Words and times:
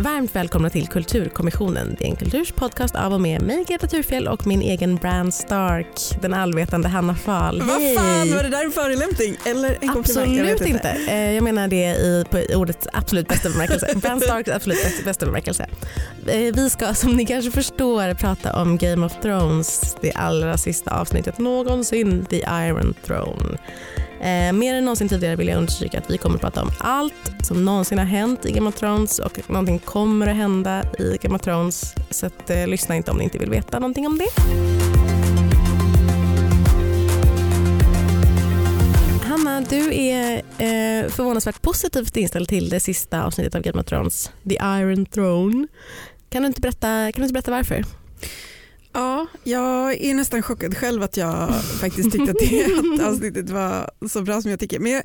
Varmt 0.00 0.36
välkomna 0.36 0.70
till 0.70 0.88
Kulturkommissionen. 0.88 1.96
Det 1.98 2.04
är 2.04 2.08
en 2.08 2.16
kulturs 2.16 2.52
podcast 2.52 2.94
av 2.94 3.12
och 3.14 3.20
med 3.20 3.42
mig 3.42 3.64
Greta 3.68 3.86
Thurfjell 3.86 4.28
och 4.28 4.46
min 4.46 4.62
egen 4.62 4.96
Bran 4.96 5.32
Stark, 5.32 6.00
den 6.22 6.34
allvetande 6.34 6.88
Hanna 6.88 7.14
Fahl. 7.14 7.62
Vad 7.62 7.76
fan, 7.96 8.30
var 8.30 8.42
det 8.42 8.48
där 8.48 8.64
en 8.64 8.70
förolämpning 8.72 9.36
eller 9.46 9.78
en 9.80 9.88
komplimang? 9.88 10.36
Jag 10.36 10.50
Absolut 10.52 10.70
inte. 10.74 10.88
Eh, 11.08 11.32
Jag 11.32 11.44
menar 11.44 11.68
det 11.68 11.84
i, 11.96 12.24
på 12.30 12.56
ordets 12.56 12.88
absolut 12.92 13.28
bästa 13.28 13.50
bemärkelse. 13.50 13.94
Bran 13.96 14.20
Starks 14.20 14.50
absolut 14.50 14.82
bästa, 14.84 15.04
bästa 15.04 15.26
bemärkelse. 15.26 15.66
Eh, 16.26 16.54
Vi 16.54 16.70
ska 16.70 16.94
som 16.94 17.10
ni 17.16 17.26
kanske 17.26 17.50
förstår 17.50 18.14
prata 18.14 18.60
om 18.62 18.78
Game 18.78 19.06
of 19.06 19.12
Thrones, 19.22 19.96
det 20.00 20.12
allra 20.12 20.58
sista 20.58 20.90
avsnittet 21.00 21.38
någonsin, 21.38 22.24
The 22.30 22.36
Iron 22.36 22.94
Throne. 23.06 23.58
Eh, 24.24 24.52
mer 24.52 24.74
än 24.74 24.84
någonsin 24.84 25.08
tidigare 25.08 25.36
vill 25.36 25.48
jag 25.48 25.58
understryka 25.58 25.98
att 25.98 26.10
vi 26.10 26.18
kommer 26.18 26.36
att 26.36 26.40
prata 26.40 26.62
om 26.62 26.70
allt 26.78 27.14
som 27.42 27.64
någonsin 27.64 27.98
har 27.98 28.04
hänt 28.04 28.46
i 28.46 28.52
Game 28.52 28.68
of 28.68 28.74
Thrones 28.74 29.18
och 29.18 29.50
någonting 29.50 29.78
kommer 29.78 30.26
att 30.26 30.36
hända 30.36 30.84
i 30.98 31.18
Game 31.22 31.36
of 31.36 31.42
Thrones. 31.42 31.94
Så 32.10 32.26
att, 32.26 32.50
eh, 32.50 32.66
lyssna 32.66 32.96
inte 32.96 33.10
om 33.10 33.16
ni 33.16 33.24
inte 33.24 33.38
vill 33.38 33.50
veta 33.50 33.78
någonting 33.78 34.06
om 34.06 34.18
det. 34.18 34.28
Hanna, 39.24 39.60
du 39.60 39.94
är 39.94 40.34
eh, 40.34 41.10
förvånansvärt 41.10 41.62
positivt 41.62 42.16
inställd 42.16 42.48
till 42.48 42.68
det 42.68 42.80
sista 42.80 43.24
avsnittet 43.24 43.54
av 43.54 43.62
Game 43.62 43.80
of 43.80 43.86
Thrones, 43.86 44.30
The 44.48 44.54
Iron 44.54 45.06
Throne. 45.06 45.66
Kan 46.30 46.42
du 46.42 46.46
inte 46.46 46.60
berätta, 46.60 47.12
kan 47.12 47.20
du 47.20 47.22
inte 47.22 47.32
berätta 47.32 47.50
varför? 47.50 47.84
Ja, 48.94 49.26
jag 49.44 49.94
är 50.00 50.14
nästan 50.14 50.42
chockad 50.42 50.76
själv 50.76 51.02
att 51.02 51.16
jag 51.16 51.64
faktiskt 51.64 52.12
tyckte 52.12 52.30
att 52.30 52.38
det 52.38 52.64
att 52.64 53.00
avsnittet 53.12 53.50
var 53.50 53.90
så 54.08 54.22
bra 54.22 54.42
som 54.42 54.50
jag 54.50 54.60
tycker. 54.60 54.78
Men 54.78 54.92
jag, 54.92 55.02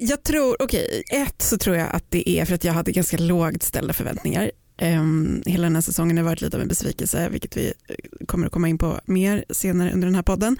jag 0.00 0.22
tror, 0.22 0.62
okej, 0.62 1.02
ett 1.10 1.42
så 1.42 1.58
tror 1.58 1.76
jag 1.76 1.88
att 1.94 2.04
det 2.08 2.28
är 2.30 2.44
för 2.44 2.54
att 2.54 2.64
jag 2.64 2.72
hade 2.72 2.92
ganska 2.92 3.16
lågt 3.16 3.62
ställda 3.62 3.92
förväntningar. 3.92 4.50
Um, 4.82 5.42
hela 5.46 5.62
den 5.62 5.74
här 5.74 5.82
säsongen 5.82 6.16
har 6.16 6.24
varit 6.24 6.40
lite 6.40 6.56
av 6.56 6.62
en 6.62 6.68
besvikelse, 6.68 7.28
vilket 7.28 7.56
vi 7.56 7.72
eh, 7.88 8.26
kommer 8.26 8.46
att 8.46 8.52
komma 8.52 8.68
in 8.68 8.78
på 8.78 9.00
mer 9.04 9.44
senare 9.50 9.92
under 9.92 10.06
den 10.06 10.14
här 10.14 10.22
podden. 10.22 10.56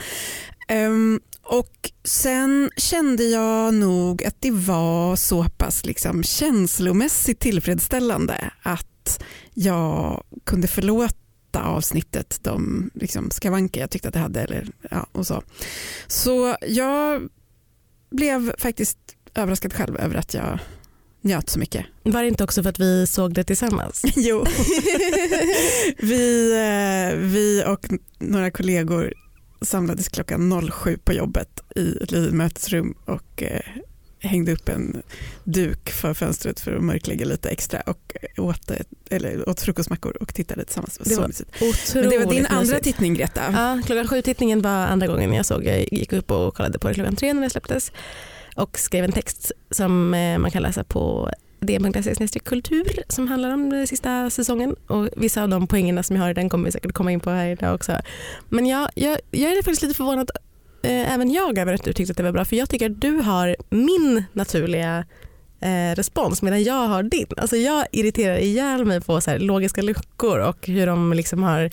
Um, 0.73 1.21
och 1.43 1.91
sen 2.05 2.71
kände 2.77 3.25
jag 3.25 3.75
nog 3.75 4.25
att 4.25 4.37
det 4.41 4.51
var 4.51 5.17
så 5.17 5.45
pass 5.45 5.87
liksom 5.87 6.23
känslomässigt 6.23 7.41
tillfredsställande 7.41 8.51
att 8.63 9.25
jag 9.55 10.25
kunde 10.45 10.69
förlåta 10.69 11.24
avsnittet 11.63 12.39
de 12.43 12.91
liksom 12.95 13.31
skavanker 13.31 13.81
jag 13.81 13.91
tyckte 13.91 14.09
att 14.09 14.15
det 14.15 14.21
hade. 14.21 14.41
Eller, 14.41 14.69
ja, 14.91 15.07
och 15.13 15.27
så. 15.27 15.43
så 16.07 16.57
jag 16.67 17.29
blev 18.11 18.55
faktiskt 18.59 18.99
överraskad 19.35 19.73
själv 19.73 19.97
över 19.97 20.17
att 20.17 20.35
jag 20.35 20.59
njöt 21.21 21.51
så 21.51 21.59
mycket. 21.59 21.87
Var 22.03 22.23
det 22.23 22.29
inte 22.29 22.45
också 22.45 22.63
för 22.63 22.71
att 22.71 22.81
vi 22.81 23.07
såg 23.07 23.35
det 23.35 23.45
tillsammans? 23.45 24.03
Jo. 24.17 24.45
vi, 25.99 26.53
eh, 26.53 27.19
vi 27.19 27.65
och 27.67 27.87
några 28.19 28.51
kollegor 28.51 29.15
samlades 29.61 30.09
klockan 30.09 30.71
07 30.71 30.99
på 31.05 31.13
jobbet 31.13 31.61
i 31.77 31.97
ett 32.03 32.11
litet 32.11 32.35
mötesrum 32.35 32.95
och 33.05 33.43
eh, 33.43 33.61
hängde 34.25 34.53
upp 34.53 34.69
en 34.69 35.03
duk 35.45 35.91
för 35.91 36.15
fönstret 36.15 36.61
för 36.61 36.77
att 36.77 36.83
mörklägga 36.83 37.27
lite 37.27 37.49
extra 37.49 37.81
och 37.81 38.17
åt, 38.37 38.71
eller 39.11 39.49
åt 39.49 39.61
frukostmackor 39.61 40.17
och 40.21 40.35
tittade 40.35 40.65
tillsammans. 40.65 40.99
Det 40.99 41.11
så 41.11 41.21
var. 41.21 41.29
Otroligt 41.29 41.95
Men 41.95 42.11
det 42.11 42.19
var 42.19 42.33
din 42.33 42.47
andra 42.47 42.61
mysigt. 42.61 42.85
tittning 42.85 43.15
Greta. 43.15 43.43
Ja, 43.53 43.81
klockan 43.87 44.09
sju 44.09 44.23
tittningen 44.23 44.63
var 44.63 44.71
andra 44.71 45.07
gången 45.07 45.33
jag 45.33 45.47
såg. 45.47 45.65
Jag 45.65 45.93
gick 45.93 46.13
upp 46.13 46.31
och 46.31 46.55
kollade 46.55 46.79
på 46.79 46.89
det 46.89 46.95
klockan 46.95 47.17
tre 47.17 47.33
när 47.33 47.43
det 47.43 47.51
släpptes 47.51 47.93
och 48.57 48.79
skrev 48.79 49.05
en 49.05 49.13
text 49.13 49.53
som 49.71 50.15
eh, 50.15 50.39
man 50.39 50.51
kan 50.51 50.63
läsa 50.63 50.85
på 50.85 51.31
dn.se 51.61 52.39
kultur 52.39 53.03
som 53.09 53.29
handlar 53.29 53.55
om 53.55 53.71
den 53.71 53.87
sista 53.87 54.31
säsongen 54.31 54.77
och 54.87 55.09
vissa 55.17 55.43
av 55.43 55.49
de 55.49 55.67
poängerna 55.67 56.03
som 56.03 56.17
jag 56.17 56.23
har 56.23 56.31
i 56.31 56.35
den 56.35 56.49
kommer 56.49 56.65
vi 56.65 56.73
säkert 56.73 56.93
komma 56.93 57.13
in 57.13 57.21
på 57.21 57.31
här 57.31 57.47
idag 57.47 57.75
också. 57.75 58.01
Men 58.49 58.67
jag, 58.67 58.91
jag, 58.95 59.19
jag 59.31 59.53
är 59.53 59.57
faktiskt 59.57 59.83
lite 59.83 59.95
förvånad 59.95 60.31
eh, 60.85 61.15
även 61.15 61.33
jag 61.33 61.59
över 61.59 61.75
att 61.75 61.85
du 61.85 61.93
tyckte 61.93 62.11
att 62.11 62.17
det 62.17 62.23
var 62.23 62.33
bra 62.33 62.45
för 62.45 62.57
jag 62.57 62.71
tycker 62.71 62.91
att 62.91 63.01
du 63.01 63.17
har 63.17 63.57
min 63.71 64.25
naturliga 64.33 65.05
eh, 65.61 65.95
respons 65.95 66.43
medan 66.43 66.63
jag 66.63 66.89
har 66.89 67.03
din. 67.03 67.27
Alltså 67.37 67.57
jag 67.57 67.87
irriterar 67.93 68.37
ihjäl 68.39 68.85
mig 68.85 69.01
på 69.01 69.21
så 69.21 69.31
här, 69.31 69.39
logiska 69.39 69.83
luckor 69.83 70.39
och 70.39 70.67
hur 70.67 70.87
de 70.87 71.13
liksom 71.13 71.43
har 71.43 71.71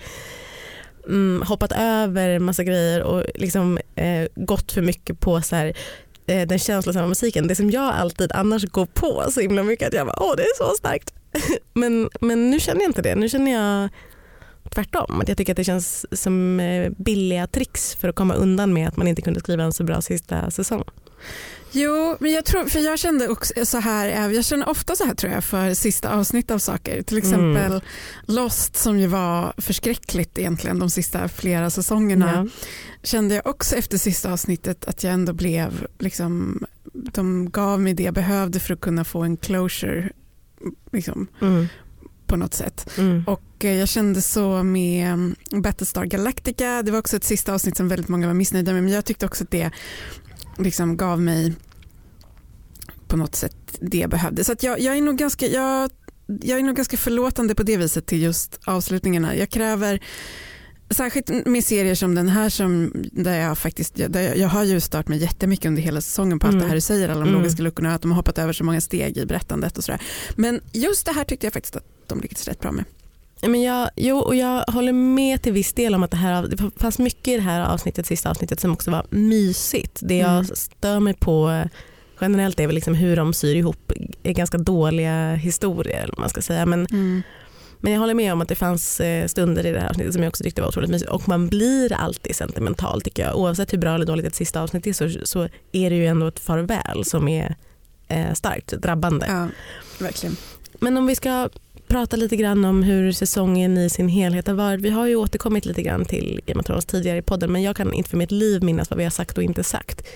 mm, 1.07 1.43
hoppat 1.47 1.71
över 1.71 2.39
massa 2.39 2.63
grejer 2.63 3.03
och 3.03 3.23
liksom, 3.35 3.79
eh, 3.95 4.27
gått 4.35 4.71
för 4.71 4.81
mycket 4.81 5.19
på 5.19 5.41
så 5.41 5.55
här, 5.55 5.73
eh, 6.27 6.47
den 6.47 6.59
känslosamma 6.59 7.07
musiken. 7.07 7.47
Det 7.47 7.55
som 7.55 7.71
jag 7.71 7.93
alltid 7.93 8.31
annars 8.31 8.65
går 8.65 8.85
på 8.85 9.25
så 9.31 9.41
himla 9.41 9.63
mycket 9.63 9.87
att 9.87 9.93
jag 9.93 10.07
bara 10.07 10.23
åh 10.23 10.33
det 10.37 10.43
är 10.43 10.57
så 10.57 10.75
starkt. 10.77 11.13
men, 11.73 12.09
men 12.21 12.51
nu 12.51 12.59
känner 12.59 12.81
jag 12.81 12.89
inte 12.89 13.01
det. 13.01 13.15
Nu 13.15 13.29
känner 13.29 13.51
jag 13.51 13.89
tvärtom. 14.73 15.21
Att 15.21 15.27
jag 15.27 15.37
tycker 15.37 15.53
att 15.53 15.57
det 15.57 15.63
känns 15.63 16.05
som 16.21 16.59
eh, 16.59 16.91
billiga 16.97 17.47
tricks 17.47 17.95
för 17.95 18.09
att 18.09 18.15
komma 18.15 18.33
undan 18.33 18.73
med 18.73 18.87
att 18.87 18.97
man 18.97 19.07
inte 19.07 19.21
kunde 19.21 19.39
skriva 19.39 19.63
en 19.63 19.73
så 19.73 19.83
bra 19.83 20.01
sista 20.01 20.51
säsong. 20.51 20.83
Jo, 21.71 22.17
men 22.19 22.31
jag 22.31 22.45
tror, 22.45 22.65
för 22.65 22.79
jag 22.79 22.99
kände 22.99 23.27
också 23.27 23.65
så 23.65 23.77
här, 23.77 24.29
jag 24.31 24.45
känner 24.45 24.69
ofta 24.69 24.95
så 24.95 25.05
här 25.05 25.15
tror 25.15 25.33
jag 25.33 25.43
för 25.43 25.73
sista 25.73 26.09
avsnitt 26.15 26.51
av 26.51 26.59
saker. 26.59 27.01
Till 27.01 27.17
exempel 27.17 27.71
Mm. 27.71 27.81
Lost 28.25 28.75
som 28.75 28.99
ju 28.99 29.07
var 29.07 29.53
förskräckligt 29.57 30.37
egentligen 30.39 30.79
de 30.79 30.89
sista 30.89 31.27
flera 31.27 31.69
säsongerna. 31.69 32.31
Ja. 32.35 32.47
Kände 33.03 33.35
jag 33.35 33.47
också 33.47 33.75
efter 33.75 33.97
sista 33.97 34.33
avsnittet 34.33 34.85
att 34.85 35.03
jag 35.03 35.13
ändå 35.13 35.33
blev, 35.33 35.87
liksom, 35.99 36.65
de 36.93 37.49
gav 37.51 37.81
mig 37.81 37.93
det 37.93 38.03
jag 38.03 38.13
behövde 38.13 38.59
för 38.59 38.73
att 38.73 38.81
kunna 38.81 39.03
få 39.03 39.21
en 39.23 39.37
closure 39.37 40.09
liksom, 40.91 41.27
Mm. 41.41 41.67
På 42.31 42.37
något 42.37 42.53
sätt. 42.53 42.89
Mm. 42.97 43.23
Och 43.27 43.65
eh, 43.65 43.77
jag 43.77 43.89
kände 43.89 44.21
så 44.21 44.63
med 44.63 45.07
mm, 45.07 45.35
Battlestar 45.51 46.05
Galactica, 46.05 46.81
det 46.83 46.91
var 46.91 46.99
också 46.99 47.17
ett 47.17 47.23
sista 47.23 47.53
avsnitt 47.53 47.77
som 47.77 47.87
väldigt 47.87 48.07
många 48.07 48.27
var 48.27 48.33
missnöjda 48.33 48.73
med 48.73 48.83
men 48.83 48.93
jag 48.93 49.05
tyckte 49.05 49.25
också 49.25 49.43
att 49.43 49.51
det 49.51 49.71
liksom 50.57 50.97
gav 50.97 51.21
mig 51.21 51.53
på 53.07 53.17
något 53.17 53.35
sätt 53.35 53.55
det 53.79 53.97
jag 53.97 54.09
behövde. 54.09 54.43
Så 54.43 54.55
jag, 54.61 54.79
jag, 54.79 54.97
är 54.97 55.01
nog 55.01 55.17
ganska, 55.17 55.47
jag, 55.47 55.91
jag 56.25 56.59
är 56.59 56.63
nog 56.63 56.75
ganska 56.75 56.97
förlåtande 56.97 57.55
på 57.55 57.63
det 57.63 57.77
viset 57.77 58.05
till 58.05 58.21
just 58.21 58.59
avslutningarna. 58.65 59.35
Jag 59.35 59.49
kräver 59.49 60.01
Särskilt 60.91 61.45
med 61.45 61.63
serier 61.63 61.95
som 61.95 62.15
den 62.15 62.29
här 62.29 62.49
som 62.49 62.91
där 63.11 63.39
jag 63.39 63.57
faktiskt, 63.57 63.95
där 64.09 64.35
jag, 64.35 64.47
har 64.49 64.63
ju 64.63 64.79
stört 64.79 65.07
mig 65.07 65.19
jättemycket 65.19 65.65
under 65.65 65.81
hela 65.81 66.01
säsongen 66.01 66.39
på 66.39 66.47
allt 66.47 66.53
Mm. 66.53 66.61
det 66.63 66.67
här 66.67 66.75
du 66.75 66.81
säger, 66.81 67.09
alla 67.09 67.19
de 67.19 67.29
Mm. 67.29 67.41
logiska 67.41 67.63
luckorna, 67.63 67.95
att 67.95 68.01
de 68.01 68.11
har 68.11 68.15
hoppat 68.15 68.37
över 68.37 68.53
så 68.53 68.63
många 68.63 68.81
steg 68.81 69.17
i 69.17 69.25
berättandet 69.25 69.77
och 69.77 69.83
sådär. 69.83 70.01
Men 70.35 70.61
just 70.71 71.05
det 71.05 71.11
här 71.11 71.23
tyckte 71.23 71.45
jag 71.45 71.53
faktiskt 71.53 71.75
att 71.75 71.83
de 72.07 72.19
lyckades 72.21 72.47
rätt 72.47 72.59
bra 72.59 72.71
med. 72.71 72.85
Men 73.41 73.61
jag, 73.61 73.89
jo, 73.95 74.17
och 74.17 74.35
jag 74.35 74.63
håller 74.67 74.93
med 74.93 75.41
till 75.41 75.53
viss 75.53 75.73
del 75.73 75.95
om 75.95 76.03
att 76.03 76.11
det, 76.11 76.17
här, 76.17 76.47
det 76.47 76.71
fanns 76.77 76.99
mycket 76.99 77.27
i 77.27 77.35
det 77.35 77.41
här 77.41 77.61
avsnittet, 77.61 78.05
sista 78.05 78.29
avsnittet 78.29 78.59
som 78.59 78.71
också 78.73 78.91
var 78.91 79.05
mysigt. 79.09 79.99
Det 80.01 80.17
jag 80.17 80.31
Mm. 80.31 80.45
stör 80.45 80.99
mig 80.99 81.13
på 81.13 81.49
eh, 81.49 81.65
generellt 82.21 82.59
är 82.59 82.67
väl 82.67 82.75
liksom 82.75 82.93
hur 82.95 83.15
de 83.15 83.33
syr 83.33 83.55
ihop 83.55 83.91
är 84.23 84.33
ganska 84.33 84.57
dåliga 84.57 85.33
historier. 85.35 86.09
Man 86.17 86.29
ska 86.29 86.41
säga. 86.41 86.65
Men, 86.65 86.87
men 87.81 87.93
jag 87.93 87.99
håller 87.99 88.13
med 88.13 88.33
om 88.33 88.41
att 88.41 88.47
det 88.47 88.55
fanns 88.55 88.99
eh, 88.99 89.27
stunder 89.27 89.65
i 89.65 89.71
det 89.71 89.79
här 89.79 89.89
avsnittet 89.89 90.13
som 90.13 90.23
jag 90.23 90.29
också 90.29 90.43
tyckte 90.43 90.61
var 90.61 90.67
otroligt 90.67 90.89
mysigt. 90.89 91.11
Och 91.11 91.27
man 91.27 91.47
blir 91.47 91.93
alltid 91.93 92.35
sentimental 92.35 93.01
tycker 93.01 93.23
jag. 93.23 93.37
Oavsett 93.37 93.73
hur 93.73 93.77
bra 93.77 93.95
eller 93.95 94.05
dåligt 94.05 94.25
ett 94.25 94.35
sista 94.35 94.61
avsnitt 94.61 94.87
är 94.87 94.93
så, 94.93 95.25
så 95.25 95.49
är 95.71 95.89
det 95.89 95.95
ju 95.95 96.05
ändå 96.05 96.27
ett 96.27 96.39
farväl 96.39 97.05
som 97.05 97.27
är 97.27 97.55
eh, 98.07 98.33
starkt 98.33 98.67
drabbande. 98.67 99.25
Ja, 99.29 99.47
verkligen. 99.99 100.35
Men 100.79 100.97
om 100.97 101.07
vi 101.07 101.15
ska 101.15 101.49
prata 101.87 102.15
lite 102.15 102.35
grann 102.35 102.65
om 102.65 102.83
hur 102.83 103.11
säsongen 103.11 103.77
i 103.77 103.89
sin 103.89 104.09
helhet 104.09 104.47
har 104.47 104.53
varit. 104.53 104.81
Vi 104.81 104.89
har 104.89 105.07
ju 105.07 105.15
återkommit 105.15 105.65
lite 105.65 105.81
grann 105.81 106.05
till 106.05 106.41
Game 106.45 106.59
of 106.59 106.65
Thrones 106.65 106.85
tidigare 106.85 107.17
i 107.17 107.21
podden 107.21 107.51
men 107.51 107.61
jag 107.61 107.75
kan 107.75 107.93
inte 107.93 108.09
för 108.09 108.17
mitt 108.17 108.31
liv 108.31 108.63
minnas 108.63 108.89
vad 108.89 108.97
vi 108.97 109.03
har 109.03 109.11
sagt 109.11 109.37
och 109.37 109.43
inte 109.43 109.63
sagt. 109.63 110.07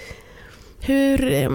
Hur 0.79 1.31
eh, 1.31 1.51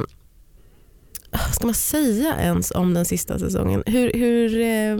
ska 1.52 1.66
man 1.66 1.74
säga 1.74 2.36
ens 2.40 2.70
om 2.70 2.94
den 2.94 3.04
sista 3.04 3.38
säsongen? 3.38 3.82
Hur, 3.86 4.12
hur, 4.12 4.60
eh, 4.60 4.96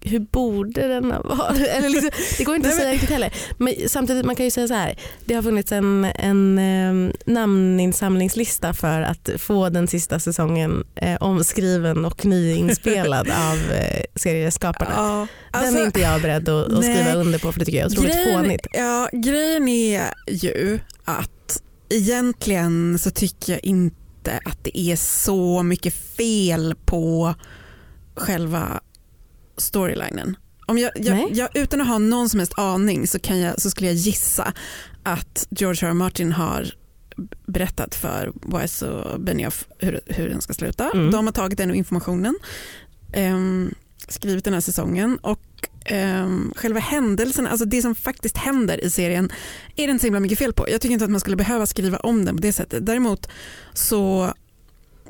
hur 0.00 0.20
borde 0.20 0.88
den 0.88 1.12
ha 1.12 1.22
varit? 1.22 1.68
Eller 1.68 1.88
liksom, 1.88 2.10
det 2.38 2.44
går 2.44 2.56
inte 2.56 2.68
att 2.68 2.74
säga 2.74 2.92
riktigt 2.92 3.10
heller. 3.10 3.34
Men 3.58 3.74
samtidigt 3.86 4.24
man 4.24 4.36
kan 4.36 4.44
ju 4.44 4.50
säga 4.50 4.68
så 4.68 4.74
här. 4.74 4.98
Det 5.24 5.34
har 5.34 5.42
funnits 5.42 5.72
en, 5.72 6.04
en 6.04 6.58
eh, 6.58 7.12
namninsamlingslista 7.26 8.74
för 8.74 9.02
att 9.02 9.30
få 9.38 9.68
den 9.68 9.88
sista 9.88 10.18
säsongen 10.18 10.84
eh, 10.94 11.16
omskriven 11.16 12.04
och 12.04 12.24
nyinspelad 12.24 13.28
av 13.50 13.72
eh, 13.72 14.02
serieskaparna. 14.14 14.92
Ja, 14.96 15.26
den 15.52 15.60
alltså, 15.62 15.78
är 15.78 15.86
inte 15.86 16.00
jag 16.00 16.22
beredd 16.22 16.48
att, 16.48 16.72
att 16.72 16.84
skriva 16.84 17.14
under 17.14 17.38
på 17.38 17.52
för 17.52 17.58
det 17.58 17.64
tycker 17.64 17.78
jag 17.78 17.92
är 17.92 17.98
otroligt 17.98 18.14
grejen, 18.14 18.42
fånigt. 18.42 18.66
ja, 18.72 19.08
grejen 19.12 19.68
är 19.68 20.04
ju 20.28 20.80
att 21.04 21.62
egentligen 21.88 22.98
så 22.98 23.10
tycker 23.10 23.52
jag 23.52 23.64
inte 23.64 24.40
att 24.44 24.64
det 24.64 24.78
är 24.78 24.96
så 24.96 25.62
mycket 25.62 25.94
fel 25.94 26.74
på 26.84 27.34
själva 28.14 28.80
storylinen. 29.60 30.36
Om 30.66 30.78
jag, 30.78 30.90
jag, 30.96 31.30
jag, 31.32 31.48
utan 31.54 31.80
att 31.80 31.86
ha 31.86 31.98
någon 31.98 32.28
som 32.28 32.40
helst 32.40 32.58
aning 32.58 33.06
så, 33.06 33.18
kan 33.18 33.40
jag, 33.40 33.60
så 33.60 33.70
skulle 33.70 33.88
jag 33.88 33.96
gissa 33.96 34.52
att 35.02 35.46
George 35.50 35.88
R. 35.88 35.90
R. 35.90 35.94
Martin 35.94 36.32
har 36.32 36.74
berättat 37.46 37.94
för 37.94 38.32
Wise 38.60 38.88
och 38.88 39.20
Benioff 39.20 39.66
hur, 39.78 40.00
hur 40.06 40.28
den 40.28 40.40
ska 40.40 40.54
sluta. 40.54 40.90
Mm. 40.90 41.10
De 41.10 41.26
har 41.26 41.32
tagit 41.32 41.58
den 41.58 41.74
informationen, 41.74 42.38
ehm, 43.12 43.74
skrivit 44.08 44.44
den 44.44 44.54
här 44.54 44.60
säsongen 44.60 45.18
och 45.22 45.42
ehm, 45.84 46.52
själva 46.56 46.80
händelsen, 46.80 47.46
alltså 47.46 47.64
det 47.64 47.82
som 47.82 47.94
faktiskt 47.94 48.36
händer 48.36 48.84
i 48.84 48.90
serien 48.90 49.30
är 49.76 49.86
det 49.86 49.90
inte 49.90 50.02
så 50.02 50.06
himla 50.06 50.20
mycket 50.20 50.38
fel 50.38 50.52
på. 50.52 50.70
Jag 50.70 50.80
tycker 50.80 50.92
inte 50.92 51.04
att 51.04 51.10
man 51.10 51.20
skulle 51.20 51.36
behöva 51.36 51.66
skriva 51.66 51.98
om 51.98 52.24
den 52.24 52.36
på 52.36 52.42
det 52.42 52.52
sättet. 52.52 52.86
Däremot 52.86 53.28
så 53.74 54.34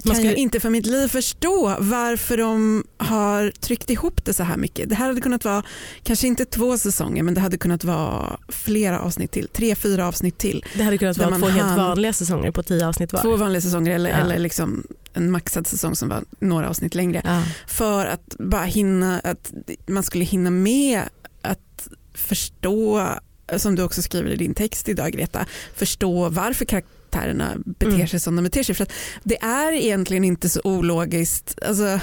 kan 0.09 0.15
skulle- 0.15 0.31
jag 0.31 0.39
inte 0.39 0.61
för 0.61 0.71
mitt 0.71 0.87
liv 0.87 1.09
förstå 1.09 1.77
varför 1.79 2.37
de 2.37 2.85
har 2.97 3.51
tryckt 3.61 3.91
ihop 3.91 4.25
det 4.25 4.33
så 4.35 4.43
här 4.43 4.57
mycket. 4.57 4.89
Det 4.89 4.95
här 4.95 5.07
hade 5.09 5.21
kunnat 5.21 5.45
vara, 5.45 5.63
kanske 6.03 6.27
inte 6.27 6.45
två 6.45 6.79
säsonger, 6.79 7.23
men 7.23 7.35
det 7.35 7.41
hade 7.41 7.59
kunnat 7.59 7.85
vara 7.85 8.39
flera 8.49 9.01
avsnitt 9.01 9.31
till. 9.31 9.49
Tre, 9.49 9.75
fyra 9.75 10.07
avsnitt 10.09 10.39
till. 10.39 10.65
Det 10.77 10.83
hade 10.83 10.99
kunnat 10.99 11.19
vara 11.19 11.31
man 11.31 11.41
två 11.41 11.49
helt 11.49 11.77
vanliga 11.77 12.13
säsonger 12.13 12.51
på 12.51 12.63
tio 12.63 12.87
avsnitt 12.89 13.13
var. 13.13 13.23
Två 13.23 13.37
vanliga 13.37 13.61
säsonger 13.61 13.95
eller, 13.95 14.11
Ja. 14.11 14.17
eller 14.17 14.39
liksom 14.39 14.85
en 15.15 15.31
maxad 15.31 15.67
säsong 15.67 15.97
som 15.97 16.09
var 16.09 16.25
några 16.41 16.69
avsnitt 16.69 16.95
längre. 16.95 17.23
Ja. 17.25 17.43
För 17.67 18.07
att 18.07 18.35
bara 18.39 18.65
hinna, 18.65 19.21
att 19.21 19.53
man 19.87 20.03
skulle 20.03 20.25
hinna 20.25 20.51
med 20.51 21.03
att 21.43 21.89
förstå, 22.15 23.09
som 23.57 23.75
du 23.77 23.83
också 23.83 24.03
skriver 24.03 24.31
i 24.31 24.37
din 24.37 24.55
text 24.55 24.89
idag 24.89 25.13
Greta, 25.13 25.47
förstå 25.75 26.29
varför 26.29 26.65
karaktärerna 27.11 27.57
beter 27.67 27.95
Mm. 27.95 28.09
sig 28.09 28.21
som 28.21 28.37
de 28.37 28.43
beter 28.43 28.63
sig. 28.63 28.75
För 28.75 28.83
att 28.85 28.93
det 29.25 29.37
är 29.43 29.73
egentligen 29.73 30.25
inte 30.25 30.49
så 30.49 30.61
ologiskt. 30.65 31.59
Alltså, 31.67 32.01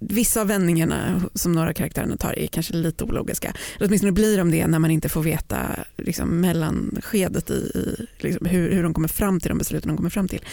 Vissa 0.00 0.40
av 0.40 0.46
vändningarna 0.46 1.22
som 1.34 1.52
några 1.52 1.74
karaktärerna 1.74 2.16
tar 2.16 2.38
är 2.38 2.46
kanske 2.46 2.74
lite 2.74 3.04
ologiska. 3.04 3.54
Eller 3.76 3.86
åtminstone 3.88 4.12
blir 4.12 4.38
de 4.38 4.50
det 4.50 4.66
när 4.66 4.78
man 4.78 4.90
inte 4.90 5.08
får 5.08 5.22
veta 5.22 5.58
liksom, 5.98 6.40
mellanskedet 6.40 7.50
i, 7.50 7.54
i 7.54 8.06
liksom, 8.18 8.46
hur, 8.46 8.72
hur 8.72 8.82
de 8.82 8.94
kommer 8.94 9.08
fram 9.08 9.40
till 9.40 9.48
de 9.48 9.58
besluten 9.58 9.88
de 9.88 9.96
kommer 9.96 10.10
fram 10.10 10.28
till. 10.28 10.44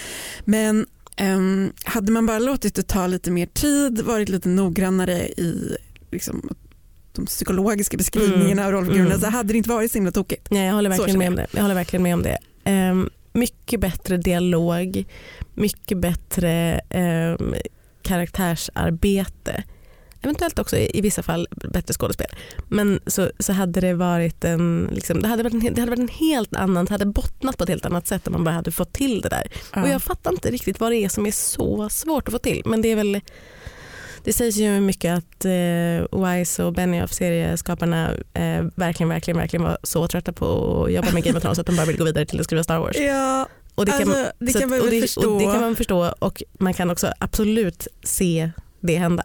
Men 0.45 0.85
ehm, 1.17 1.71
hade 1.83 2.11
man 2.11 2.25
bara 2.25 2.39
låtit 2.39 2.75
det 2.75 2.87
ta 2.87 3.07
lite 3.07 3.31
mer 3.31 3.45
tid, 3.45 4.01
varit 4.01 4.29
lite 4.29 4.49
noggrannare 4.49 5.19
i 5.27 5.77
liksom, 6.11 6.49
de 7.13 7.25
psykologiska 7.25 7.97
beskrivningarna 7.97 8.65
av 8.65 8.71
rollfigurerna 8.71 9.09
Mm. 9.09 9.21
så 9.21 9.27
hade 9.29 9.53
det 9.53 9.57
inte 9.57 9.69
varit 9.69 9.91
så 9.91 9.97
himla 9.97 10.11
tokigt. 10.11 10.47
Nej, 10.51 10.65
jag 10.67 10.73
håller 10.73 10.89
verkligen 10.89 11.19
med 11.19 11.27
om 11.29 11.35
det. 11.35 11.47
Jag 11.51 11.61
håller 11.61 11.75
verkligen 11.75 12.03
med 12.03 12.13
om 12.13 12.23
det. 12.23 12.37
Ehm, 12.63 13.09
mycket 13.33 13.79
bättre 13.79 14.17
dialog, 14.17 15.05
mycket 15.53 15.97
bättre 15.97 16.81
ehm, 16.89 17.55
karaktärsarbete. 18.01 19.63
Eventuellt 20.21 20.59
också 20.59 20.77
i, 20.77 21.01
vissa 21.01 21.23
fall 21.23 21.47
bättre 21.51 21.93
skådespel. 21.93 22.27
Men 22.67 22.99
så, 23.05 23.31
så 23.39 23.53
hade 23.53 23.81
det 23.81 23.93
varit 23.93 24.43
en, 24.43 24.89
liksom, 24.91 25.21
det, 25.21 25.27
hade 25.27 25.43
varit 25.43 25.53
en, 25.53 25.73
det 25.73 25.81
hade 25.81 25.89
varit 25.89 25.99
en 25.99 26.07
helt 26.07 26.55
annan, 26.55 26.85
det 26.85 26.91
hade 26.91 27.05
bottnat 27.05 27.57
på 27.57 27.63
ett 27.63 27.69
helt 27.69 27.85
annat 27.85 28.07
sätt 28.07 28.27
om 28.27 28.33
man 28.33 28.43
bara 28.43 28.55
hade 28.55 28.71
fått 28.71 28.93
till 28.93 29.21
det 29.21 29.29
där. 29.29 29.51
Ja. 29.73 29.81
Och 29.81 29.89
jag 29.89 30.01
fattar 30.01 30.31
inte 30.31 30.51
riktigt 30.51 30.79
vad 30.79 30.91
det 30.91 30.97
är 30.97 31.09
som 31.09 31.25
är 31.25 31.31
så 31.31 31.89
svårt 31.89 32.27
att 32.27 32.31
få 32.31 32.39
till. 32.39 32.61
Men 32.65 32.81
det 32.81 32.91
är 32.91 32.95
väl 32.95 33.21
det 34.23 34.33
sägs 34.33 34.57
ju 34.57 34.79
mycket 34.79 35.17
att 35.17 35.45
eh, 35.45 36.19
Wise 36.25 36.63
och 36.63 36.73
Benioff 36.73 37.13
serieskaparna 37.13 38.11
eh, 38.33 38.63
verkligen, 38.75 39.09
verkligen, 39.09 39.37
verkligen 39.37 39.63
var 39.63 39.77
så 39.83 40.07
trötta 40.07 40.33
på 40.33 40.45
att 40.85 40.91
jobba 40.93 41.11
med 41.11 41.23
Game 41.23 41.37
of 41.37 41.41
Thrones 41.43 41.59
att 41.59 41.65
de 41.65 41.75
bara 41.75 41.85
ville 41.85 41.97
gå 41.97 42.03
vidare 42.05 42.25
till 42.25 42.39
att 42.39 42.45
skriva 42.45 42.63
Star 42.63 42.79
Wars. 42.79 42.97
Ja, 42.97 43.47
Och 43.75 43.85
det 43.85 43.91
kan, 43.91 44.01
alltså, 44.01 44.31
det 44.39 44.53
kan 44.53 44.63
att- 44.63 44.69
man 44.69 44.81
och 44.81 44.87
det, 44.89 45.01
förstå. 45.01 45.31
Och 45.33 45.39
det 45.39 45.45
kan 45.45 45.61
man 45.61 45.75
förstå 45.75 46.13
och 46.19 46.43
man 46.59 46.73
kan 46.73 46.89
också 46.89 47.11
absolut 47.19 47.87
se 48.03 48.51
det 48.81 48.95
hända. 48.97 49.23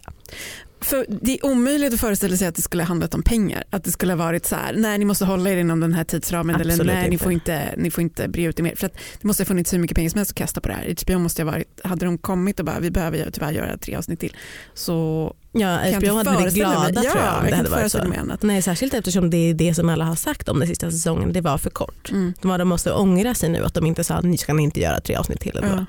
För 0.84 1.06
det 1.08 1.32
är 1.38 1.46
omöjligt 1.46 1.94
att 1.94 2.00
föreställa 2.00 2.36
sig 2.36 2.48
att 2.48 2.54
det 2.54 2.62
skulle 2.62 2.82
ha 2.82 2.88
handlat 2.88 3.14
om 3.14 3.22
pengar. 3.22 3.64
Att 3.70 3.84
det 3.84 3.90
skulle 3.92 4.12
ha 4.12 4.18
varit 4.18 4.46
så 4.46 4.56
här, 4.56 4.74
nej 4.76 4.98
ni 4.98 5.04
måste 5.04 5.24
hålla 5.24 5.50
er 5.50 5.56
inom 5.56 5.80
den 5.80 5.92
här 5.94 6.04
tidsramen 6.04 6.60
eller 6.60 6.72
Absolut 6.72 6.92
nej 6.94 7.10
ni 7.10 7.18
får 7.18 7.32
inte, 7.32 7.74
ni 7.76 7.90
får 7.90 8.02
inte 8.02 8.28
bre 8.28 8.42
ut 8.44 8.56
det 8.56 8.62
mer. 8.62 8.74
För 8.76 8.86
att 8.86 8.92
det 9.20 9.26
måste 9.26 9.42
ha 9.42 9.46
funnits 9.46 9.72
hur 9.72 9.78
mycket 9.78 9.94
pengar 9.94 10.10
som 10.10 10.18
helst 10.18 10.30
att 10.30 10.36
kasta 10.36 10.60
på 10.60 10.68
det 10.68 10.74
här. 10.74 10.94
HBO 11.06 11.18
måste 11.18 11.42
ha 11.42 11.50
varit, 11.50 11.80
hade 11.84 12.04
de 12.06 12.18
kommit 12.18 12.60
och 12.60 12.66
bara 12.66 12.80
vi 12.80 12.90
behöver 12.90 13.30
tyvärr 13.32 13.52
göra 13.52 13.76
tre 13.78 13.96
avsnitt 13.96 14.20
till 14.20 14.36
så 14.74 15.34
Ja, 15.56 15.78
HBO 15.96 16.14
hade 16.14 16.30
blivit 16.30 16.52
mig. 16.52 16.52
glada 16.54 17.02
ja, 17.04 17.10
tror 17.10 17.22
jag 17.24 17.34
om 17.38 17.42
jag 17.44 17.52
det 17.52 17.56
hade 17.56 17.68
varit 17.70 17.92
så. 17.92 18.04
mig. 18.04 18.20
Nej, 18.40 18.62
särskilt 18.62 18.94
eftersom 18.94 19.30
det 19.30 19.36
är 19.36 19.54
det 19.54 19.74
som 19.74 19.88
alla 19.88 20.04
har 20.04 20.14
sagt 20.14 20.48
om 20.48 20.58
den 20.58 20.68
sista 20.68 20.90
säsongen. 20.90 21.32
Det 21.32 21.40
var 21.40 21.58
för 21.58 21.70
kort. 21.70 22.10
Mm. 22.10 22.32
De, 22.42 22.48
var- 22.48 22.58
de 22.58 22.68
måste 22.68 22.92
ångra 22.92 23.34
sig 23.34 23.48
nu 23.48 23.64
att 23.64 23.74
de 23.74 23.86
inte 23.86 24.04
sa 24.04 24.20
ni 24.20 24.38
ska 24.38 24.60
inte 24.60 24.80
göra 24.80 25.00
tre 25.00 25.16
avsnitt 25.16 25.40
till. 25.40 25.56
Eller 25.56 25.68
Ja. 25.68 25.86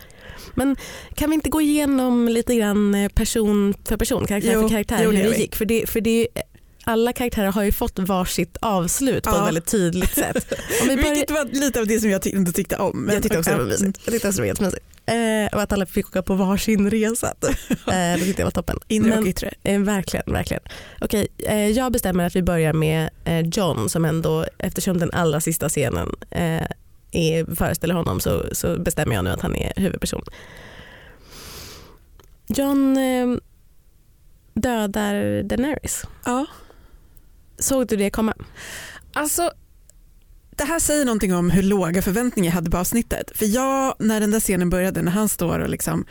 Men 0.54 0.76
kan 1.16 1.30
vi 1.30 1.34
inte 1.34 1.50
gå 1.50 1.62
igenom 1.62 2.28
lite 2.30 2.56
grann 2.56 2.96
eh, 2.96 3.10
person 3.10 3.74
för 3.88 3.98
person, 3.98 4.28
karaktär 4.28 4.52
Jo, 4.54 4.62
för 4.62 4.70
karaktär 4.70 5.00
jo, 5.04 5.12
hur 5.12 5.30
det 5.32 5.38
gick? 5.38 5.56
För, 5.56 5.66
det, 5.66 5.90
för 5.90 6.02
det 6.02 6.28
alla 6.84 7.14
karaktärer 7.14 7.52
har 7.52 7.64
ju 7.64 7.72
fått 7.72 8.00
varsitt 8.00 8.58
avslut 8.62 9.24
på 9.24 9.30
Ja. 9.30 9.42
ett 9.42 9.48
väldigt 9.48 9.66
tydligt 9.68 10.14
sätt. 10.16 10.54
Om 10.82 10.88
vi 10.88 10.96
börjar, 10.96 11.10
Vilket 11.16 11.32
var 11.32 11.46
lite 11.46 11.80
av 11.80 11.88
det 11.88 12.00
som 12.00 12.10
jag 12.10 12.22
ty- 12.22 12.30
inte 12.30 12.52
tyckte 12.52 12.76
om. 12.78 13.00
men- 13.02 13.14
jag 13.14 13.24
tyckte 13.24 13.38
också 13.40 13.52
det 13.52 13.58
var 13.58 13.66
mysigt. 13.66 14.00
Jag 14.06 14.14
tyckte 14.14 14.28
också 14.28 14.38
det 14.38 14.42
var 14.42 14.48
jättemysigt. 14.48 14.84
Eh, 15.08 15.56
och 15.56 15.62
att 15.62 15.74
alla 15.74 15.86
fick 15.86 16.08
åka 16.08 16.22
på 16.22 16.34
varsin 16.34 16.90
resa. 16.92 17.34
Eh, 17.88 17.92
det 17.92 18.20
tyckte 18.26 18.42
jag 18.42 18.46
var 18.46 18.52
toppen. 18.52 18.80
Inre 18.88 19.10
Men- 19.10 19.20
och 19.20 19.28
yttre. 19.28 19.54
Eh, 19.64 19.80
verkligen, 19.80 20.34
verkligen. 20.34 20.64
Okej, 21.02 21.28
eh, 21.38 21.68
jag 21.70 21.92
bestämmer 21.92 22.26
att 22.28 22.36
vi 22.36 22.42
börjar 22.44 22.74
med 22.74 23.10
eh, 23.26 23.40
John 23.42 23.90
som 23.90 24.06
ändå, 24.06 24.46
eftersom 24.58 24.98
den 25.00 25.12
allra 25.12 25.42
sista 25.42 25.70
scenen 25.70 26.10
eh, 26.32 26.62
är, 27.16 27.56
föreställer 27.56 27.94
honom 27.94 28.20
så, 28.20 28.46
så 28.52 28.80
bestämmer 28.80 29.16
jag 29.16 29.24
nu 29.24 29.30
att 29.30 29.42
han 29.42 29.56
är 29.56 29.74
huvudperson. 29.76 30.24
John 32.48 32.98
eh, 32.98 33.38
dödar 34.54 35.44
Daenerys. 35.44 36.04
Ja. 36.26 36.46
Såg 37.60 37.88
du 37.88 37.96
det 37.96 38.10
komma? 38.10 38.34
Alltså, 39.14 39.52
det 40.50 40.64
här 40.64 40.80
säger 40.80 41.06
någonting 41.06 41.36
om 41.36 41.50
hur 41.50 41.64
låga 41.64 42.02
förväntningar 42.02 42.50
jag 42.50 42.56
hade 42.56 42.72
på 42.72 42.78
avsnittet. 42.78 43.32
För 43.36 43.46
jag, 43.46 43.96
när 44.00 44.20
den 44.20 44.32
där 44.32 44.40
scenen 44.40 44.70
började, 44.70 45.02
när 45.02 45.12
han 45.12 45.30
står 45.30 45.60
och 45.60 45.70
liksom 45.70 46.06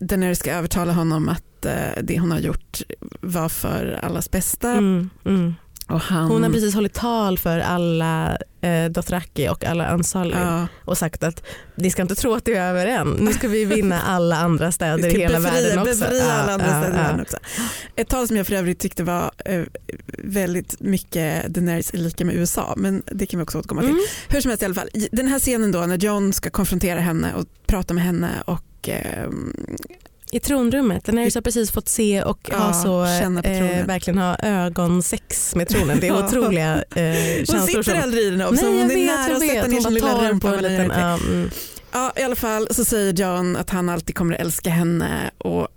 Daenerys 0.00 0.38
ska 0.38 0.52
övertala 0.52 0.92
honom 0.92 1.28
att 1.28 1.64
eh, 1.64 2.02
det 2.02 2.18
hon 2.18 2.30
har 2.30 2.38
gjort 2.38 2.82
var 3.20 3.48
för 3.48 4.00
allas 4.02 4.30
bästa. 4.30 4.70
Mm, 4.70 5.10
mm. 5.24 5.54
Han, 5.88 6.30
Hon 6.30 6.42
har 6.42 6.50
precis 6.50 6.74
hållit 6.74 6.94
tal 6.94 7.38
för 7.38 7.58
alla 7.58 8.38
eh, 8.60 8.90
Dothraki 8.90 9.48
och 9.48 9.64
alla 9.64 9.86
Ansali 9.86 10.34
ja, 10.34 10.66
och 10.84 10.98
sagt 10.98 11.22
att 11.22 11.42
ni 11.74 11.90
ska 11.90 12.02
inte 12.02 12.14
tro 12.14 12.34
att 12.34 12.44
det 12.44 12.54
är 12.54 12.70
över 12.70 12.86
än. 12.86 13.08
Nu 13.08 13.32
ska 13.32 13.48
vi 13.48 13.64
vinna 13.64 14.00
alla 14.00 14.36
andra 14.36 14.72
städer 14.72 15.16
i 15.16 15.20
hela 15.20 15.40
befria, 15.40 15.62
världen 15.62 15.78
också. 15.78 16.00
Befria 16.00 16.24
Ja, 16.24 16.32
alla 16.32 16.52
andra 16.52 16.66
ja, 16.66 16.82
städer 16.82 17.14
ja. 17.16 17.22
också. 17.22 17.36
Ett 17.96 18.08
tal 18.08 18.28
som 18.28 18.36
jag 18.36 18.46
för 18.46 18.54
övrigt 18.54 18.78
tyckte 18.78 19.04
var 19.04 19.30
eh, 19.44 19.62
väldigt 20.18 20.80
mycket 20.80 21.46
Daenerys 21.46 21.94
är 21.94 21.98
lika 21.98 22.24
med 22.24 22.34
USA, 22.34 22.74
men 22.76 23.02
det 23.06 23.26
kan 23.26 23.38
vi 23.40 23.44
också 23.44 23.58
återkomma 23.58 23.80
till. 23.80 23.90
Mm. 23.90 24.02
Hur 24.28 24.40
som 24.40 24.48
helst 24.48 24.62
i 24.62 24.64
alla 24.64 24.74
fall, 24.74 24.88
den 25.12 25.28
här 25.28 25.38
scenen 25.38 25.72
då 25.72 25.80
när 25.80 25.96
John 25.96 26.32
ska 26.32 26.50
konfrontera 26.50 27.00
henne 27.00 27.34
och 27.34 27.44
prata 27.66 27.94
med 27.94 28.04
henne 28.04 28.30
och 28.44 28.88
ehm, 28.88 29.54
I 30.32 30.40
tronrummet. 30.40 31.04
Daenerys 31.04 31.34
har 31.34 31.42
precis 31.42 31.70
fått 31.70 31.88
se 31.88 32.22
och 32.22 32.48
Ja, 32.50 32.56
ha 32.58 32.72
så, 32.72 33.04
eh, 33.04 33.86
verkligen 33.86 34.18
ha 34.18 34.36
ögonsex 34.42 35.54
med 35.54 35.68
tronen. 35.68 35.98
Det 36.00 36.08
är 36.08 36.24
otroliga 36.26 36.74
eh, 36.74 37.02
hon 37.36 37.46
känslor. 37.46 37.66
sitter 37.66 37.82
som- 37.82 38.02
aldrig 38.02 38.24
i 38.24 38.30
den 38.30 38.42
också, 38.42 38.54
Nej, 38.54 38.64
hon 38.66 38.78
jag 38.80 38.90
är 38.90 38.94
vet, 38.96 39.06
nära 39.06 39.36
att 39.36 39.40
sätta 39.42 39.66
ner 39.66 39.72
Hon 39.72 39.82
sin 39.82 39.94
lilla 39.94 40.28
rumpa. 40.30 40.50
verkligen. 40.50 41.50
Ja, 41.92 42.12
I 42.16 42.22
alla 42.22 42.36
fall 42.36 42.68
så 42.70 42.84
säger 42.84 43.12
John 43.12 43.56
att 43.56 43.70
han 43.70 43.88
alltid 43.88 44.14
kommer 44.16 44.34
att 44.34 44.40
älska 44.40 44.70
henne 44.70 45.30
och 45.38 45.68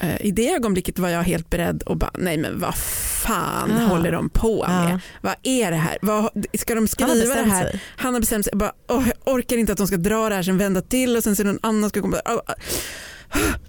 eh, 0.00 0.26
i 0.26 0.30
det 0.30 0.50
ögonblicket 0.54 0.98
var 0.98 1.08
jag 1.08 1.22
helt 1.22 1.50
beredd 1.50 1.82
och 1.82 1.96
bara 1.96 2.10
nej 2.18 2.36
men 2.38 2.60
vad 2.60 2.74
fan 2.76 3.70
Ja. 3.80 3.86
håller 3.86 4.12
de 4.12 4.28
på 4.30 4.66
med? 4.68 4.92
Ja. 4.94 4.98
Vad 5.22 5.34
är 5.42 5.70
det 5.70 5.76
här? 5.76 5.98
Vad, 6.02 6.44
ska 6.58 6.74
de 6.74 6.88
skriva 6.88 7.14
det 7.14 7.34
här? 7.50 7.62
sig. 7.70 7.80
Han 7.96 8.14
har 8.14 8.20
bestämt 8.20 8.44
sig, 8.44 8.50
jag 8.52 8.58
bara, 8.58 8.72
åh, 8.88 9.04
jag 9.24 9.34
orkar 9.34 9.56
inte 9.56 9.72
att 9.72 9.78
de 9.78 9.86
ska 9.86 9.96
dra 9.96 10.28
det 10.28 10.34
här 10.34 10.42
sen 10.42 10.58
vända 10.58 10.80
till 10.80 11.16
och 11.16 11.24
sen 11.24 11.36
så 11.36 11.44
någon 11.44 11.58
annan 11.62 11.90
ska 11.90 12.00
komma. 12.00 12.16
Åh, 12.24 12.34
åh. 12.48 12.54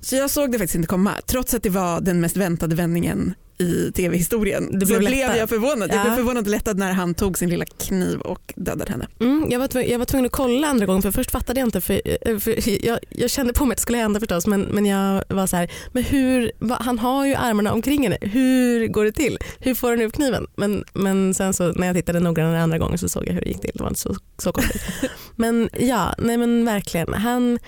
Så 0.02 0.16
jag 0.16 0.30
såg 0.30 0.52
det 0.52 0.58
faktiskt 0.58 0.76
inte 0.76 0.88
komma 0.88 1.12
trots 1.28 1.54
att 1.54 1.64
det 1.64 1.70
var 1.70 2.02
den 2.02 2.22
mest 2.22 2.38
väntade 2.38 2.76
vändningen 2.76 3.34
i 3.58 3.92
tv-historien. 3.92 4.68
Så 4.72 4.86
blev 4.86 5.00
blev 5.00 5.36
jag 5.36 5.50
förvånad. 5.50 5.90
Jag 5.90 5.98
Ja. 5.98 6.04
blev 6.04 6.16
förvånad 6.16 6.44
och 6.44 6.50
lättad 6.52 6.78
när 6.78 6.92
han 6.94 7.14
tog 7.14 7.38
sin 7.38 7.50
lilla 7.50 7.66
kniv 7.66 8.20
och 8.20 8.54
dödade 8.56 8.92
henne. 8.92 9.08
Mm, 9.20 9.48
jag, 9.50 9.60
var 9.60 9.68
tvungen, 9.68 9.90
jag 9.92 10.00
var 10.00 10.06
tvungen 10.06 10.26
att 10.26 10.32
kolla 10.32 10.68
andra 10.68 10.86
gången 10.86 11.02
för 11.02 11.12
först 11.12 11.32
fattade 11.32 11.60
jag 11.60 11.68
inte. 11.68 11.82
För, 11.82 12.02
eh, 12.30 12.38
för 12.38 12.86
jag, 12.86 13.00
jag 13.10 13.30
kände 13.30 13.54
på 13.54 13.66
mig 13.66 13.74
att 13.74 13.78
det 13.78 13.82
skulle 13.82 13.98
hända 13.98 14.20
förstås 14.20 14.48
men, 14.48 14.62
men 14.62 14.86
jag 14.86 15.24
var 15.30 15.48
så 15.48 15.56
här, 15.56 15.72
men 15.92 16.04
hur, 16.04 16.52
va, 16.60 16.78
han 16.82 17.00
har 17.00 17.26
ju 17.26 17.36
armarna 17.36 17.74
omkring 17.74 18.04
henne. 18.04 18.18
Hur 18.22 18.88
går 18.88 19.06
det 19.06 19.12
till? 19.12 19.38
Hur 19.60 19.76
får 19.76 19.90
han 19.90 20.02
upp 20.02 20.14
kniven? 20.14 20.48
Men, 20.56 20.84
men 20.94 21.34
sen 21.34 21.54
så 21.54 21.72
när 21.72 21.88
jag 21.88 21.96
tittade 21.96 22.20
noggrannare 22.20 22.62
andra 22.64 22.78
gången 22.78 22.98
så 22.98 23.10
såg 23.10 23.28
jag 23.28 23.34
hur 23.34 23.42
det 23.42 23.48
gick 23.48 23.62
till. 23.62 23.72
Det 23.74 23.82
var 23.84 23.90
inte 23.90 24.00
så, 24.02 24.16
så 24.38 24.52
konstigt. 24.52 24.82
men 25.36 25.70
ja, 25.80 26.16
nej 26.18 26.38
men 26.38 26.66
verkligen. 26.66 27.14
Han 27.14 27.60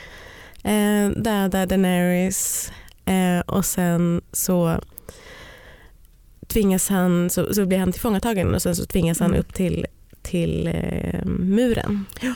eh, 0.68 1.10
dödar 1.22 1.66
Daenerys 1.66 2.72
eh, 3.06 3.40
och 3.40 3.66
sen 3.66 4.22
så 4.32 4.82
tvingas 6.48 6.90
han, 6.90 7.30
så, 7.30 7.54
så 7.54 7.66
blir 7.66 7.78
han 7.78 7.92
tillfångatagen 7.92 8.56
och 8.56 8.62
sen 8.62 8.76
så 8.76 8.86
tvingas 8.86 9.20
han 9.20 9.30
Mm. 9.30 9.40
upp 9.40 9.54
till, 9.54 9.86
till 10.22 10.68
eh, 10.68 11.26
muren. 11.26 12.06
Ja. 12.22 12.34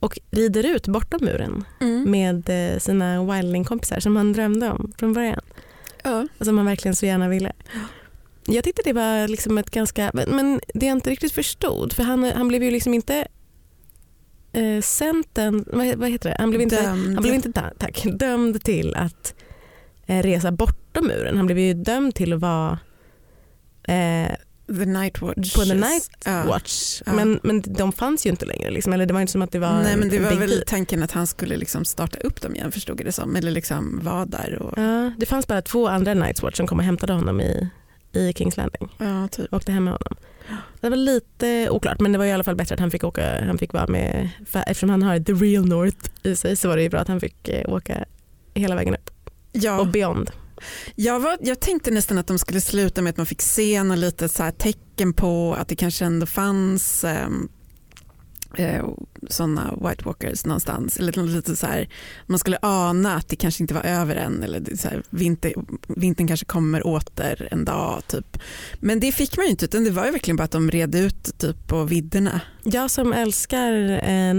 Och 0.00 0.18
rider 0.30 0.66
ut 0.66 0.88
bortom 0.88 1.20
muren 1.24 1.64
Mm. 1.80 2.10
med 2.10 2.48
eh, 2.72 2.78
sina 2.78 3.24
wildling-kompisar 3.24 4.00
som 4.00 4.16
han 4.16 4.32
drömde 4.32 4.70
om 4.70 4.92
från 4.98 5.12
början. 5.12 5.40
Ja. 6.02 6.26
Och 6.38 6.46
som 6.46 6.56
han 6.58 6.66
verkligen 6.66 6.96
så 6.96 7.06
gärna 7.06 7.28
ville. 7.28 7.52
Jag 8.46 8.64
tyckte 8.64 8.82
det 8.84 8.92
var 8.92 9.28
liksom 9.28 9.58
ett 9.58 9.70
ganska, 9.70 10.10
men, 10.14 10.30
men 10.36 10.60
det 10.74 10.86
jag 10.86 10.96
inte 10.96 11.10
riktigt 11.10 11.32
förstod, 11.32 11.92
för 11.92 12.02
han, 12.02 12.24
han 12.24 12.48
blev 12.48 12.62
ju 12.62 12.70
liksom 12.70 12.94
inte 12.94 13.28
eh, 14.54 14.80
Centern, 14.80 15.64
vad, 15.66 15.94
vad 15.96 16.10
heter 16.10 16.30
det? 16.30 16.36
Han 16.38 16.50
blev 16.50 16.60
inte, 16.62 16.82
Dömd. 16.82 17.14
han 17.14 17.22
blev 17.22 17.34
inte 17.34 17.52
ta- 17.52 17.72
tack, 17.78 18.04
dömd 18.18 18.64
till 18.64 18.94
att 18.94 19.34
eh, 20.06 20.22
resa 20.22 20.52
bortom 20.52 21.06
muren. 21.06 21.36
Han 21.36 21.46
blev 21.46 21.58
ju 21.58 21.74
dömd 21.74 22.14
till 22.14 22.32
att 22.32 22.40
vara 22.40 22.78
eh, 23.88 24.34
The 24.66 24.84
Night 24.84 25.20
Watch. 25.22 25.54
på 25.54 25.64
The 25.64 25.74
Night 25.74 26.10
Ja. 26.24 26.44
Watch. 26.46 27.02
Ja. 27.06 27.12
Men, 27.12 27.40
men 27.42 27.62
de 27.62 27.92
fanns 27.92 28.26
ju 28.26 28.30
inte 28.30 28.46
längre. 28.46 28.70
Liksom. 28.70 28.92
Eller 28.92 29.06
det 29.06 29.14
var 29.14 29.20
inte 29.20 29.32
som 29.32 29.42
att 29.42 29.52
det 29.52 29.58
var 29.58 29.82
Nej 29.82 29.96
men 29.96 30.08
det 30.08 30.18
var 30.18 30.30
väl 30.34 30.48
deal. 30.50 30.62
tanken 30.66 31.02
att 31.02 31.12
han 31.12 31.26
skulle 31.26 31.56
liksom 31.56 31.84
starta 31.84 32.18
upp 32.18 32.40
dem 32.42 32.54
igen 32.54 32.72
förstod 32.72 33.00
jag 33.00 33.06
det 33.06 33.12
som. 33.12 33.36
Eller 33.36 33.50
liksom 33.50 34.00
vara 34.02 34.24
där 34.26 34.58
och 34.62 34.78
Ja, 34.78 35.12
det 35.18 35.26
fanns 35.26 35.46
bara 35.46 35.62
två 35.62 35.88
andra 35.88 36.14
Night's 36.14 36.42
Watch 36.42 36.56
som 36.56 36.66
kom 36.66 36.78
och 36.78 36.84
hämtade 36.84 37.12
honom 37.12 37.40
i, 37.40 37.68
i 38.16 38.32
Kings 38.36 38.56
Landing. 38.56 38.88
ja, 38.98 39.28
typ. 39.28 39.52
åkte 39.54 39.72
hem 39.72 39.84
med 39.84 39.92
honom. 39.92 40.16
Det 40.80 40.88
var 40.90 40.96
lite 40.96 41.70
oklart 41.70 42.00
men 42.00 42.12
det 42.12 42.18
var 42.18 42.24
i 42.24 42.32
alla 42.32 42.44
fall 42.44 42.56
bättre 42.56 42.74
att 42.74 42.80
han 42.80 42.90
fick 42.90 43.04
åka, 43.04 43.44
han 43.46 43.58
fick 43.58 43.72
vara 43.72 43.86
med, 43.86 44.30
eftersom 44.66 44.90
han 44.90 45.02
har 45.02 45.18
the 45.20 45.32
real 45.32 45.66
north 45.68 46.10
i 46.22 46.36
sig 46.36 46.56
så 46.56 46.68
var 46.68 46.76
det 46.76 46.82
ju 46.82 46.88
bra 46.88 47.00
att 47.00 47.08
han 47.08 47.20
fick 47.20 47.48
eh, 47.48 47.72
åka 47.74 48.04
hela 48.54 48.74
vägen 48.74 48.94
upp 48.94 49.10
och 49.10 49.30
Ja, 49.52 49.84
beyond. 49.84 50.30
jag, 50.94 51.20
var, 51.20 51.38
jag 51.40 51.60
tänkte 51.60 51.90
nästan 51.90 52.18
att 52.18 52.26
de 52.26 52.38
skulle 52.38 52.60
sluta 52.60 53.02
med 53.02 53.10
att 53.10 53.16
man 53.16 53.26
fick 53.26 53.42
se 53.42 53.82
något 53.82 53.98
litet 53.98 54.30
så 54.32 54.50
tecken 54.58 55.12
på 55.12 55.54
att 55.54 55.68
det 55.68 55.76
kanske 55.76 56.04
ändå 56.04 56.26
fanns 56.26 57.04
um, 57.04 57.48
Eh, 58.56 58.84
sådana 59.28 59.74
White 59.88 60.04
Walkers 60.04 60.44
någonstans. 60.44 60.96
Eller 60.96 61.22
lite 61.26 61.56
så 61.56 61.66
här, 61.66 61.88
man 62.26 62.38
skulle 62.38 62.58
ana 62.62 63.16
att 63.16 63.28
det 63.28 63.36
kanske 63.36 63.62
inte 63.62 63.74
var 63.74 63.82
över 63.82 64.16
än 64.16 64.42
eller 64.42 64.76
så 64.76 64.88
här, 64.88 65.02
vinter, 65.10 65.52
vintern 65.88 66.26
kanske 66.26 66.46
kommer 66.46 66.86
åter 66.86 67.48
en 67.50 67.64
dag. 67.64 68.02
Typ. 68.06 68.38
Men 68.80 69.00
det 69.00 69.12
fick 69.12 69.36
man 69.36 69.46
ju 69.46 69.50
inte 69.50 69.64
utan 69.64 69.84
det 69.84 69.90
var 69.90 70.06
ju 70.06 70.10
verkligen 70.10 70.36
bara 70.36 70.44
att 70.44 70.50
de 70.50 70.70
red 70.70 70.94
ut 70.94 71.38
typ, 71.38 71.66
på 71.66 71.84
vidderna. 71.84 72.40
Jag 72.62 72.90
som 72.90 73.12
älskar 73.12 73.72
eh, 74.08 74.34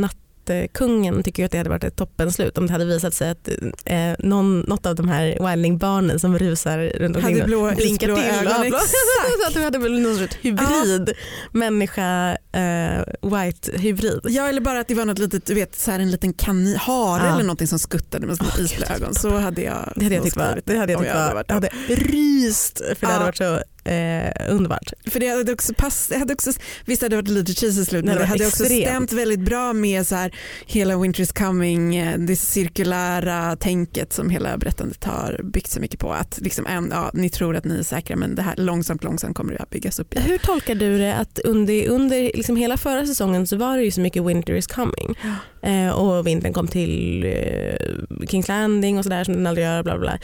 Nattkungen 0.50 1.24
tycker 1.24 1.44
ju 1.44 1.46
att 1.46 1.52
det 1.52 1.58
hade 1.58 1.70
varit 1.70 1.84
ett 1.84 1.96
toppenslut 1.96 2.58
om 2.58 2.68
det 2.68 2.72
hade 2.74 2.86
visat 2.86 3.14
sig 3.14 3.30
att 3.30 3.50
eh, 3.86 3.98
någon, 4.20 4.60
något 4.60 4.86
av 4.86 4.96
de 4.96 5.10
här 5.10 5.38
wildlingbarnen 5.50 6.20
som 6.20 6.38
rusar 6.40 6.78
runt 7.00 7.16
omkring 7.16 7.36
Hade 7.36 7.46
blå, 7.48 7.72
blinkar 7.76 8.08
isblå 8.08 8.16
till. 8.16 8.26
ögon. 8.48 8.62
blå-. 8.70 8.78
Så 9.42 9.48
att 9.48 9.54
du 9.54 9.62
hade 9.64 9.78
väl 9.78 10.00
någon 10.02 10.18
sorts 10.18 10.38
hybrid, 10.42 11.14
människa, 11.52 12.32
eh, 12.52 13.04
white 13.22 13.72
hybrid. 13.78 14.20
Ja 14.24 14.48
eller 14.48 14.62
bara 14.62 14.80
att 14.80 14.88
det 14.88 14.96
var 14.96 15.06
något 15.06 15.20
litet, 15.20 15.46
du 15.46 15.54
vet, 15.54 15.76
så 15.76 15.92
här 15.92 16.00
en 16.00 16.12
liten 16.12 16.34
kanin, 16.34 16.76
hare 16.76 17.24
Ja. 17.28 17.34
eller 17.34 17.44
någonting 17.44 17.68
som 17.68 17.80
skuttade 17.80 18.28
med 18.28 18.38
sina 18.38 18.50
Åh, 18.58 18.62
isblå 18.66 18.86
ögon. 18.96 19.16
Så 19.16 19.38
hade 19.38 19.62
jag, 19.62 19.94
Det 19.96 20.04
hade 20.04 20.16
jag 20.16 20.24
tyckt 20.24 20.38
var, 20.38 20.62
det 20.66 20.78
hade 20.78 20.92
jag 20.92 21.02
tyckt 21.02 21.14
hade 21.14 21.34
var, 21.34 21.46
jag 21.48 21.62
dem. 21.62 21.70
hade 21.88 21.96
ryst 22.02 22.78
för 22.80 22.86
det 22.90 22.96
Ja. 23.02 23.08
hade 23.08 23.26
varit 23.26 23.38
så 23.38 23.60
eh, 23.86 24.32
underbart. 24.50 24.94
För 25.06 25.20
det 25.20 25.28
hade 25.28 25.54
också 25.54 25.74
pass, 25.74 26.08
det 26.08 26.18
hade 26.18 26.34
också, 26.34 26.52
visst 26.86 27.02
hade 27.02 27.16
det 27.16 27.22
varit 27.22 27.30
lite 27.30 27.54
cheesy 27.54 27.82
i 27.82 27.86
slut 27.86 28.06
Det 28.06 28.12
men 28.12 28.18
det 28.18 28.26
hade 28.26 28.44
varit 28.44 28.54
också 28.54 28.64
extremt. 28.64 28.86
stämt 28.86 29.12
väldigt 29.12 29.40
bra 29.40 29.74
med 29.74 30.08
så 30.08 30.16
här, 30.16 30.36
hela 30.66 30.98
Winter 30.98 31.22
is 31.24 31.32
coming, 31.32 31.96
eh, 31.96 32.18
det 32.20 32.36
cirkulära 32.36 33.56
tänket 33.56 34.14
som 34.14 34.30
hela 34.30 34.58
berättandet 34.58 35.04
har 35.04 35.42
byggt 35.44 35.72
så 35.72 35.80
mycket 35.80 36.00
på. 36.00 36.12
Att 36.14 36.40
liksom, 36.42 36.66
en, 36.66 36.90
ja, 36.92 37.12
ni 37.14 37.30
tror 37.30 37.56
att 37.56 37.66
ni 37.66 37.80
är 37.80 37.84
säkra 37.84 38.16
men 38.16 38.36
det 38.36 38.42
här 38.42 38.56
långsamt 38.58 39.04
långsamt 39.04 39.38
kommer 39.38 39.54
det 39.54 39.60
att 39.60 39.70
byggas 39.70 40.00
upp 40.00 40.14
igen. 40.14 40.26
Hur 40.26 40.38
tolkar 40.38 40.76
du 40.76 40.98
det 40.98 41.16
att 41.16 41.40
under, 41.40 41.88
under 41.88 42.32
liksom 42.36 42.56
hela 42.56 42.78
förra 42.78 43.06
säsongen 43.06 43.48
så 43.48 43.58
var 43.58 43.78
det 43.78 43.84
ju 43.84 43.92
så 43.92 44.02
mycket 44.02 44.24
winter 44.24 44.54
is 44.54 44.68
coming 44.68 45.16
eh, 45.62 45.90
och 45.90 46.28
vintern 46.28 46.54
kom 46.54 46.68
till 46.68 47.26
eh, 47.26 48.28
Kings 48.28 48.48
Landing 48.48 48.98
och 48.98 49.04
sådär 49.04 49.24
som 49.24 49.34
den 49.34 49.48
aldrig 49.48 49.68
gör. 49.68 49.84
Bla 49.84 49.98
bla. 49.98 50.20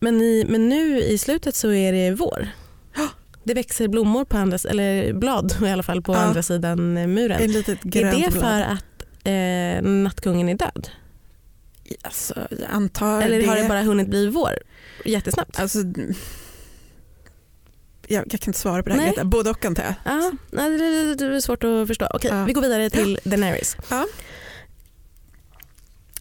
Men, 0.00 0.20
i, 0.20 0.46
men 0.48 0.68
nu 0.68 1.00
i 1.00 1.18
slutet 1.18 1.54
så 1.54 1.72
är 1.72 1.92
det 1.92 2.10
vår. 2.10 2.48
Ja. 3.42 3.44
Det 3.44 3.54
växer 3.54 3.88
blommor 3.88 4.24
på 4.24 4.36
andra, 4.36 4.58
eller 4.68 5.12
blad 5.12 5.54
i 5.62 5.68
alla 5.70 5.82
fall 5.82 6.02
på 6.02 6.14
Ja. 6.14 6.18
andra 6.18 6.42
sidan 6.42 6.96
eh, 6.96 7.06
muren. 7.06 7.42
Ett 7.42 7.50
litet 7.50 7.84
Är 7.84 7.88
grönt 7.90 8.24
det 8.24 8.30
blad. 8.30 8.42
för 8.44 8.60
att 8.60 9.04
eh, 9.24 9.82
nattkungen 9.90 10.48
är 10.48 10.54
död? 10.54 10.88
Alltså, 12.02 12.34
jag 12.50 12.70
antar 12.70 13.22
Eller 13.22 13.46
har 13.46 13.56
det 13.56 13.68
bara 13.68 13.82
hunnit 13.82 14.08
bli 14.08 14.26
vår 14.28 14.58
jättesnabbt? 15.04 15.60
Alltså, 15.60 15.78
jag, 18.06 18.24
jag 18.32 18.40
kan 18.40 18.48
inte 18.48 18.58
svara 18.58 18.82
på 18.82 18.88
det 18.88 18.94
här. 18.94 19.00
Nej. 19.02 19.10
Greta. 19.10 19.24
Både 19.24 19.50
och 19.50 19.64
antar 19.64 19.82
jag. 19.82 19.94
Ja, 20.04 20.32
nej, 20.50 20.78
det, 20.78 21.14
det 21.14 21.36
är 21.36 21.40
svårt 21.40 21.64
att 21.64 21.86
förstå. 21.86 22.06
Okej, 22.14 22.30
Ja. 22.30 22.44
vi 22.44 22.52
går 22.52 22.62
vidare 22.62 22.90
till 22.90 23.18
Daenerys. 23.24 23.76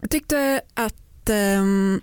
Jag 0.02 0.10
tyckte 0.10 0.62
att 0.74 1.30
ehm, 1.30 2.02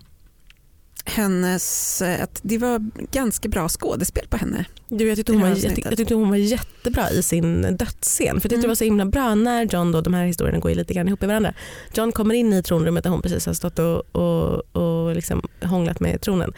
hennes, 1.07 2.03
eh, 2.03 2.23
att 2.23 2.41
det 2.43 2.59
var 2.59 2.91
ganska 3.13 3.49
bra 3.49 3.69
skådespel 3.69 4.29
på 4.29 4.37
henne. 4.37 4.65
Du, 4.89 5.09
jag, 5.09 5.17
tyckte 5.17 5.33
hon 5.33 5.41
var, 5.41 5.49
jag, 5.49 5.79
jag 5.85 5.97
tyckte 5.97 6.15
hon 6.15 6.31
var 6.31 6.37
jättebra 6.37 7.11
i 7.11 7.23
sin 7.23 7.63
dödsscen. 7.63 8.27
För 8.27 8.35
jag 8.35 8.43
tyckte 8.43 8.55
Mm. 8.55 8.63
det 8.63 8.69
var 8.69 8.75
så 8.75 8.85
himla 8.85 9.07
bra 9.07 9.35
när 9.35 9.63
John, 9.65 9.93
då, 9.93 10.01
de 10.01 10.15
här 10.15 10.25
historierna 10.25 10.59
går 10.59 10.71
ju 10.71 10.77
lite 10.77 10.95
grann 10.95 11.09
ihop 11.09 11.23
i 11.23 11.27
varandra. 11.27 11.55
John 11.95 12.13
kommer 12.13 12.35
in 12.35 12.53
i 12.53 12.63
tronrummet 12.63 13.05
där 13.05 13.11
hon 13.11 13.23
precis 13.23 13.47
har 13.47 13.55
stått 13.55 13.79
och, 13.79 14.17
och, 14.17 14.77
och 14.77 15.15
liksom 15.15 15.49
hånglat 15.63 16.01
med 16.01 16.21
tronen. 16.21 16.53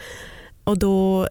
Och 0.63 0.77
då 0.77 1.27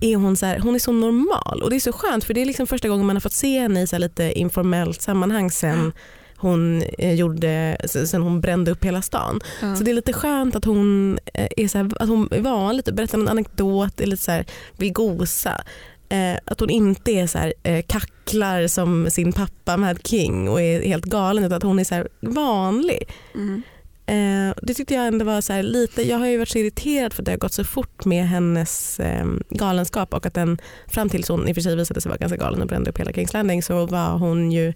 är 0.00 0.16
hon 0.16 0.36
så 0.36 0.46
här, 0.46 0.58
hon 0.58 0.74
är 0.74 0.78
så 0.78 0.92
normal 0.92 1.62
och 1.62 1.70
det 1.70 1.76
är 1.76 1.80
så 1.80 1.92
skönt 1.92 2.24
för 2.24 2.34
det 2.34 2.40
är 2.42 2.46
liksom 2.46 2.66
första 2.66 2.88
gången 2.88 3.06
man 3.06 3.16
har 3.16 3.20
fått 3.20 3.32
se 3.32 3.60
henne 3.60 3.82
i 3.82 3.86
så 3.86 3.98
lite 3.98 4.32
informellt 4.32 5.02
sammanhang 5.02 5.50
sen 5.50 5.92
hon 6.38 6.82
eh, 6.82 7.14
gjorde, 7.14 7.76
sen 7.84 8.22
hon 8.22 8.40
brände 8.40 8.70
upp 8.70 8.84
hela 8.84 9.02
stan. 9.02 9.40
Så 9.60 9.84
det 9.84 9.90
är 9.90 9.94
lite 9.94 10.12
skönt 10.12 10.56
att 10.56 10.64
hon 10.64 11.18
eh, 11.34 11.48
är, 11.56 11.68
så 11.68 11.78
här, 11.78 12.02
att 12.02 12.08
hon 12.08 12.28
är 12.30 12.40
van 12.40 12.76
lite, 12.76 12.92
berättar 12.92 13.18
en 13.18 13.28
anekdot, 13.28 14.00
är 14.00 14.06
lite 14.06 14.22
så 14.22 14.30
här, 14.30 14.46
vill 14.76 14.92
gosa. 14.92 15.64
Eh, 16.08 16.38
att 16.44 16.60
hon 16.60 16.70
inte 16.70 17.10
är 17.10 17.26
så 17.26 17.38
här, 17.38 17.54
eh, 17.62 17.82
kacklar 17.86 18.66
som 18.66 19.10
sin 19.10 19.32
pappa 19.32 19.76
Mad 19.76 20.06
King 20.06 20.48
och 20.48 20.62
är 20.62 20.82
helt 20.82 21.04
galen 21.04 21.44
utan 21.44 21.56
att 21.56 21.62
hon 21.62 21.78
är 21.78 21.84
så 21.84 22.06
vanlig. 22.20 23.08
Mm. 23.34 23.62
Eh, 24.08 24.54
det 24.62 24.74
tyckte 24.74 24.94
jag 24.94 25.06
ändå 25.06 25.24
var 25.24 25.40
så 25.40 25.52
här, 25.52 25.62
lite, 25.62 26.08
jag 26.08 26.18
har 26.18 26.26
ju 26.26 26.38
varit 26.38 26.48
så 26.48 26.58
irriterad 26.58 27.12
för 27.12 27.22
att 27.22 27.26
det 27.26 27.32
har 27.32 27.38
gått 27.38 27.52
så 27.52 27.64
fort 27.64 28.04
med 28.04 28.28
hennes 28.28 29.00
eh, 29.00 29.26
galenskap 29.50 30.14
och 30.14 30.26
att 30.26 30.34
den 30.34 30.58
fram 30.86 31.08
tills 31.08 31.28
hon 31.28 31.48
i 31.48 31.52
och 31.52 31.54
för 31.54 31.62
sig 31.62 31.76
visade 31.76 32.00
sig 32.00 32.08
vara 32.08 32.18
ganska 32.18 32.36
galen 32.36 32.62
och 32.62 32.68
brände 32.68 32.90
upp 32.90 32.98
hela 32.98 33.12
Kings 33.12 33.32
Landing 33.32 33.62
så 33.62 33.86
var 33.86 34.10
hon 34.10 34.52
ju 34.52 34.72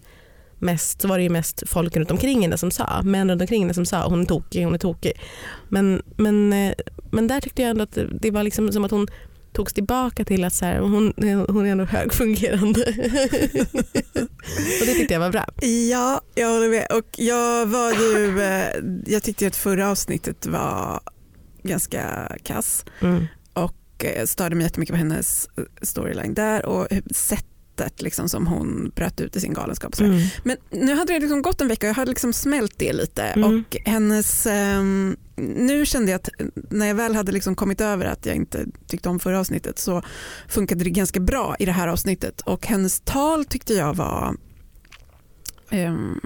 mest, 0.62 1.00
så 1.00 1.08
var 1.08 1.18
det 1.18 1.22
ju 1.24 1.30
mest 1.30 1.62
folk 1.66 1.96
runt 1.96 2.10
omkring 2.10 2.42
henne 2.42 2.58
som 2.58 2.70
sa, 2.70 3.02
män 3.04 3.30
runt 3.30 3.40
omkring 3.40 3.62
henne 3.62 3.74
som 3.74 3.86
sa 3.86 4.08
hon 4.08 4.20
är 4.20 4.24
tokig, 4.24 4.64
hon 4.64 4.74
är 4.74 4.78
tokig. 4.78 5.12
Men, 5.68 6.02
men, 6.16 6.52
eh, 6.52 6.72
men 7.10 7.26
där 7.26 7.40
tyckte 7.40 7.62
jag 7.62 7.70
ändå 7.70 7.82
att 7.82 7.98
det, 8.20 8.30
var 8.30 8.42
liksom 8.42 8.72
som 8.72 8.84
att 8.84 8.90
hon 8.90 9.06
togs 9.52 9.72
tillbaka 9.72 10.24
till 10.24 10.44
att 10.44 10.52
så 10.54 10.64
här, 10.64 10.78
hon, 10.78 11.12
hon 11.48 11.66
är 11.66 11.70
ändå 11.70 11.84
högfungerande. 11.84 12.80
och 14.80 14.86
det 14.86 14.92
tyckte 14.94 15.14
jag 15.14 15.20
var 15.20 15.30
bra. 15.30 15.46
Ja, 15.90 16.20
jag 16.34 16.48
håller 16.48 16.68
med. 16.68 16.86
Och 16.92 17.08
jag, 17.16 17.66
var 17.66 17.92
ju, 17.92 18.40
eh, 18.42 18.68
jag 19.06 19.22
tyckte 19.22 19.46
att 19.46 19.56
förra 19.56 19.90
avsnittet 19.90 20.46
var 20.46 21.00
ganska 21.62 22.32
kass 22.44 22.84
Mm. 23.00 23.24
och 23.52 24.04
eh, 24.04 24.24
störde 24.26 24.54
mig 24.56 24.64
jättemycket 24.64 24.92
på 24.92 24.98
hennes 24.98 25.48
storyline 25.82 26.34
där 26.34 26.66
och 26.66 26.86
hur- 26.90 27.02
sättet 27.78 28.02
liksom 28.02 28.28
som 28.28 28.46
hon 28.46 28.92
bröt 28.94 29.20
ut 29.20 29.36
i 29.36 29.40
sin 29.40 29.52
galenskap. 29.52 30.00
Mm. 30.00 30.20
Men 30.44 30.56
nu 30.70 30.94
hade 30.94 31.12
det 31.12 31.18
liksom 31.18 31.42
gått 31.42 31.60
en 31.60 31.68
vecka 31.68 31.86
och 31.86 31.88
jag 31.88 31.94
hade 31.94 32.10
liksom 32.10 32.32
smält 32.32 32.74
det 32.78 32.92
lite 32.92 33.22
Mm. 33.22 33.58
och 33.58 33.76
hennes, 33.84 34.46
ehm, 34.46 35.16
nu 35.36 35.86
kände 35.86 36.10
jag 36.10 36.18
att 36.18 36.28
när 36.70 36.86
jag 36.86 36.94
väl 36.94 37.14
hade 37.14 37.32
liksom 37.32 37.54
kommit 37.54 37.80
över 37.80 38.04
att 38.04 38.26
jag 38.26 38.36
inte 38.36 38.66
tyckte 38.86 39.08
om 39.08 39.18
förra 39.20 39.40
avsnittet 39.40 39.78
så 39.78 40.02
funkade 40.48 40.84
det 40.84 40.90
ganska 40.90 41.20
bra 41.20 41.56
i 41.58 41.64
det 41.64 41.72
här 41.72 41.88
avsnittet 41.88 42.40
och 42.40 42.66
hennes 42.66 43.00
tal 43.00 43.44
tyckte 43.44 43.74
jag 43.74 43.94
var 43.94 44.36
ehm, 45.70 46.20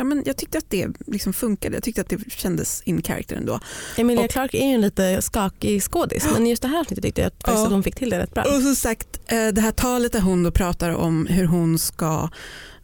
Ja, 0.00 0.04
men 0.04 0.22
jag 0.26 0.36
tyckte 0.36 0.58
att 0.58 0.70
det 0.70 0.88
liksom 1.06 1.32
funkade, 1.32 1.76
jag 1.76 1.82
tyckte 1.82 2.00
att 2.00 2.08
det 2.08 2.32
kändes 2.32 2.82
in 2.82 3.02
character 3.02 3.36
ändå. 3.36 3.60
Emilia 3.96 4.24
Och- 4.24 4.30
Clarke 4.30 4.58
är 4.58 4.66
ju 4.68 4.74
en 4.74 4.80
lite 4.80 5.22
skakig 5.22 5.82
skådis 5.82 6.26
men 6.32 6.46
just 6.46 6.62
det 6.62 6.68
här 6.68 6.80
avsnittet 6.80 7.04
tyckte 7.04 7.20
jag 7.20 7.26
att, 7.26 7.34
faktiskt 7.34 7.58
Ja. 7.58 7.64
att 7.66 7.72
hon 7.72 7.82
fick 7.82 7.94
till 7.94 8.10
det 8.10 8.18
rätt 8.18 8.34
bra. 8.34 8.42
Och 8.44 8.62
som 8.62 8.74
sagt, 8.76 9.20
eh, 9.26 9.48
det 9.48 9.60
här 9.60 9.72
talet 9.72 10.12
där 10.12 10.20
hon 10.20 10.42
då 10.42 10.50
pratar 10.50 10.90
om 10.90 11.26
hur 11.26 11.44
hon 11.44 11.78
ska 11.78 12.28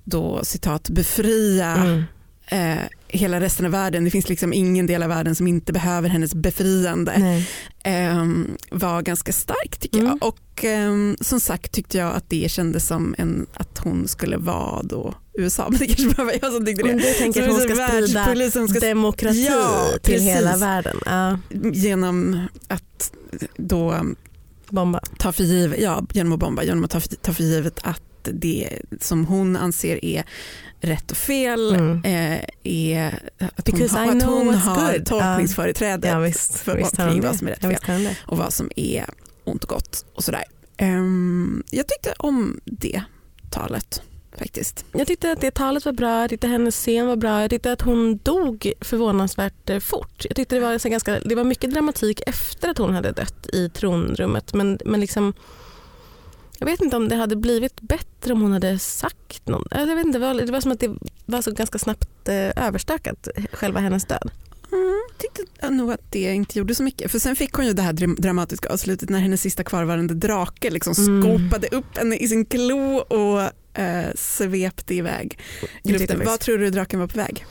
då 0.04 0.44
citat 0.44 0.88
befria 0.90 1.74
Mm. 1.76 2.04
eh, 2.46 2.82
hela 3.16 3.40
resten 3.40 3.66
av 3.66 3.72
världen. 3.72 4.04
Det 4.04 4.10
finns 4.10 4.28
liksom 4.28 4.52
ingen 4.52 4.86
del 4.86 5.02
av 5.02 5.08
världen 5.08 5.34
som 5.34 5.46
inte 5.46 5.72
behöver 5.72 6.08
hennes 6.08 6.34
befriande. 6.34 7.14
Nej. 7.18 7.48
ehm, 7.84 8.56
var 8.70 9.02
ganska 9.02 9.32
stark 9.32 9.76
tycker 9.78 9.98
Mm. 9.98 10.08
jag. 10.20 10.28
Och 10.28 10.64
ehm, 10.64 11.16
som 11.20 11.40
sagt 11.40 11.72
tyckte 11.72 11.98
jag 11.98 12.14
att 12.14 12.30
det 12.30 12.50
kändes 12.50 12.86
som 12.86 13.14
en, 13.18 13.46
att 13.54 13.78
hon 13.78 14.08
skulle 14.08 14.36
vara 14.36 14.82
då 14.82 15.14
USA. 15.38 15.66
Men 15.70 15.78
det 15.78 15.86
kanske 15.86 16.16
bara 16.16 16.24
var 16.24 16.34
jag 16.42 16.52
som 16.52 16.66
tyckte 16.66 16.84
Men 16.84 16.96
det. 16.96 17.02
du 17.02 17.12
tänker 17.12 17.42
att 17.42 17.48
hon 17.48 17.60
Så 17.60 17.68
ska 17.68 17.88
sprida 17.88 18.50
som 18.50 18.68
ska 18.68 18.80
demokrati 18.80 19.46
Ja, 19.50 19.86
till 20.02 20.12
precis. 20.14 20.28
hela 20.28 20.56
världen. 20.56 20.96
Ja, 21.06 21.38
genom 21.72 22.40
att 22.68 23.12
då 23.56 23.92
um, 23.92 24.16
bomba. 24.68 25.00
ta 25.18 25.32
för 25.32 25.44
givet, 25.44 25.80
ja, 25.80 26.06
genom 26.12 26.32
att 26.32 26.38
bomba, 26.38 26.62
genom 26.62 26.84
att 26.84 26.90
ta 26.90 27.00
för, 27.00 27.08
ta 27.08 27.32
för 27.32 27.42
givet 27.42 27.78
att 27.82 28.02
det 28.32 28.78
som 29.00 29.24
hon 29.26 29.56
anser 29.56 30.04
är 30.04 30.24
rätt 30.80 31.10
och 31.10 31.16
fel 31.16 31.74
Mm. 31.74 32.04
eh, 32.04 32.44
är 32.62 33.06
att 33.38 33.68
hon, 33.68 33.78
Because 33.78 33.98
har, 33.98 34.06
I 34.06 34.18
att 34.18 34.22
hon 34.22 34.54
har 34.54 34.92
good. 34.92 35.06
tolkningsföreträde 35.06 36.08
Ja, 36.08 36.18
visst, 36.18 36.54
för 36.58 36.76
visst 36.76 36.96
hon 36.96 37.10
kring 37.10 37.22
vad 37.22 37.36
som 37.36 37.46
är 37.48 37.50
rätt 37.50 37.64
och 37.64 37.70
fel 37.86 38.06
hon 38.06 38.14
och 38.26 38.38
vad 38.38 38.52
som 38.52 38.70
är 38.76 39.04
ont 39.44 39.64
och 39.64 39.68
gott 39.70 40.04
och 40.14 40.24
sådär. 40.24 40.44
Ehm, 40.76 41.62
jag 41.70 41.88
tyckte 41.88 42.14
om 42.18 42.60
det 42.64 43.02
talet 43.50 44.02
faktiskt. 44.38 44.84
Jag 44.92 45.06
tyckte 45.06 45.32
att 45.32 45.40
det 45.40 45.50
talet 45.54 45.84
var 45.84 45.92
bra, 45.92 46.20
jag 46.20 46.30
tyckte 46.30 46.46
hennes 46.48 46.74
scen 46.76 47.06
var 47.06 47.16
bra, 47.16 47.40
jag 47.40 47.50
tyckte 47.50 47.72
att 47.72 47.82
hon 47.82 48.16
dog 48.22 48.72
förvånansvärt 48.80 49.70
eh, 49.70 49.78
fort. 49.78 50.24
Jag 50.28 50.36
tyckte 50.36 50.54
det 50.54 50.60
var, 50.60 50.88
ganska, 50.88 51.20
det 51.20 51.34
var 51.34 51.44
mycket 51.44 51.70
dramatik 51.70 52.20
efter 52.26 52.68
att 52.68 52.78
hon 52.78 52.94
hade 52.94 53.12
dött 53.12 53.46
i 53.52 53.68
tronrummet 53.68 54.54
men, 54.54 54.78
men 54.84 55.00
liksom 55.00 55.32
jag 56.58 56.66
vet 56.66 56.80
inte 56.80 56.96
om 56.96 57.08
det 57.08 57.16
hade 57.16 57.36
blivit 57.36 57.80
bättre 57.80 58.32
om 58.32 58.42
hon 58.42 58.52
hade 58.52 58.78
sagt 58.78 59.48
något. 59.48 59.66
Jag 59.70 59.96
vet 59.96 60.06
inte, 60.06 60.18
det 60.18 60.52
var 60.52 60.60
som 60.60 60.72
att 60.72 60.80
det 60.80 60.96
var 61.26 61.42
så 61.42 61.50
ganska 61.50 61.78
snabbt 61.78 62.28
eh, 62.28 62.66
överstökat, 62.66 63.28
själva 63.52 63.80
hennes 63.80 64.04
död. 64.04 64.30
Mm, 64.72 65.00
tyckte 65.18 65.70
nog 65.70 65.92
att 65.92 66.12
det 66.12 66.34
inte 66.34 66.58
gjorde 66.58 66.74
så 66.74 66.82
mycket. 66.82 67.10
För 67.10 67.18
sen 67.18 67.36
fick 67.36 67.52
hon 67.52 67.66
ju 67.66 67.72
det 67.72 67.82
här 67.82 67.92
dramatiska 67.92 68.68
avslutet 68.68 69.10
när 69.10 69.18
hennes 69.18 69.42
sista 69.42 69.64
kvarvarande 69.64 70.14
drake 70.14 70.70
liksom 70.70 70.94
mm. 70.98 71.22
skopade 71.22 71.68
upp 71.68 71.96
henne 71.96 72.16
i 72.16 72.28
sin 72.28 72.44
klo 72.44 72.96
och 72.96 73.40
eh, 73.80 74.06
svepte 74.14 74.94
iväg 74.94 75.38
Vad 76.24 76.40
tror 76.40 76.58
du 76.58 76.70
draken 76.70 77.00
var 77.00 77.06
på 77.06 77.18
väg? 77.18 77.46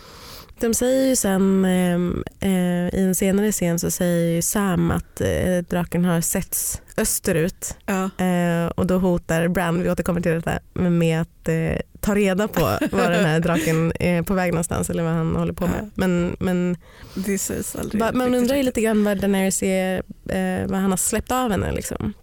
De 0.60 0.74
säger 0.74 1.08
ju 1.08 1.16
sen 1.16 1.66
ehm, 1.66 2.24
eh, 2.40 3.00
i 3.00 3.04
en 3.04 3.16
senare 3.16 3.52
scen 3.52 3.80
så 3.80 3.92
säger 3.92 4.42
Sam 4.42 4.92
att 4.92 5.22
eh, 5.22 5.58
draken 5.70 6.06
har 6.06 6.22
setts 6.22 6.82
österut 6.98 7.78
ja. 7.86 8.26
eh, 8.26 8.68
och 8.68 8.88
då 8.88 8.98
hotar 8.98 9.48
Bran, 9.48 9.84
vi 9.84 9.90
återkommer 9.90 10.22
till 10.22 10.32
detta, 10.32 10.60
med 10.74 11.22
att 11.22 11.48
eh, 11.48 11.80
ta 12.00 12.16
reda 12.16 12.48
på 12.48 12.62
var 12.92 13.12
den 13.12 13.26
här 13.26 13.40
draken 13.40 13.94
är 14.00 14.22
på 14.22 14.34
väg 14.34 14.52
någonstans 14.52 14.90
eller 14.90 15.04
vad 15.04 15.14
han 15.14 15.36
håller 15.36 15.54
på 15.54 15.68
med. 15.68 15.80
Ja. 15.82 15.90
Men, 15.96 16.36
men 16.40 16.78
det 17.14 17.38
sägs 17.38 17.76
aldrig. 17.76 18.02
Va, 18.02 18.12
man 18.14 18.36
undrar 18.36 18.56
ju 18.56 18.64
lite 18.64 18.82
grann 18.82 19.04
vad 19.04 19.18
Daenerys 19.18 19.64
är, 19.64 20.04
eh, 20.30 20.68
vad 20.68 20.80
han 20.80 20.90
har 20.90 20.98
släppt 20.98 21.32
av 21.32 21.52
henne. 21.52 21.72
Liksom. 21.72 22.14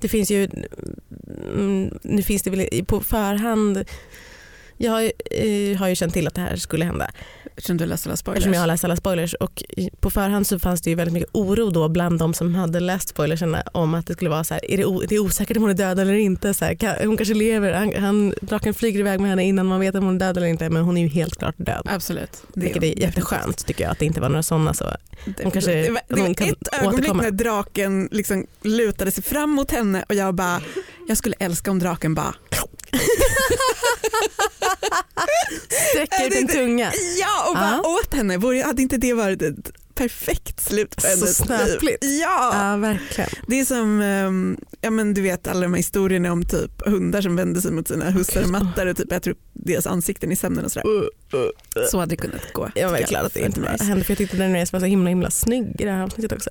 Det 0.00 0.08
finns 0.08 0.30
ju, 0.30 0.48
mm, 1.54 1.98
nu 2.02 2.22
finns 2.22 2.42
det 2.42 2.50
väl 2.50 2.84
på 2.86 3.00
förhand 3.00 3.84
jag 4.82 5.10
eh, 5.30 5.78
har 5.78 5.88
ju 5.88 5.94
känt 5.94 6.12
till 6.12 6.26
att 6.26 6.34
det 6.34 6.40
här 6.40 6.56
skulle 6.56 6.84
hända. 6.84 7.10
Eftersom 7.56 7.76
du 7.76 7.86
läst 7.86 8.06
alla 8.06 8.16
spoilers? 8.16 8.38
Eftersom 8.38 8.54
jag 8.54 8.60
har 8.60 8.66
läst 8.66 8.84
alla 8.84 8.96
spoilers 8.96 9.34
och 9.34 9.62
på 10.00 10.10
förhand 10.10 10.46
så 10.46 10.58
fanns 10.58 10.80
det 10.80 10.90
ju 10.90 10.96
väldigt 10.96 11.14
mycket 11.14 11.30
oro 11.32 11.70
då 11.70 11.88
bland 11.88 12.18
de 12.18 12.34
som 12.34 12.54
hade 12.54 12.80
läst 12.80 13.08
spoilerserna 13.08 13.62
om 13.72 13.94
att 13.94 14.06
det 14.06 14.12
skulle 14.12 14.30
vara 14.30 14.44
så 14.44 14.54
här, 14.54 14.70
är 14.70 14.76
det, 14.76 15.06
det 15.06 15.14
är 15.14 15.18
osäkert 15.18 15.56
om 15.56 15.62
hon 15.62 15.70
är 15.70 15.74
död 15.74 15.98
eller 15.98 16.12
inte. 16.12 16.54
Så 16.54 16.64
här, 16.64 16.74
kan, 16.74 16.94
hon 17.04 17.16
kanske 17.16 17.34
lever, 17.34 17.72
han, 17.72 17.94
han, 17.94 18.34
draken 18.40 18.74
flyger 18.74 19.00
iväg 19.00 19.20
med 19.20 19.30
henne 19.30 19.44
innan 19.44 19.66
man 19.66 19.80
vet 19.80 19.94
om 19.94 20.04
hon 20.04 20.14
är 20.14 20.18
död 20.18 20.36
eller 20.36 20.46
inte 20.46 20.70
men 20.70 20.82
hon 20.82 20.96
är 20.96 21.02
ju 21.02 21.08
helt 21.08 21.36
klart 21.36 21.54
död. 21.56 21.82
Absolut. 21.84 22.42
Det 22.54 22.60
Vilket 22.60 22.82
är 22.82 22.98
jätteskönt 22.98 23.66
tycker 23.66 23.84
jag 23.84 23.90
att 23.90 23.98
det 23.98 24.06
inte 24.06 24.20
var 24.20 24.28
några 24.28 24.42
sådana 24.42 24.74
så. 24.74 24.84
Hon 25.42 25.50
kanske, 25.50 25.74
det 25.74 25.90
var, 25.90 26.00
det 26.08 26.20
var 26.20 26.34
kan 26.34 26.48
ett 26.48 26.74
ögonblick 26.80 27.14
när 27.14 27.30
draken 27.30 28.08
liksom 28.12 28.46
lutade 28.62 29.10
sig 29.10 29.24
fram 29.24 29.50
mot 29.50 29.70
henne 29.70 30.04
och 30.08 30.14
jag 30.14 30.34
bara, 30.34 30.60
jag 31.08 31.16
skulle 31.16 31.36
älska 31.38 31.70
om 31.70 31.78
draken 31.78 32.14
bara 32.14 32.34
Sträcker 35.90 36.26
ut 36.26 36.32
din 36.32 36.48
tunga. 36.48 36.92
Ja, 37.20 37.48
och 37.48 37.54
bara 37.54 37.80
ja. 37.82 38.00
åt 38.00 38.14
henne. 38.14 38.62
Hade 38.64 38.82
inte 38.82 38.96
det 38.96 39.14
varit 39.14 39.42
ett 39.42 39.72
perfekt 40.00 40.60
slut 40.60 40.96
på 40.96 41.06
hennes 41.06 41.48
liv? 41.82 41.96
Ja. 42.00 42.50
ja, 42.54 42.76
verkligen. 42.76 43.30
Det 43.46 43.60
är 43.60 43.64
som 43.64 44.00
um, 44.00 44.58
ja, 44.80 44.90
men 44.90 45.14
du 45.14 45.22
vet 45.22 45.46
alla 45.46 45.60
de 45.60 45.72
här 45.72 45.76
historierna 45.76 46.32
om 46.32 46.44
typ 46.44 46.86
hundar 46.86 47.22
som 47.22 47.36
vänder 47.36 47.60
sig 47.60 47.72
mot 47.72 47.88
sina 47.88 48.10
hussar 48.10 48.42
och 48.42 48.50
mattar 48.50 48.86
och 48.86 48.96
typ 48.96 49.12
äter 49.12 49.30
upp 49.30 49.40
deras 49.52 49.86
ansikten 49.86 50.32
i 50.32 50.36
sömnen 50.36 50.64
och 50.64 50.72
sådär. 50.72 50.88
Uh, 50.88 51.02
uh, 51.34 51.40
uh. 51.40 51.50
Så 51.90 51.98
hade 51.98 52.10
det 52.10 52.16
kunnat 52.16 52.52
gå. 52.52 52.70
Jag 52.74 52.90
var 52.90 52.98
glad 52.98 53.26
att 53.26 53.34
det 53.34 53.40
inte 53.40 53.76
hände 53.80 54.04
för 54.04 54.10
jag 54.10 54.18
tyckte 54.18 54.36
den 54.36 54.52
var 54.52 54.80
så 54.80 54.86
himla 54.86 55.08
himla 55.08 55.30
snygg 55.30 55.80
i 55.80 55.84
det 55.84 55.90
här 55.90 56.02
avsnittet 56.02 56.32
också. 56.32 56.50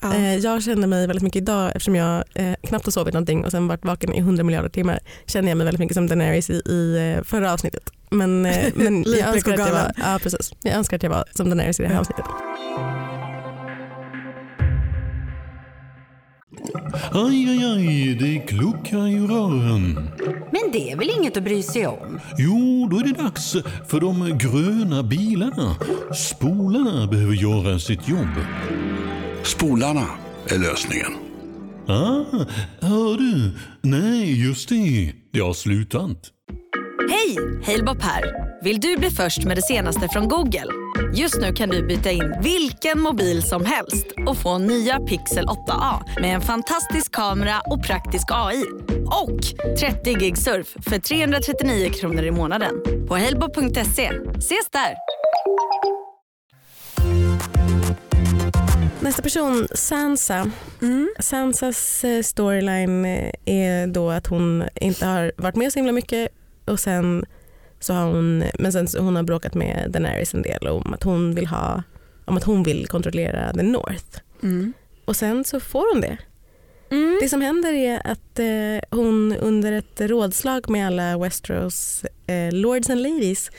Ja. 0.00 0.14
Eh, 0.14 0.36
jag 0.36 0.62
känner 0.62 0.86
mig 0.86 1.06
väldigt 1.06 1.22
mycket 1.22 1.42
idag 1.42 1.66
eftersom 1.68 1.94
jag 1.94 2.24
eh, 2.34 2.54
knappt 2.62 2.84
har 2.84 2.92
sovit 2.92 3.14
någonting 3.14 3.44
och 3.44 3.50
sen 3.50 3.68
varit 3.68 3.84
vaken 3.84 4.14
i 4.14 4.18
100 4.18 4.44
miljarder 4.44 4.68
timmar 4.68 5.00
känner 5.26 5.48
jag 5.48 5.58
mig 5.58 5.64
väldigt 5.64 5.80
mycket 5.80 5.94
som 5.94 6.06
Daenerys 6.06 6.50
i, 6.50 6.52
i 6.52 7.14
eh, 7.16 7.24
förra 7.24 7.52
avsnittet. 7.52 7.90
Men, 8.10 8.42
men 8.74 9.04
jag, 9.06 9.34
önskar 9.34 9.52
att 9.52 9.58
jag, 9.58 9.72
var, 9.72 9.92
ja, 9.96 10.18
precis. 10.22 10.52
jag 10.62 10.74
önskar 10.74 10.96
att 10.96 11.02
jag 11.02 11.10
var 11.10 11.24
som 11.34 11.48
Daenerys 11.48 11.80
i 11.80 11.82
det 11.82 11.88
här 11.88 12.00
avsnittet. 12.00 12.24
Aj, 17.12 17.48
aj, 17.50 17.64
aj, 17.64 18.14
det 18.14 18.38
kluckar 18.38 19.08
i 19.08 19.18
rören. 19.18 20.10
Men 20.50 20.72
det 20.72 20.92
är 20.92 20.96
väl 20.96 21.10
inget 21.18 21.36
att 21.36 21.42
bry 21.42 21.62
sig 21.62 21.86
om? 21.86 22.20
Jo, 22.38 22.88
då 22.90 22.98
är 22.98 23.04
det 23.04 23.22
dags 23.22 23.56
för 23.88 24.00
de 24.00 24.38
gröna 24.38 25.02
bilarna. 25.02 25.76
Spolarna 26.14 27.06
behöver 27.06 27.34
göra 27.34 27.78
sitt 27.78 28.08
jobb. 28.08 28.34
Spolarna 29.42 30.06
är 30.48 30.58
lösningen. 30.58 31.12
Ah, 31.88 32.24
hör 32.80 33.18
du? 33.18 33.58
Nej, 33.82 34.46
just 34.46 34.68
det. 34.68 35.12
Det 35.32 35.40
har 35.40 35.52
slutat. 35.52 36.16
Hej! 37.10 37.36
Halebop 37.66 38.02
här. 38.02 38.24
Vill 38.64 38.80
du 38.80 38.96
bli 38.96 39.10
först 39.10 39.44
med 39.44 39.56
det 39.56 39.62
senaste 39.62 40.08
från 40.08 40.28
Google? 40.28 40.66
Just 41.14 41.40
nu 41.40 41.52
kan 41.52 41.68
du 41.68 41.86
byta 41.86 42.10
in 42.10 42.34
vilken 42.42 43.00
mobil 43.00 43.42
som 43.42 43.64
helst 43.64 44.06
och 44.26 44.36
få 44.38 44.58
nya 44.58 45.00
Pixel 45.00 45.44
8A 45.44 46.20
med 46.20 46.34
en 46.34 46.40
fantastisk 46.40 47.14
kamera 47.14 47.60
och 47.70 47.82
praktisk 47.82 48.26
AI. 48.30 48.64
Och 49.06 49.40
30 49.78 50.14
gig 50.14 50.38
surf 50.38 50.66
för 50.80 50.98
339 50.98 51.90
kronor 51.90 52.24
i 52.24 52.30
månaden 52.30 52.74
på 53.08 53.16
halebop.se. 53.16 54.10
Ses 54.38 54.70
där! 54.72 54.94
Nästa 59.08 59.22
person, 59.22 59.68
Sansa. 59.74 60.50
Mm. 60.82 61.08
Sansas 61.18 62.04
eh, 62.04 62.22
storyline 62.22 63.04
eh, 63.04 63.32
är 63.44 63.86
då 63.86 64.10
att 64.10 64.26
hon 64.26 64.64
inte 64.74 65.06
har 65.06 65.32
varit 65.36 65.56
med 65.56 65.72
så 65.72 65.78
himla 65.78 65.92
mycket 65.92 66.28
och 66.64 66.80
sen 66.80 67.24
så 67.80 67.92
har 67.92 68.06
hon, 68.06 68.44
men 68.58 68.72
sen 68.72 68.86
hon 68.98 69.16
har 69.16 69.22
bråkat 69.22 69.54
med 69.54 69.90
Daenerys 69.90 70.34
en 70.34 70.42
del 70.42 70.66
om 70.66 70.94
att 70.94 71.02
hon 71.02 71.34
vill 71.34 71.46
ha, 71.46 71.82
om 72.24 72.36
att 72.36 72.44
hon 72.44 72.62
vill 72.62 72.86
kontrollera 72.86 73.52
the 73.52 73.62
North. 73.62 74.20
Mm. 74.42 74.72
Och 75.04 75.16
sen 75.16 75.44
så 75.44 75.60
får 75.60 75.94
hon 75.94 76.00
det. 76.00 76.18
Mm. 76.90 77.18
Det 77.22 77.28
som 77.28 77.40
händer 77.40 77.72
är 77.72 78.00
att 78.04 78.38
eh, 78.38 78.98
hon 78.98 79.36
under 79.36 79.72
ett 79.72 80.00
rådslag 80.00 80.70
med 80.70 80.86
alla 80.86 81.18
Westeros 81.18 82.04
eh, 82.26 82.52
lords 82.52 82.90
and 82.90 83.02
ladies 83.02 83.50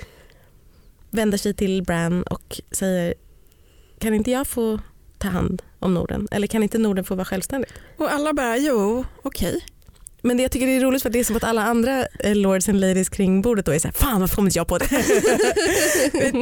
vänder 1.10 1.38
sig 1.38 1.54
till 1.54 1.84
Bran 1.84 2.24
och 2.24 2.62
säger 2.72 3.14
kan 4.00 4.14
inte 4.14 4.32
jag 4.32 4.48
få 4.48 4.80
ta 5.20 5.28
hand 5.28 5.62
om 5.80 5.94
Norden? 5.94 6.28
Eller 6.32 6.48
kan 6.48 6.64
inte 6.64 6.78
Norden 6.78 7.04
få 7.04 7.16
vara 7.16 7.26
självständigt? 7.26 7.74
Och 7.98 8.12
alla 8.12 8.34
bara, 8.34 8.58
jo, 8.58 9.06
okej. 9.24 9.50
Okay. 9.50 9.62
Men 10.22 10.38
det, 10.38 10.44
jag 10.44 10.52
tycker 10.52 10.68
det 10.68 10.76
är 10.76 10.82
roligt 10.82 11.04
för 11.04 11.10
det 11.10 11.20
är 11.20 11.24
som 11.24 11.36
att 11.36 11.44
alla 11.44 11.64
andra 11.64 12.06
eh, 12.20 12.36
lords 12.36 12.70
and 12.70 12.80
ladies 12.80 13.10
kring 13.10 13.42
bordet 13.42 13.66
då 13.66 13.72
är 13.72 13.80
såhär, 13.80 13.94
fan 13.94 14.22
varför 14.22 14.36
kom 14.36 14.46
inte 14.46 14.60
jag 14.60 14.68
på 14.68 14.78
det? 14.78 14.90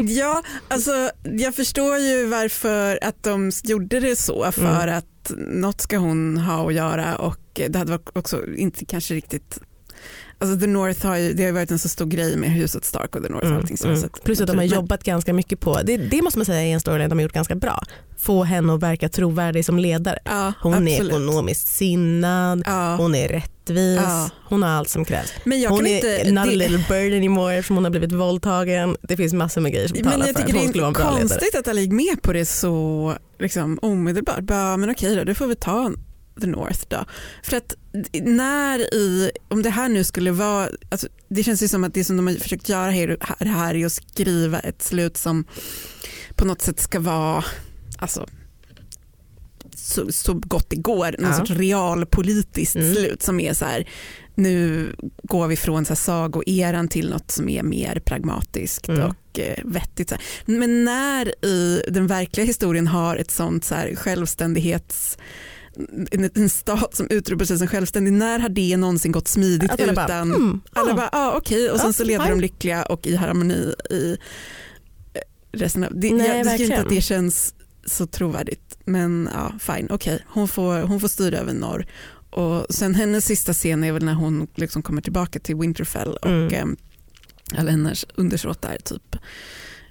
ja, 0.13 0.43
alltså 0.67 1.09
jag 1.23 1.55
förstår 1.55 1.97
ju 1.97 2.25
varför 2.25 2.99
att 3.01 3.23
de 3.23 3.51
gjorde 3.63 3.99
det 3.99 4.15
så 4.15 4.51
för 4.51 4.87
mm. 4.87 4.97
att 4.97 5.31
något 5.37 5.81
ska 5.81 5.97
hon 5.97 6.37
ha 6.37 6.67
att 6.67 6.73
göra 6.73 7.15
och 7.15 7.39
det 7.53 7.75
hade 7.75 7.99
också 8.13 8.55
inte 8.55 8.85
kanske 8.85 9.13
riktigt 9.13 9.59
Alltså 10.39 10.59
The 10.59 10.67
North 10.67 11.05
har 11.05 11.17
ju, 11.17 11.33
det 11.33 11.45
har 11.45 11.51
varit 11.51 11.71
en 11.71 11.79
så 11.79 11.89
stor 11.89 12.05
grej 12.05 12.37
med 12.37 12.49
huset 12.49 12.85
Stark 12.85 13.15
och 13.15 13.23
The 13.23 13.29
North. 13.29 13.47
Mm, 13.47 13.57
allting, 13.57 13.77
så 13.77 13.87
mm. 13.87 14.09
Plus 14.23 14.41
att 14.41 14.47
de 14.47 14.57
har 14.57 14.65
jobbat 14.65 15.03
ganska 15.03 15.33
mycket 15.33 15.59
på, 15.59 15.81
det, 15.83 15.97
det 15.97 16.21
måste 16.21 16.39
man 16.39 16.45
säga 16.45 16.61
är 16.61 16.73
en 16.73 16.79
storyline 16.79 17.09
de 17.09 17.17
har 17.17 17.23
gjort 17.23 17.33
ganska 17.33 17.55
bra. 17.55 17.83
Få 18.17 18.43
henne 18.43 18.73
att 18.73 18.83
verka 18.83 19.09
trovärdig 19.09 19.65
som 19.65 19.79
ledare. 19.79 20.19
Ja, 20.25 20.53
hon 20.61 20.73
absolut. 20.73 20.99
är 20.99 21.05
ekonomiskt 21.05 21.67
sinnad, 21.67 22.63
ja. 22.65 22.95
hon 22.95 23.15
är 23.15 23.27
rättvis, 23.27 24.01
ja. 24.01 24.29
hon 24.49 24.63
har 24.63 24.69
allt 24.69 24.89
som 24.89 25.05
krävs. 25.05 25.33
Men 25.43 25.61
jag 25.61 25.69
hon 25.69 25.87
är 25.87 25.95
inte, 25.95 26.31
not 26.31 26.45
det... 26.45 26.51
a 26.51 26.55
little 26.55 26.85
bird 26.89 27.13
anymore 27.13 27.55
eftersom 27.55 27.75
hon 27.75 27.83
har 27.83 27.91
blivit 27.91 28.11
våldtagen. 28.11 28.97
Det 29.01 29.17
finns 29.17 29.33
massor 29.33 29.61
med 29.61 29.71
grejer 29.71 29.87
som 29.87 29.97
talar 29.97 30.25
för 30.25 30.43
att 30.43 30.51
hon 30.51 30.67
skulle 30.67 30.81
vara 30.81 30.87
en 30.87 30.93
bra 30.93 31.03
ledare. 31.03 31.13
Det 31.13 31.17
är 31.17 31.19
konstigt 31.19 31.55
att 31.59 31.67
alla 31.67 31.81
gick 31.81 31.91
med 31.91 32.21
på 32.21 32.33
det 32.33 32.45
så 32.45 33.13
liksom, 33.39 33.79
omedelbart. 33.81 34.39
Bara, 34.39 34.77
men 34.77 34.89
okej 34.89 35.15
då, 35.15 35.23
det 35.23 35.35
får 35.35 35.47
vi 35.47 35.55
ta 35.55 35.91
the 36.41 36.47
North 36.47 36.85
då. 36.87 37.05
För 37.43 37.57
att 37.57 37.73
när 38.23 38.93
i, 38.93 39.31
om 39.47 39.61
det 39.61 39.69
här 39.69 39.89
nu 39.89 40.03
skulle 40.03 40.31
vara, 40.31 40.69
alltså 40.89 41.07
det 41.29 41.43
känns 41.43 41.63
ju 41.63 41.67
som 41.67 41.83
att 41.83 41.93
det 41.93 42.03
som 42.03 42.17
de 42.17 42.27
har 42.27 42.33
försökt 42.33 42.69
göra 42.69 42.91
här, 42.91 43.17
här 43.39 43.75
är 43.75 43.85
att 43.85 43.91
skriva 43.91 44.59
ett 44.59 44.81
slut 44.81 45.17
som 45.17 45.45
på 46.35 46.45
något 46.45 46.61
sätt 46.61 46.79
ska 46.79 46.99
vara, 46.99 47.43
alltså 47.97 48.27
så, 49.75 50.11
så 50.11 50.33
gott 50.33 50.69
det 50.69 50.75
går, 50.75 51.15
någon 51.19 51.31
ja. 51.31 51.37
sorts 51.37 51.51
realpolitiskt 51.51 52.75
mm. 52.75 52.93
slut 52.93 53.21
som 53.21 53.39
är 53.39 53.53
så 53.53 53.65
här, 53.65 53.89
nu 54.35 54.87
går 55.23 55.47
vi 55.47 55.55
från 55.55 55.85
så 55.85 55.89
här 55.89 55.95
sagoeran 55.95 56.87
till 56.87 57.09
något 57.09 57.31
som 57.31 57.49
är 57.49 57.63
mer 57.63 58.01
pragmatiskt 58.05 58.89
mm. 58.89 59.03
och 59.03 59.39
eh, 59.39 59.63
vettigt. 59.63 60.13
Men 60.45 60.83
när 60.83 61.45
i 61.45 61.83
den 61.87 62.07
verkliga 62.07 62.45
historien 62.45 62.87
har 62.87 63.15
ett 63.15 63.31
sånt 63.31 63.65
så 63.65 63.75
här 63.75 63.95
självständighets 63.95 65.17
en, 66.11 66.29
en 66.35 66.49
stat 66.49 66.95
som 66.95 67.07
utropar 67.09 67.45
sig 67.45 67.57
som 67.57 67.67
självständig, 67.67 68.13
när 68.13 68.39
har 68.39 68.49
det 68.49 68.77
någonsin 68.77 69.11
gått 69.11 69.27
smidigt 69.27 69.71
alla 69.71 69.83
utan, 69.83 69.95
bara, 69.95 70.17
mm, 70.17 70.61
alla 70.73 70.93
bara, 70.93 71.09
ah, 71.11 71.33
okej 71.37 71.57
okay. 71.57 71.69
och 71.69 71.79
sen 71.79 71.93
så 71.93 72.03
lever 72.03 72.29
de 72.29 72.39
lyckliga 72.39 72.83
och 72.83 73.07
i 73.07 73.15
harmoni 73.15 73.73
i 73.89 74.17
eh, 75.13 75.21
resten 75.51 75.83
av, 75.83 75.91
det, 75.95 76.13
Nej, 76.13 76.37
jag 76.37 76.51
tycker 76.51 76.63
inte 76.63 76.81
att 76.81 76.89
det 76.89 77.01
känns 77.01 77.53
så 77.85 78.07
trovärdigt 78.07 78.77
men 78.85 79.29
ja, 79.33 79.53
fine, 79.59 79.87
okej, 79.89 80.13
okay. 80.13 80.25
hon, 80.27 80.47
får, 80.47 80.81
hon 80.81 80.99
får 80.99 81.07
styra 81.07 81.37
över 81.37 81.53
norr 81.53 81.87
och 82.29 82.65
sen 82.69 82.95
hennes 82.95 83.25
sista 83.25 83.53
scen 83.53 83.83
är 83.83 83.91
väl 83.91 84.05
när 84.05 84.13
hon 84.13 84.47
liksom 84.55 84.81
kommer 84.81 85.01
tillbaka 85.01 85.39
till 85.39 85.55
Winterfell 85.55 86.09
och 86.09 86.27
Mm. 86.27 86.53
mm. 86.53 86.77
alla 87.55 87.71
hennes 87.71 88.05
undersåtar 88.15 88.77
typ 88.83 89.15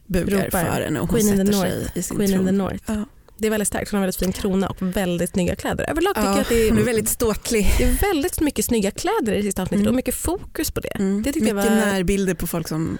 bugar 0.07 0.44
Ropar. 0.44 0.64
för 0.64 0.81
henne 0.83 1.01
och 1.01 1.11
hon 1.11 1.20
Queen 1.20 1.37
sätter 1.37 1.53
sig 1.53 1.87
i 1.94 2.03
sin 2.03 2.16
Queen 2.16 2.59
tron. 2.87 3.07
Det 3.38 3.46
är 3.46 3.51
väldigt 3.51 3.68
starkt, 3.68 3.90
hon 3.90 3.99
har 3.99 4.03
väldigt 4.07 4.18
fin 4.20 4.33
krona 4.33 4.68
och 4.68 4.77
väldigt 4.83 5.31
snygga 5.31 5.57
kläder. 5.57 5.90
Överlag 5.90 6.14
tycker 6.14 6.29
Ja, 6.29 6.33
jag 6.35 6.40
att 6.40 6.49
det 6.49 6.66
är, 6.66 6.70
hon 6.70 6.79
är 6.79 6.83
väldigt 6.85 7.09
ståtlig. 7.09 7.66
det 7.79 7.85
är 7.85 7.92
väldigt 8.12 8.40
mycket 8.40 8.64
snygga 8.64 8.90
kläder 8.90 9.33
i 9.33 9.37
det 9.37 9.42
sista 9.42 9.62
avsnittet 9.62 9.81
Mm. 9.83 9.88
och 9.88 9.94
mycket 9.94 10.14
fokus 10.14 10.70
på 10.70 10.81
det. 10.81 10.88
Mm. 10.88 11.22
Det 11.22 11.35
Mycket 11.37 11.55
var- 11.57 11.64
närbilder 11.64 12.35
på 12.35 12.46
folk 12.46 12.68
som 12.68 12.99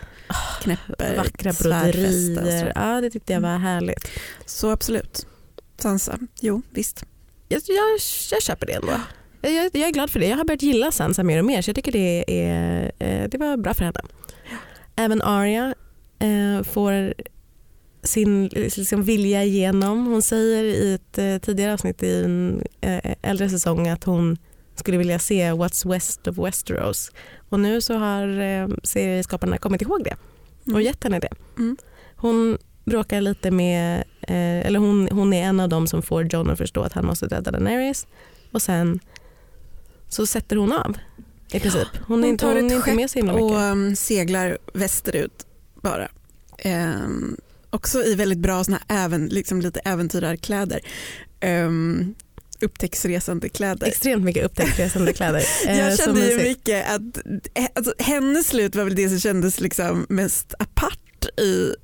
knäpper 0.63 1.17
Vackra 1.17 1.53
broderier. 1.53 2.73
Ja, 2.75 3.01
det 3.01 3.11
tyckte 3.11 3.33
jag 3.33 3.41
var 3.41 3.59
härligt. 3.59 4.11
Så 4.47 4.71
absolut. 4.71 5.27
Sansa, 5.79 6.19
jo 6.41 6.63
visst. 6.71 7.05
Jag, 7.49 7.63
jag, 7.67 7.99
jag 8.31 8.43
köper 8.43 8.67
det 8.67 8.73
ändå. 8.73 8.93
Jag, 9.43 9.53
jag, 9.53 9.65
jag 9.73 9.89
är 9.89 9.93
glad 9.93 10.11
för 10.11 10.21
det. 10.21 10.27
Jag 10.27 10.37
har 10.37 10.45
börjat 10.45 10.63
gilla 10.63 10.93
Sansa 10.93 11.23
mer 11.23 11.39
och 11.39 11.45
mer 11.45 11.63
så 11.63 11.69
jag 11.71 11.77
tycker 11.77 11.93
det, 11.93 12.25
är, 12.45 12.93
eh, 12.99 13.29
det 13.29 13.39
var 13.39 13.57
bra 13.57 13.75
för 13.75 13.85
henne. 13.85 14.01
Även 14.97 15.23
Arya 15.23 15.75
eh, 16.19 16.63
får 16.73 17.15
sin 18.07 18.47
liksom, 18.49 19.03
vilja 19.03 19.45
igenom. 19.45 20.07
Hon 20.07 20.23
säger 20.23 20.65
i 20.65 20.95
ett 20.95 21.19
eh, 21.19 21.39
tidigare 21.39 21.73
avsnitt 21.73 22.03
i 22.03 22.25
en 22.25 22.63
eh, 22.81 23.15
äldre 23.23 23.51
säsong 23.51 23.89
att 23.89 24.05
hon 24.05 24.37
skulle 24.75 24.99
vilja 24.99 25.19
se 25.19 25.53
What's 25.53 25.93
West 25.93 26.29
of 26.29 26.39
Westeros. 26.39 27.13
Och 27.49 27.61
nu 27.61 27.81
så 27.81 27.95
har 27.95 28.41
eh, 28.41 28.69
serieskaparna 28.83 29.59
kommit 29.59 29.83
ihåg 29.83 30.05
det 30.05 30.17
och 30.65 30.69
Mm. 30.71 30.83
gett 30.83 31.05
henne 31.05 31.19
det. 31.19 31.33
Mm. 31.59 31.77
Hon 32.17 32.59
bråkar 32.85 33.21
lite 33.21 33.51
med, 33.51 34.05
eh, 34.21 34.67
eller 34.67 34.79
hon, 34.79 35.09
hon 35.13 35.33
är 35.33 35.45
en 35.45 35.61
av 35.61 35.69
dem 35.69 35.87
som 35.87 36.03
får 36.03 36.35
Jon 36.35 36.51
att 36.51 36.59
förstå 36.59 36.83
att 36.83 36.93
han 36.93 37.07
måste 37.07 37.27
rädda 37.27 37.51
Daenerys 37.51 38.07
och 38.53 38.63
sen 38.63 39.01
så 40.09 40.27
sätter 40.27 40.57
hon 40.57 40.73
av 40.73 40.97
i 41.53 41.61
princip. 41.61 41.89
Hon 42.07 42.19
är 42.19 42.23
Hon 42.23 42.25
inte, 42.25 42.45
tar 42.45 42.55
hon 42.55 42.67
ett 42.67 42.73
är 42.73 42.77
inte 42.77 42.95
med 42.95 43.11
så 43.11 43.19
himla 43.19 43.33
och 43.35 43.57
um, 43.57 43.97
seglar 43.97 44.59
västerut 44.75 45.47
bara. 45.83 46.09
Ehm, 46.59 47.37
också 47.77 48.05
i 48.05 48.15
väldigt 48.15 48.39
bra 48.39 48.65
såna 48.65 48.81
även, 48.89 49.27
liksom 49.27 49.61
lite 49.61 49.81
äventyrarkläder. 49.81 50.81
Um, 51.45 52.15
upptäcktsresande 52.61 53.49
kläder. 53.49 53.87
Extremt 53.87 54.25
mycket 54.25 54.45
upptäcktsresande 54.45 55.13
kläder. 55.13 55.43
eh, 55.67 55.79
Jag 55.79 55.99
kände 55.99 56.31
ju 56.31 56.39
mycket 56.39 56.91
att 56.91 57.27
eh, 57.55 57.67
alltså, 57.75 57.95
hennes 57.99 58.49
slut 58.49 58.77
var 58.77 58.85
väl 58.85 58.95
det 58.95 59.09
som 59.09 59.21
kändes 59.21 59.61
liksom 59.61 60.07
mest 60.09 60.55
apart 60.59 61.27
i 61.41 61.75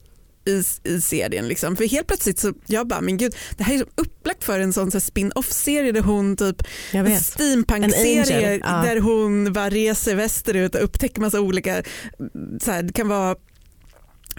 i, 0.45 0.63
i 0.85 1.01
serien. 1.01 1.49
Liksom. 1.49 1.77
För 1.77 1.89
helt 1.89 2.07
plötsligt 2.07 2.39
så, 2.39 2.53
jag 2.67 2.87
bara, 2.87 3.01
men 3.01 3.17
gud, 3.17 3.35
det 3.57 3.65
här 3.65 3.75
är 3.75 3.85
upplagt 3.95 4.45
för 4.45 4.61
en 4.61 4.73
sån 4.73 4.91
så 4.91 5.01
spin-off-serie 5.01 5.93
där 5.93 6.01
hon 6.01 6.37
typ, 6.37 6.63
en 6.93 7.21
steampunk-serie 7.21 8.61
ja. 8.65 8.83
där 8.83 9.01
hon 9.01 9.53
bara 9.53 9.71
reser 9.71 10.15
västerut 10.15 10.75
och 10.75 10.85
upptäcker 10.85 11.21
massa 11.21 11.41
olika, 11.41 11.83
så 12.61 12.71
här, 12.71 12.83
det 12.83 12.93
kan 12.93 13.09
vara 13.09 13.37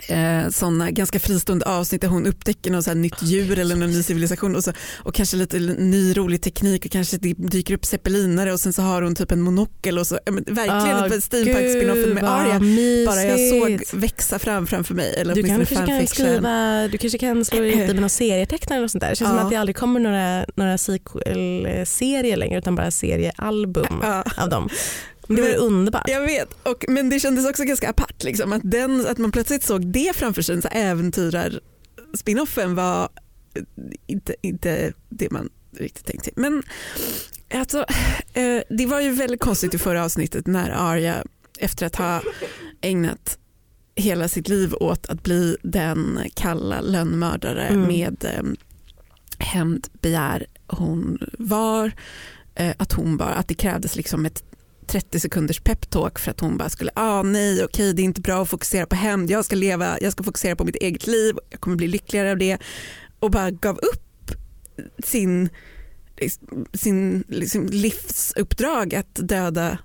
eh, 0.08 0.50
sådana 0.50 0.92
ganska 0.92 1.20
fristående 1.20 1.66
avsnitt 1.66 2.02
där 2.02 2.08
hon 2.08 2.26
upptäcker 2.26 2.72
något 2.72 2.86
så 2.86 2.94
nytt 2.94 3.24
djur 3.24 3.60
eller 3.60 3.76
någon 3.76 3.92
ny 3.92 4.04
civilisation 4.04 4.56
och, 4.56 4.64
så, 4.64 4.72
och 4.98 5.14
kanske 5.16 5.38
lite 5.38 5.60
ny 5.60 6.14
rolig 6.18 6.42
teknik 6.42 6.86
och 6.86 6.92
kanske 6.92 7.18
det 7.18 7.34
dyker 7.34 7.74
upp 7.74 7.86
zeppelinare 7.86 8.54
och 8.54 8.60
sen 8.60 8.74
så 8.74 8.82
har 8.82 9.02
hon 9.02 9.16
typ 9.16 9.32
en 9.32 9.42
monokel 9.42 10.00
och 10.00 10.08
så, 10.08 10.20
men 10.26 10.44
verkligen 10.48 11.04
ett 11.18 11.24
steampunk-spinoffen 11.24 12.04
gud, 12.04 12.14
med 12.16 12.24
Arya 12.24 12.60
bara 13.06 13.24
jag 13.24 13.40
såg 13.50 14.00
växa 14.00 14.40
fram 14.40 14.68
framför 14.68 14.94
mig. 14.94 15.16
Eller 15.18 15.36
Du 15.36 15.44
kanske 15.44 15.76
kan 15.76 16.08
skriva, 16.08 16.88
du 16.88 16.98
kanske 16.98 17.18
kan 17.18 17.46
slå 17.46 17.60
det 17.60 17.76
med 17.76 17.96
någon 17.96 18.10
serietecknare 18.10 18.80
något 18.82 18.92
sånt 18.92 19.02
där. 19.02 19.10
Det 19.10 19.16
känns 19.16 19.30
som 19.30 19.38
Ja. 19.38 19.44
att 19.44 19.50
det 19.50 19.56
aldrig 19.56 19.76
kommer 19.76 20.00
några, 20.00 20.46
några 20.56 20.78
sequel-serier 20.78 22.38
längre 22.38 22.58
utan 22.60 22.76
bara 22.76 22.92
seriealbum 22.92 24.00
Ja. 24.02 24.24
av 24.38 24.50
dem. 24.50 24.70
Det 25.28 25.34
Men- 25.42 25.56
underbart. 25.56 26.10
Jag 26.10 26.22
vet, 26.22 26.54
och, 26.64 26.86
men 26.88 27.10
det 27.10 27.20
kändes 27.20 27.46
också 27.50 27.64
ganska 27.64 27.90
apart 27.90 28.24
liksom, 28.24 28.54
att, 28.54 28.62
den, 28.66 29.06
att 29.08 29.18
man 29.18 29.32
plötsligt 29.32 29.64
såg 29.64 29.86
det 29.88 30.16
framför 30.16 30.42
sig, 30.42 30.62
så 30.62 30.68
äventyrar 30.68 31.60
spinoffen 32.18 32.76
var 32.76 33.10
inte, 34.08 34.36
inte 34.42 34.94
det 35.10 35.32
man 35.32 35.50
riktigt 35.78 36.06
tänkte 36.06 36.24
sig. 36.24 36.34
Men 36.36 36.64
alltså, 37.54 37.86
eh, 38.34 38.62
det 38.70 38.86
var 38.86 39.02
ju 39.02 39.12
väldigt 39.12 39.40
konstigt 39.42 39.74
i 39.74 39.78
förra 39.78 40.04
avsnittet 40.06 40.48
när 40.48 40.70
Arya 40.70 41.24
efter 41.60 41.86
att 41.86 41.96
ha 41.96 42.22
ägnat 42.82 43.38
hela 43.96 44.28
sitt 44.28 44.48
liv 44.48 44.74
åt 44.74 45.10
att 45.10 45.24
bli 45.24 45.58
den 45.64 46.20
kalla 46.36 46.82
lönnmördare 46.82 47.68
Mm. 47.68 47.82
med 47.88 48.26
eh, 48.26 48.44
hämndbegär 49.40 50.46
hon 50.68 51.20
var, 51.40 51.92
eh, 52.56 52.74
att 52.78 52.94
hon 52.94 53.18
bara, 53.18 53.34
att 53.34 53.48
det 53.48 53.54
krävdes 53.54 53.96
liksom 53.96 54.26
ett 54.26 54.44
30 54.84 55.20
sekunders 55.20 55.60
peptalk 55.60 56.20
för 56.20 56.32
att 56.32 56.40
hon 56.40 56.58
bara 56.58 56.70
skulle, 56.70 56.92
ah 56.96 57.24
nej 57.24 57.64
okej 57.64 57.94
det 57.94 58.02
är 58.02 58.04
inte 58.04 58.22
bra 58.22 58.42
att 58.42 58.50
fokusera 58.50 58.86
på 58.86 58.96
hämnd, 58.96 59.30
jag 59.30 59.46
ska 59.46 59.56
leva, 59.56 59.98
jag 60.02 60.12
ska 60.12 60.24
fokusera 60.24 60.56
på 60.56 60.66
mitt 60.66 60.76
eget 60.76 61.08
liv, 61.08 61.36
jag 61.50 61.60
kommer 61.60 61.78
bli 61.78 61.88
lyckligare 61.88 62.32
av 62.32 62.38
det. 62.38 62.58
Och 63.20 63.32
bara 63.32 63.52
gav 63.52 63.78
upp 63.78 64.32
sin, 65.04 65.50
liksom, 66.18 66.66
sin 66.74 67.24
liksom 67.28 67.66
livsuppdrag 67.66 68.96
att 68.96 69.16
döda 69.16 69.78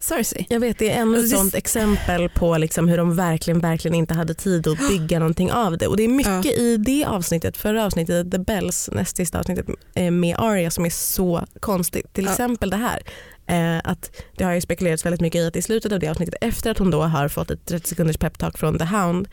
Cersei. 0.00 0.46
Jag 0.50 0.60
vet, 0.60 0.78
det 0.78 0.90
är 0.90 1.00
ännu 1.00 1.12
ett 1.16 1.18
Alltså, 1.22 1.36
det- 1.36 1.40
sånt 1.40 1.54
exempel 1.54 2.28
på 2.28 2.58
liksom 2.58 2.88
hur 2.88 2.96
de 2.96 3.16
verkligen, 3.16 3.60
verkligen 3.60 3.94
inte 3.94 4.14
hade 4.14 4.34
tid 4.34 4.66
att 4.68 4.78
bygga 4.88 5.18
någonting 5.18 5.52
av 5.52 5.78
det. 5.78 5.86
Och 5.86 5.96
det 5.96 6.02
är 6.02 6.08
mycket 6.08 6.46
i 6.58 6.76
det 6.76 7.04
avsnittet, 7.04 7.56
förra 7.56 7.84
avsnittet, 7.86 8.30
The 8.30 8.38
Bells, 8.38 8.90
näst 8.92 9.16
sista 9.16 9.38
avsnittet 9.38 9.66
eh, 9.94 10.10
med 10.10 10.36
Arya 10.38 10.70
som 10.70 10.84
är 10.86 10.90
så 10.90 11.44
konstigt. 11.60 12.12
Till 12.12 12.24
Ja. 12.24 12.30
exempel 12.30 12.70
det 12.70 12.76
här. 12.76 13.02
Eh, 13.46 13.80
att 13.90 14.10
det 14.36 14.44
har 14.44 14.52
ju 14.52 14.60
spekulerats 14.60 15.06
väldigt 15.06 15.20
mycket 15.20 15.38
i 15.40 15.46
att 15.46 15.56
i 15.56 15.62
slutet 15.62 15.92
av 15.92 15.98
det 16.00 16.08
avsnittet 16.08 16.34
efter 16.40 16.70
att 16.70 16.78
hon 16.78 16.90
då 16.90 17.02
har 17.02 17.28
fått 17.28 17.50
ett 17.50 17.66
30 17.66 17.88
sekunders 17.88 18.16
peptalk 18.16 18.58
från 18.58 18.78
The 18.78 18.84
Hound 18.84 19.28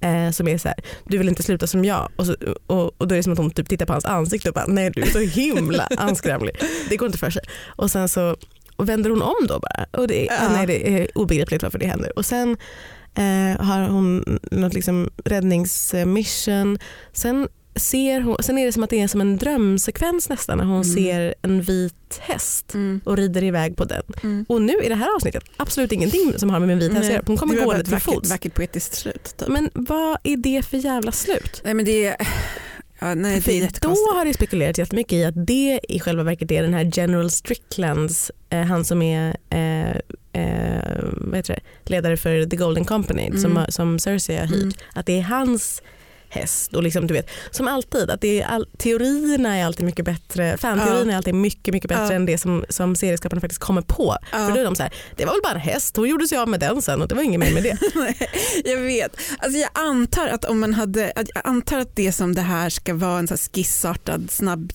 eh, 0.00 0.30
som 0.30 0.48
är 0.48 0.58
så 0.58 0.68
här, 0.68 0.76
du 1.08 1.18
vill 1.18 1.28
inte 1.28 1.42
sluta 1.42 1.66
som 1.66 1.84
jag 1.84 2.08
och, 2.16 2.26
så, 2.26 2.36
och, 2.66 3.00
och 3.00 3.08
då 3.08 3.14
är 3.14 3.16
det 3.16 3.22
som 3.22 3.32
att 3.32 3.38
hon 3.38 3.50
typ 3.50 3.68
tittar 3.68 3.86
på 3.86 3.92
hans 3.92 4.04
ansikte 4.04 4.48
och 4.48 4.54
bara 4.54 4.66
nej 4.66 4.90
du 4.94 5.02
är 5.02 5.06
så 5.06 5.18
himla 5.18 5.88
anskrämlig. 5.98 6.56
Det 6.88 6.96
går 6.96 7.06
inte 7.06 7.18
för 7.18 7.30
sig. 7.30 7.42
Och 7.66 7.90
sen 7.90 8.08
så 8.08 8.36
och 8.76 8.88
vänder 8.88 9.10
hon 9.10 9.22
om 9.22 9.46
då 9.48 9.58
bara. 9.60 9.86
Och 10.00 10.08
det, 10.08 10.24
Ja. 10.24 10.48
nej, 10.52 10.66
det 10.66 10.88
är 11.02 11.18
obegripligt 11.18 11.62
varför 11.62 11.78
det 11.78 11.86
händer. 11.86 12.18
Och 12.18 12.26
sen 12.26 12.56
eh, 13.14 13.64
har 13.66 13.88
hon 13.88 14.38
något 14.50 14.74
liksom 14.74 15.10
räddningsmission. 15.24 16.78
Sen, 17.12 17.48
ser 17.76 18.20
hon, 18.20 18.36
sen 18.40 18.58
är 18.58 18.66
det 18.66 18.72
som 18.72 18.82
att 18.82 18.90
det 18.90 19.00
är 19.00 19.08
som 19.08 19.20
en 19.20 19.36
drömsekvens 19.36 20.28
nästan 20.28 20.58
när 20.58 20.64
hon 20.64 20.82
Mm. 20.82 20.94
ser 20.94 21.34
en 21.42 21.62
vit 21.62 22.18
häst 22.20 22.74
Mm. 22.74 23.00
och 23.04 23.16
rider 23.16 23.44
iväg 23.44 23.76
på 23.76 23.84
den. 23.84 24.02
Mm. 24.22 24.44
Och 24.48 24.62
nu 24.62 24.72
i 24.84 24.88
det 24.88 24.94
här 24.94 25.14
avsnittet 25.16 25.44
absolut 25.56 25.92
ingenting 25.92 26.32
som 26.36 26.50
har 26.50 26.60
med 26.60 26.70
en 26.70 26.78
vit 26.78 26.92
häst 26.92 27.04
att 27.04 27.12
göra. 27.12 27.22
Hon 27.26 27.36
kommer 27.36 27.54
gående 27.54 27.80
ett 27.80 27.88
till 27.88 27.98
fots. 28.00 28.30
vackert 28.30 28.54
poetiskt 28.54 28.94
slut. 28.94 29.34
Typ. 29.36 29.48
Men 29.48 29.70
vad 29.74 30.18
är 30.22 30.36
det 30.36 30.62
för 30.66 30.76
jävla 30.76 31.12
slut? 31.12 31.60
Nej 31.64 31.74
men 31.74 31.84
det 31.84 32.04
är, 32.06 32.16
ja, 32.98 33.14
nej, 33.14 33.42
det 33.44 33.58
är 33.58 33.80
då 33.80 33.88
har 33.88 34.24
det 34.24 34.34
spekulerats 34.34 34.78
jättemycket 34.78 35.12
i 35.12 35.24
att 35.24 35.46
det 35.46 35.80
i 35.88 36.00
själva 36.00 36.22
verket 36.22 36.50
är 36.50 36.62
den 36.62 36.74
här 36.74 36.90
General 36.94 37.30
Stricklands, 37.30 38.30
eh, 38.50 38.62
han 38.62 38.84
som 38.84 39.02
är 39.02 39.36
eh, 39.50 39.96
eh, 40.42 41.56
ledare 41.84 42.16
för 42.16 42.46
The 42.46 42.56
Golden 42.56 42.84
Company 42.84 43.26
Mm. 43.26 43.38
som, 43.38 43.66
som 43.68 43.98
Cersei 43.98 44.36
har 44.36 44.46
hyrt. 44.46 44.62
Mm. 44.62 44.72
Att 44.94 45.06
det 45.06 45.18
är 45.18 45.22
hans 45.22 45.82
häst 46.28 46.74
och 46.74 46.82
liksom, 46.82 47.06
du 47.06 47.14
vet, 47.14 47.30
som 47.50 47.68
alltid, 47.68 48.10
att 48.10 48.20
det 48.20 48.42
är 48.42 48.46
all, 48.46 48.66
teorierna 48.78 49.56
är 49.56 49.64
alltid 49.64 49.86
mycket 49.86 50.04
bättre, 50.04 50.56
fanteorierna 50.58 51.12
är 51.12 51.16
alltid 51.16 51.34
mycket, 51.34 51.74
mycket 51.74 51.88
bättre 51.88 52.04
Ja. 52.04 52.12
än 52.12 52.26
det 52.26 52.38
som, 52.38 52.64
som 52.68 52.96
serieskaparna 52.96 53.40
faktiskt 53.40 53.60
kommer 53.60 53.82
på. 53.82 54.16
Ja. 54.32 54.38
För 54.38 54.54
då 54.54 54.60
är 54.60 54.64
de 54.64 54.76
så 54.76 54.82
här, 54.82 54.92
det 55.16 55.24
var 55.24 55.32
väl 55.32 55.40
bara 55.42 55.54
en 55.54 55.60
häst, 55.60 55.96
hon 55.96 56.08
gjorde 56.08 56.28
sig 56.28 56.38
av 56.38 56.48
med 56.48 56.60
den 56.60 56.82
sen 56.82 57.02
och 57.02 57.08
det 57.08 57.14
var 57.14 57.22
inget 57.22 57.40
mer 57.40 57.52
med 57.52 57.62
det. 57.62 57.78
Jag 58.70 58.80
vet. 58.80 59.16
Alltså 59.38 59.58
jag 59.58 59.70
antar 59.74 60.28
att 60.28 60.44
om 60.44 60.60
man 60.60 60.74
hade, 60.74 61.12
jag 61.16 61.26
antar 61.44 61.78
att 61.78 61.96
det 61.96 62.12
som 62.12 62.34
det 62.34 62.42
här 62.42 62.70
ska 62.70 62.94
vara 62.94 63.18
en 63.18 63.28
så 63.28 63.36
skissartad 63.36 64.30
snabb 64.30 64.72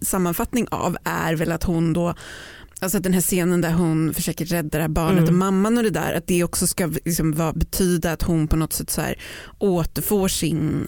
sammanfattning 0.00 0.66
av 0.70 0.96
är 1.04 1.34
väl 1.34 1.52
att 1.52 1.64
hon 1.64 1.92
då 1.92 2.14
Alltså 2.80 2.98
att 2.98 3.04
den 3.04 3.12
här 3.14 3.20
scenen 3.20 3.60
där 3.60 3.72
hon 3.72 4.14
försöker 4.14 4.44
rädda 4.44 4.78
det 4.78 4.82
här 4.82 4.88
barnet 4.88 5.18
Mm. 5.18 5.28
och 5.28 5.34
mamman 5.34 5.76
och 5.78 5.84
det 5.84 5.90
där, 5.90 6.14
att 6.14 6.26
det 6.26 6.44
också 6.44 6.66
ska 6.66 6.86
liksom 7.04 7.32
vara, 7.32 7.52
betyda 7.52 8.12
att 8.12 8.22
hon 8.22 8.48
på 8.48 8.56
något 8.56 8.72
sätt 8.72 8.90
så 8.90 9.00
här 9.00 9.18
återfår 9.58 10.28
sin 10.28 10.86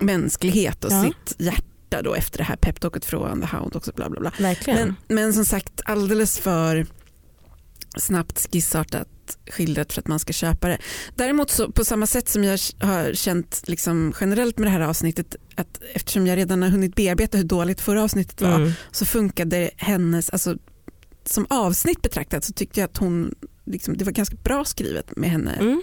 mänsklighet 0.00 0.84
och 0.84 0.92
Ja. 0.92 1.02
sitt 1.04 1.40
hjärta 1.40 2.02
då 2.02 2.14
efter 2.14 2.38
det 2.38 2.44
här 2.44 2.56
peptalket 2.56 3.04
från 3.04 3.40
The 3.40 3.56
Hound 3.56 3.76
också 3.76 3.92
bla 3.96 4.10
bla 4.10 4.20
bla. 4.20 4.32
Men, 4.74 4.94
men 5.08 5.32
som 5.34 5.44
sagt 5.44 5.80
alldeles 5.84 6.38
för 6.38 6.86
snabbt 7.96 8.48
skissartat 8.52 9.08
skildrat 9.50 9.92
för 9.92 10.00
att 10.00 10.06
man 10.08 10.18
ska 10.18 10.32
köpa 10.32 10.68
det. 10.68 10.78
Däremot 11.14 11.50
så 11.50 11.72
på 11.72 11.84
samma 11.84 12.06
sätt 12.06 12.28
som 12.28 12.44
jag 12.44 12.58
har 12.80 13.12
känt 13.14 13.62
liksom 13.66 14.14
generellt 14.20 14.58
med 14.58 14.66
det 14.66 14.70
här 14.72 14.80
avsnittet 14.80 15.36
att 15.56 15.80
eftersom 15.94 16.26
jag 16.26 16.36
redan 16.36 16.62
har 16.62 16.68
hunnit 16.70 16.94
bearbeta 16.94 17.36
hur 17.38 17.44
dåligt 17.44 17.80
förra 17.80 18.02
avsnittet 18.02 18.40
var 18.40 18.54
Mm. 18.54 18.72
så 18.90 19.04
funkade 19.04 19.70
hennes, 19.76 20.30
alltså 20.30 20.56
som 21.28 21.46
avsnitt 21.50 22.02
betraktat 22.02 22.44
så 22.44 22.52
tyckte 22.52 22.80
jag 22.80 22.84
att 22.90 22.96
hon, 22.96 23.34
liksom, 23.64 23.96
det 23.96 24.04
var 24.04 24.12
ganska 24.12 24.36
bra 24.44 24.64
skrivet 24.64 25.16
med 25.16 25.30
henne 25.30 25.52
Mm. 25.60 25.82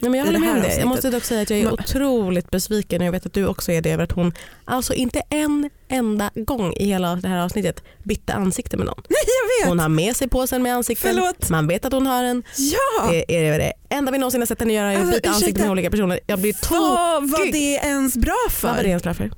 Ja, 0.00 0.08
men 0.08 0.18
jag 0.18 0.26
håller 0.26 0.38
med 0.38 0.48
om 0.50 0.54
det. 0.54 0.60
Jag 0.60 0.66
avsnittet. 0.68 0.88
måste 0.88 1.10
dock 1.10 1.24
säga 1.24 1.42
att 1.42 1.50
jag 1.50 1.58
är 1.58 1.72
otroligt 1.72 2.50
besviken 2.50 3.00
och 3.00 3.06
jag 3.06 3.12
vet 3.12 3.26
att 3.26 3.32
du 3.32 3.46
också 3.46 3.72
är 3.72 3.80
det 3.82 3.90
över 3.92 4.04
att 4.04 4.12
hon 4.12 4.32
alltså 4.64 4.94
inte 4.94 5.22
en 5.28 5.70
enda 5.88 6.30
gång 6.34 6.72
i 6.72 6.86
hela 6.86 7.16
det 7.16 7.28
här 7.28 7.38
avsnittet 7.44 7.82
bytte 8.02 8.32
ansikte 8.34 8.76
med 8.76 8.86
någon. 8.86 9.02
Nej 9.08 9.18
jag 9.26 9.64
vet! 9.66 9.68
Hon 9.68 9.78
har 9.78 9.88
med 9.88 10.16
sig 10.16 10.28
påsen 10.28 10.62
med 10.62 10.74
ansikten, 10.74 11.14
Förlåt. 11.14 11.50
man 11.50 11.66
vet 11.66 11.84
att 11.84 11.92
hon 11.92 12.06
har 12.06 12.24
en. 12.24 12.42
Ja! 12.56 13.10
Det 13.10 13.36
är 13.48 13.58
det 13.58 13.72
enda 13.88 14.12
vi 14.12 14.18
någonsin 14.18 14.40
har 14.40 14.46
sett 14.46 14.60
henne 14.60 14.72
göra 14.72 14.92
är 14.92 14.96
att 14.96 15.00
Alltså, 15.00 15.14
byta 15.20 15.28
ansikte 15.30 15.60
med 15.62 15.70
olika 15.70 15.90
personer. 15.90 16.20
Jag 16.26 16.38
blir 16.40 16.54
Vad 16.70 17.30
var 17.30 17.38
tokig. 17.38 17.52
det 17.52 17.74
ens 17.74 18.16
bra 18.16 18.36
för? 18.50 18.68
Vad 18.68 18.76
var 18.76 18.82
det 18.82 18.88
ens 18.88 19.02
bra 19.02 19.14
för? 19.14 19.30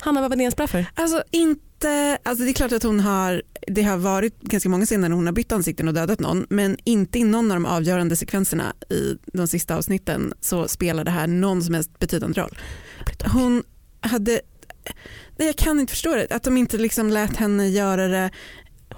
Hanna, 0.00 0.20
vad 0.20 0.30
var 0.30 0.36
det 0.36 0.42
ens 0.42 0.56
bra 0.56 0.66
för? 0.66 0.86
Alltså 0.94 1.22
inte, 1.30 2.18
alltså 2.22 2.44
det 2.44 2.50
är 2.50 2.52
klart 2.52 2.72
att 2.72 2.82
hon 2.82 3.00
har, 3.00 3.42
det 3.66 3.82
har 3.82 3.96
varit 3.96 4.40
ganska 4.40 4.68
många 4.68 4.86
scener 4.86 5.08
när 5.08 5.16
hon 5.16 5.26
har 5.26 5.32
bytt 5.32 5.52
ansikten 5.52 5.88
och 5.88 5.94
dödat 5.94 6.20
någon 6.20 6.46
men 6.50 6.76
inte 6.84 7.18
i 7.18 7.24
någon 7.24 7.50
av 7.50 7.56
de 7.56 7.66
avgörande 7.66 8.16
sekvenserna 8.16 8.72
i 8.90 9.18
de 9.32 9.48
sista 9.48 9.76
avsnitten 9.76 10.34
så 10.40 10.68
spelar 10.68 11.04
det 11.04 11.10
här 11.10 11.26
någon 11.26 11.62
som 11.62 11.74
helst 11.74 11.98
betydande 11.98 12.40
roll. 12.40 12.58
Hon 13.32 13.62
hade, 14.00 14.40
nej 15.36 15.48
jag 15.48 15.56
kan 15.56 15.80
inte 15.80 15.90
förstå 15.90 16.14
det, 16.14 16.26
att 16.30 16.42
de 16.42 16.56
inte 16.56 16.78
liksom 16.78 17.10
lät 17.10 17.36
henne 17.36 17.68
göra 17.68 18.08
det, 18.08 18.30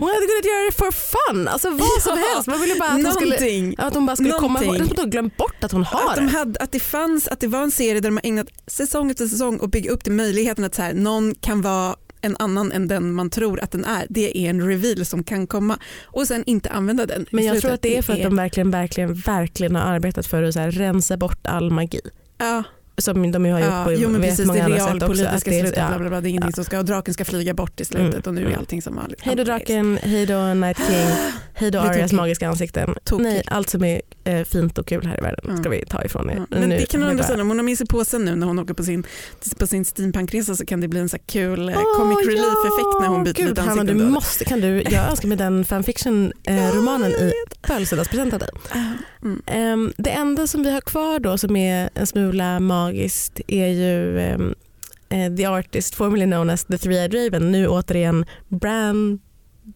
hon 0.01 0.09
hade 0.09 0.27
kunnat 0.27 0.45
göra 0.45 0.65
det 0.67 0.73
for 0.77 0.91
fun, 0.93 1.49
alltså 1.49 1.71
vad 1.71 2.03
som 2.03 2.19
helst. 2.19 2.47
Man 2.47 2.61
ville 2.61 2.75
bara 2.79 2.89
att 2.89 3.03
hon 3.03 3.13
skulle, 3.13 3.75
att 3.79 3.95
hon 3.95 4.07
bara 4.07 4.17
skulle 4.17 4.33
komma 4.33 4.63
ihåg. 4.65 4.73
Någonting. 4.73 4.95
Jag 4.97 5.03
har 5.05 5.11
glömt 5.11 5.37
bort 5.37 5.65
att 5.65 5.73
hon 5.73 5.85
har 5.85 6.11
Att, 6.11 6.17
de 6.17 6.25
det. 6.27 6.33
hade, 6.33 6.61
att 6.61 6.73
det 6.73 6.81
fanns, 6.81 7.29
att 7.29 7.41
det 7.41 7.47
var 7.47 7.63
en 7.63 7.71
serie 7.71 7.95
där 8.01 8.09
de 8.09 8.17
har 8.17 8.27
ägnat 8.27 8.47
säsong 8.67 9.11
efter 9.11 9.27
säsong 9.27 9.59
och 9.59 9.71
bygga 9.71 9.91
upp 9.91 10.05
till 10.05 10.13
möjligheten 10.13 10.65
att 10.65 10.75
så 10.75 10.83
här, 10.83 10.95
någon 10.95 11.35
kan 11.35 11.63
vara 11.63 11.97
en 12.21 12.37
annan 12.39 12.73
än 12.73 12.89
den 12.89 13.13
man 13.13 13.31
tror 13.31 13.61
att 13.61 13.71
den 13.73 13.85
är. 13.85 14.07
Det 14.09 14.39
är 14.39 14.51
en 14.51 14.69
reveal 14.69 15.05
som 15.05 15.25
kan 15.25 15.47
komma 15.47 15.79
och 16.05 16.27
sen 16.27 16.45
inte 16.47 16.71
använda 16.71 17.07
den. 17.07 17.27
Men 17.31 17.45
jag 17.45 17.61
tror 17.61 17.73
att 17.73 17.83
det 17.83 17.97
är 17.99 18.03
för 18.03 18.13
att 18.13 18.23
de 18.23 18.37
verkligen, 18.37 18.71
verkligen, 18.71 19.15
verkligen 19.15 19.77
har 19.77 19.83
arbetat 19.83 20.27
för 20.27 20.43
att 20.43 20.55
så 20.55 20.61
här, 20.61 20.71
rensa 20.71 21.17
bort 21.17 21.47
all 21.47 21.71
magi. 21.71 22.01
Ja, 22.39 22.63
Som 23.01 23.33
de 23.33 23.47
ju 23.47 23.53
har 23.53 23.61
gjort 23.61 23.69
ja, 23.71 23.85
på 23.85 23.93
jo, 23.93 24.09
men 24.09 24.21
precis, 24.23 24.47
många 24.47 24.59
det 24.59 24.65
andra 24.65 25.01
sätt 25.01 25.03
också. 25.11 25.27
Att 25.27 25.45
det 25.45 25.51
är- 25.59 25.61
slutet, 25.61 25.77
ja. 25.79 25.89
bla, 25.89 25.99
bla, 25.99 26.09
bla, 26.09 26.21
det 26.21 26.29
är 26.29 26.31
ingenting 26.31 26.51
Ja. 26.51 26.55
som 26.55 26.65
ska, 26.65 26.79
och 26.79 26.85
draken 26.85 27.15
ska 27.15 27.25
flyga 27.25 27.55
bort 27.55 27.81
i 27.81 27.85
slutet 27.85 28.15
Mm, 28.15 28.23
och 28.27 28.35
nu 28.35 28.41
är 28.41 28.47
mm. 28.47 28.59
allting 28.59 28.83
som 28.83 28.97
vanligt. 28.97 29.21
Hej 29.23 29.37
då 29.37 29.45
draken, 29.45 29.99
hej 30.03 30.27
då 30.27 30.55
Night 30.55 30.77
King, 30.77 31.09
hej 31.55 31.71
då 31.71 31.79
Arias 31.79 32.13
magiska 32.13 32.49
ansikten. 32.49 32.95
Tokigt. 33.05 33.31
Nej, 33.31 33.43
allt 33.47 33.71
som 33.71 33.85
är 33.85 34.01
fint 34.45 34.79
och 34.79 34.87
kul 34.87 35.07
här 35.07 35.19
i 35.19 35.21
världen 35.21 35.57
ska 35.59 35.69
vi 35.71 35.85
ta 35.87 36.05
ifrån 36.05 36.31
er. 36.31 36.35
Ja, 36.37 36.47
men 36.51 36.69
Nu 36.69 36.77
det 36.79 36.87
kan 36.91 37.03
hon 37.03 37.11
ändå 37.11 37.23
säga, 37.23 37.43
om 37.43 37.49
hon 37.49 37.59
har 37.59 37.65
med 37.65 37.79
sig 37.79 37.87
påsen 37.87 38.25
nu 38.25 38.35
när 38.37 38.47
hon 38.47 38.59
åker 38.59 38.75
på 38.75 38.83
sin, 38.85 39.05
på 39.59 39.67
sin 39.67 39.85
steampunkresa 39.85 40.55
så 40.57 40.67
kan 40.67 40.81
det 40.81 40.89
bli 40.89 41.01
en 41.01 41.09
så 41.09 41.19
kul 41.27 41.69
eh, 41.69 41.75
Åh, 41.79 41.99
comic 41.99 42.19
relief 42.27 42.65
effekt 42.65 43.01
när 43.01 43.09
hon 43.09 43.25
byter 43.25 43.35
Gud, 43.35 43.49
lite 43.49 43.61
Hanna, 43.61 43.73
ansikten. 43.73 43.99
du 43.99 44.05
måste, 44.05 44.45
kan 44.45 44.61
du, 44.61 44.83
jag 44.91 45.11
önskar 45.11 45.29
mig 45.29 45.37
den 45.39 45.65
fanfiction-romanen 45.65 47.11
i 47.11 47.33
födelsedagspresent 47.67 48.33
av 48.33 48.39
dig. 48.39 48.49
Mm. 49.23 49.43
Ehm, 49.47 49.93
det 49.97 50.11
enda 50.11 50.47
som 50.47 50.63
vi 50.63 50.71
har 50.73 50.81
kvar 50.81 51.19
då 51.19 51.39
som 51.39 51.57
är 51.57 51.91
en 51.95 52.07
smula 52.07 52.61
magiskt 52.61 53.41
är 53.47 53.67
ju 53.67 54.19
eh, 54.19 55.35
The 55.37 55.47
Artist 55.47 55.95
formerly 55.95 56.25
known 56.27 56.51
as 56.51 56.65
The 56.65 56.77
Three-Eyed 56.77 57.25
Raven, 57.25 57.53
nu 57.53 57.69
återigen 57.69 58.25
Bran, 58.49 59.21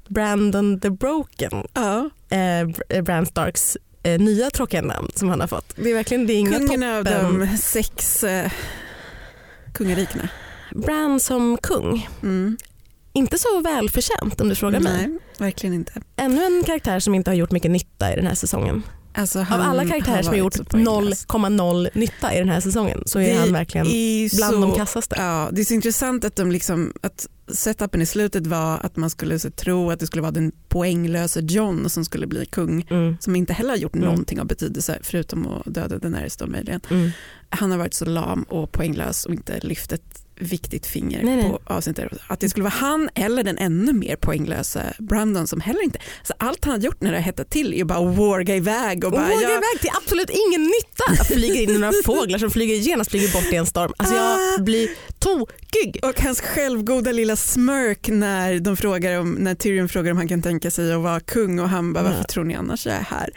Brandon 0.08 0.80
the 0.80 0.90
Broken, 0.90 1.66
Ja, 1.74 2.10
eh, 2.30 2.36
Br- 2.36 3.02
Bran 3.02 3.26
Starks 3.26 3.76
eh, 4.04 4.18
nya 4.20 4.50
tråkiga 4.50 4.82
namn 4.82 5.08
som 5.14 5.28
han 5.28 5.40
har 5.40 5.46
fått. 5.48 5.72
Det 5.76 5.90
är 5.90 5.94
verkligen 5.94 6.26
det 6.26 6.32
är 6.32 6.38
inga 6.38 6.58
kungen 6.58 6.82
av 6.82 7.04
de 7.04 7.48
sex 7.58 8.24
eh, 8.24 8.52
kungarikena. 9.74 10.28
Bran 10.70 11.20
som 11.20 11.58
kung, 11.62 12.08
Mm. 12.22 12.56
inte 13.12 13.38
så 13.38 13.60
välförtjänt 13.60 14.40
om 14.40 14.48
du 14.48 14.54
frågar 14.54 14.80
mig. 14.80 15.08
Nej, 15.08 15.18
verkligen 15.38 15.74
inte. 15.74 15.92
Ännu 16.16 16.44
en 16.44 16.62
karaktär 16.66 17.00
som 17.00 17.14
inte 17.14 17.30
har 17.30 17.36
gjort 17.36 17.50
mycket 17.50 17.70
nytta 17.70 18.12
i 18.12 18.16
den 18.16 18.26
här 18.26 18.34
säsongen. 18.34 18.82
Alltså, 19.16 19.38
Av 19.38 19.46
alla 19.60 19.84
karaktärer 19.88 20.22
som 20.22 20.28
har 20.32 20.38
gjort 20.38 20.54
så 20.54 20.64
poänglös. 20.64 21.26
0,0 21.26 21.88
nytta 21.94 22.34
i 22.34 22.38
den 22.38 22.48
här 22.48 22.60
säsongen 22.60 23.02
så 23.06 23.18
är 23.18 23.34
Det 23.34 23.40
han 23.40 23.52
verkligen 23.52 23.86
är 23.86 24.36
bland 24.36 24.54
så, 24.54 24.60
de 24.60 24.72
kassaste. 24.74 25.14
Ja, 25.18 25.48
det 25.52 25.60
är 25.60 25.64
så 25.64 25.74
intressant 25.74 26.24
att, 26.24 26.36
de 26.36 26.50
liksom, 26.50 26.92
att 27.00 27.26
setupen 27.52 28.02
i 28.02 28.06
slutet 28.06 28.46
var 28.46 28.78
att 28.82 28.96
man 28.96 29.10
skulle 29.10 29.38
så, 29.38 29.50
tro 29.50 29.90
att 29.90 30.00
det 30.00 30.06
skulle 30.06 30.22
vara 30.22 30.32
den 30.32 30.52
poänglöse 30.68 31.40
John 31.40 31.90
som 31.90 32.04
skulle 32.04 32.26
bli 32.26 32.46
kung 32.46 32.86
Mm, 32.90 33.16
som 33.20 33.36
inte 33.36 33.52
heller 33.52 33.70
har 33.70 33.76
gjort 33.76 33.94
Mm. 33.94 34.08
någonting 34.08 34.40
av 34.40 34.46
betydelse 34.46 34.98
förutom 35.02 35.46
att 35.46 35.74
döda 35.74 35.98
Daenerys 35.98 36.36
då 36.36 36.46
möjligen. 36.46 36.80
mm. 36.90 37.10
Han 37.48 37.70
har 37.70 37.78
varit 37.78 37.94
så 37.94 38.04
lam 38.04 38.42
och 38.42 38.72
poänglös 38.72 39.24
och 39.26 39.32
inte 39.34 39.60
lyft 39.60 39.92
ett 39.92 40.23
viktigt 40.36 40.86
finger 40.86 41.22
Nej, 41.22 41.36
nej. 41.36 41.44
på 41.50 41.60
avsnittet. 41.74 42.12
Att 42.26 42.40
det 42.40 42.48
skulle 42.48 42.62
vara 42.64 42.74
han 42.76 43.08
eller 43.14 43.42
den 43.42 43.58
ännu 43.58 43.92
mer 43.92 44.16
poänglösa 44.16 44.82
Brandon 44.98 45.46
som 45.46 45.60
heller 45.60 45.82
inte... 45.84 45.98
Så 46.22 46.34
allt 46.38 46.64
han 46.64 46.74
har 46.74 46.78
gjort 46.80 47.00
när 47.00 47.10
det 47.10 47.16
har 47.16 47.22
hettat 47.22 47.50
till 47.50 47.72
är 47.72 47.76
ju 47.76 47.84
bara 47.84 47.98
att 48.10 48.16
warga 48.16 48.56
iväg 48.56 49.04
och 49.04 49.12
bara... 49.12 49.22
vågar 49.22 49.42
ja, 49.42 49.50
iväg 49.50 49.80
till 49.80 49.90
absolut 50.02 50.30
ingen 50.30 50.62
nytta. 50.62 51.04
Jag 51.16 51.26
flyger 51.26 51.62
in 51.62 51.70
i 51.70 51.78
några 51.78 51.92
fåglar 52.04 52.38
som 52.38 52.50
flyger 52.50 52.74
genast 52.74 53.10
flyger 53.10 53.32
bort 53.32 53.52
i 53.52 53.56
en 53.56 53.66
storm. 53.66 53.92
Alltså 53.96 54.14
Ah. 54.16 54.38
jag 54.56 54.64
blir 54.64 54.88
tokig. 55.18 55.98
Och 56.02 56.20
hans 56.20 56.40
självgoda 56.40 57.12
lilla 57.12 57.36
smirk 57.36 58.08
när, 58.08 58.60
de 58.60 58.76
frågar 58.76 59.20
om, 59.20 59.32
när 59.32 59.54
Tyrion 59.54 59.88
frågar 59.88 60.10
om 60.10 60.16
han 60.16 60.28
kan 60.28 60.42
tänka 60.42 60.70
sig 60.70 60.92
att 60.92 61.00
vara 61.00 61.20
kung 61.20 61.60
och 61.60 61.68
han 61.68 61.92
bara 61.92 62.00
Mm. 62.00 62.12
varför 62.12 62.28
tror 62.28 62.44
ni 62.44 62.54
annars 62.54 62.86
jag 62.86 62.94
är 62.94 63.00
här? 63.10 63.30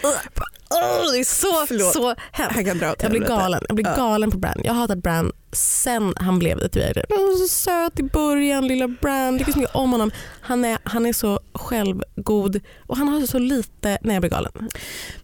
Åh, 0.70 1.12
det 1.14 1.20
är 1.20 1.24
så, 1.24 1.66
Förlåt. 1.68 1.94
så 1.94 2.16
hemskt. 2.32 3.02
Jag 3.02 3.12
blir 3.12 3.20
galen. 3.22 3.64
Jag 3.68 3.76
blir 3.76 3.86
Ja. 3.88 3.96
galen 3.96 4.32
på 4.32 4.38
Bran. 4.38 4.62
Jag 4.64 4.74
har 4.74 4.80
hatat 4.82 4.98
Bran 5.04 5.32
sen 5.58 6.14
han 6.16 6.40
blev 6.40 6.58
det 6.58 6.70
tyvärr. 6.70 7.06
Han 7.10 7.26
var 7.26 7.36
så 7.36 7.48
söt 7.48 8.00
i 8.00 8.04
början, 8.04 8.68
lilla 8.68 8.88
Bran. 8.88 9.38
Tycker 9.38 9.52
så 9.52 9.60
mycket 9.60 9.76
om 9.76 9.92
honom. 9.92 10.12
Han 10.42 10.66
är, 10.66 10.78
han 10.84 11.06
är 11.06 11.14
så 11.14 11.40
självgod 11.54 12.60
och 12.88 12.98
han 12.98 13.08
har 13.08 13.22
så 13.22 13.40
lite 13.40 13.98
när 14.02 14.14
jag 14.14 14.22
blir 14.22 14.32
galen. 14.32 14.52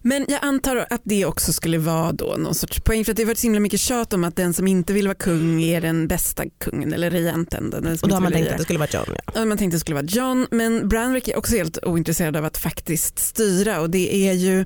Men 0.02 0.26
jag 0.28 0.38
antar 0.42 0.86
att 0.90 1.00
det 1.04 1.24
också 1.24 1.52
skulle 1.52 1.78
vara 1.78 2.12
då 2.12 2.34
någon 2.38 2.54
sorts 2.54 2.80
poäng 2.80 3.04
för 3.04 3.12
att 3.12 3.16
det 3.16 3.22
har 3.22 3.26
varit 3.26 3.38
så 3.38 3.46
himla 3.46 3.60
mycket 3.60 3.80
tjat 3.80 4.12
om 4.12 4.24
att 4.24 4.36
den 4.36 4.54
som 4.54 4.66
inte 4.66 4.92
vill 4.92 5.06
vara 5.06 5.14
kung 5.14 5.62
är 5.62 5.80
den 5.80 6.08
bästa 6.08 6.44
kungen 6.58 6.92
eller 6.92 7.10
regenten. 7.10 7.70
Den 7.70 7.98
Och 8.02 8.08
då 8.08 8.14
har 8.14 8.20
man 8.20 8.32
tänkt 8.32 8.50
att 8.50 8.58
det 8.58 8.64
skulle 8.64 8.78
vara 8.78 8.88
John. 8.92 9.16
Ja. 9.34 9.44
Man 9.44 9.58
tänkte 9.58 9.64
att 9.64 9.72
det 9.72 9.78
skulle 9.78 9.94
vara 9.94 10.06
John 10.06 10.46
men 10.50 10.88
Branwick 10.88 11.28
är 11.28 11.38
också 11.38 11.56
helt 11.56 11.78
ointresserad 11.84 12.36
av 12.36 12.44
att 12.44 12.58
faktiskt 12.58 13.18
styra 13.18 13.80
och 13.80 13.90
det 13.90 14.28
är 14.28 14.32
ju 14.32 14.64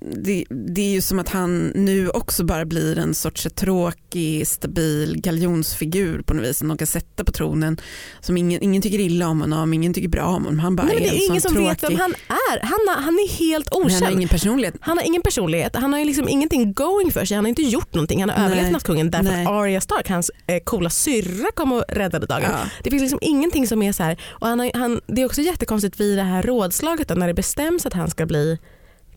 det, 0.00 0.44
det 0.50 0.80
är 0.82 0.92
ju 0.92 1.00
som 1.00 1.18
att 1.18 1.28
han 1.28 1.66
nu 1.74 2.08
också 2.08 2.44
bara 2.44 2.64
blir 2.64 2.98
en 2.98 3.14
sorts 3.14 3.46
tråkig, 3.54 4.46
stabil 4.46 5.20
galjonsfigur 5.20 6.22
på 6.22 6.34
något 6.34 6.44
vis 6.44 6.58
som 6.58 6.68
de 6.68 6.78
kan 6.78 6.86
sätta 6.86 7.24
på 7.24 7.32
tronen. 7.32 7.76
Som 8.20 8.36
ingen, 8.36 8.62
ingen 8.62 8.82
tycker 8.82 8.98
illa 9.00 9.28
om 9.28 9.40
honom, 9.40 9.74
ingen 9.74 9.94
tycker 9.94 10.08
bra 10.08 10.24
om 10.26 10.44
honom. 10.44 10.58
Han 10.58 10.76
bara 10.76 10.86
Nej, 10.86 10.94
men 10.94 11.04
är 11.04 11.10
det 11.10 11.16
en 11.16 11.22
är 11.22 11.26
ingen 11.26 11.40
som 11.40 11.52
tråkig... 11.52 11.68
vet 11.68 11.82
vem 11.82 11.98
han 11.98 12.14
är. 12.28 12.60
Han, 12.62 12.78
har, 12.88 13.02
han 13.02 13.14
är 13.14 13.28
helt 13.28 13.68
Men 13.72 13.82
han 13.82 13.90
har 13.92 13.98
okänd. 13.98 14.16
ingen 14.16 14.28
personlighet. 14.28 14.74
Han 14.80 14.98
har 14.98 15.04
ingen 15.04 15.22
personlighet, 15.22 15.76
han 15.76 15.92
har 15.92 16.00
ju 16.00 16.04
liksom 16.04 16.28
ingenting 16.28 16.72
going 16.72 17.10
för 17.12 17.24
sig, 17.24 17.34
han 17.34 17.44
har 17.44 17.48
inte 17.48 17.62
gjort 17.62 17.94
någonting. 17.94 18.20
Han 18.20 18.30
har 18.30 18.36
Nej. 18.38 18.46
överlevt 18.46 18.72
nattkungen 18.72 19.10
därför 19.10 19.24
Nej. 19.24 19.44
att 19.44 19.50
Arya 19.50 19.80
Stark, 19.80 20.08
hans 20.08 20.30
eh, 20.46 20.58
coola 20.64 20.90
syrra 20.90 21.46
kom 21.54 21.72
och 21.72 21.84
räddade 21.88 22.26
dagen. 22.26 22.50
Ja. 22.52 22.58
Det 22.82 22.90
finns 22.90 23.00
liksom 23.00 23.18
ingenting 23.22 23.66
som 23.66 23.82
är 23.82 23.92
så 23.92 24.02
här. 24.02 24.20
Och 24.28 24.46
han 24.46 24.58
har, 24.60 24.70
han, 24.74 25.00
det 25.06 25.22
är 25.22 25.26
också 25.26 25.40
jättekonstigt 25.42 26.00
vid 26.00 26.18
det 26.18 26.22
här 26.22 26.42
rådslaget 26.42 27.08
då, 27.08 27.14
när 27.14 27.26
det 27.26 27.34
bestäms 27.34 27.86
att 27.86 27.92
han 27.92 28.10
ska 28.10 28.26
bli 28.26 28.58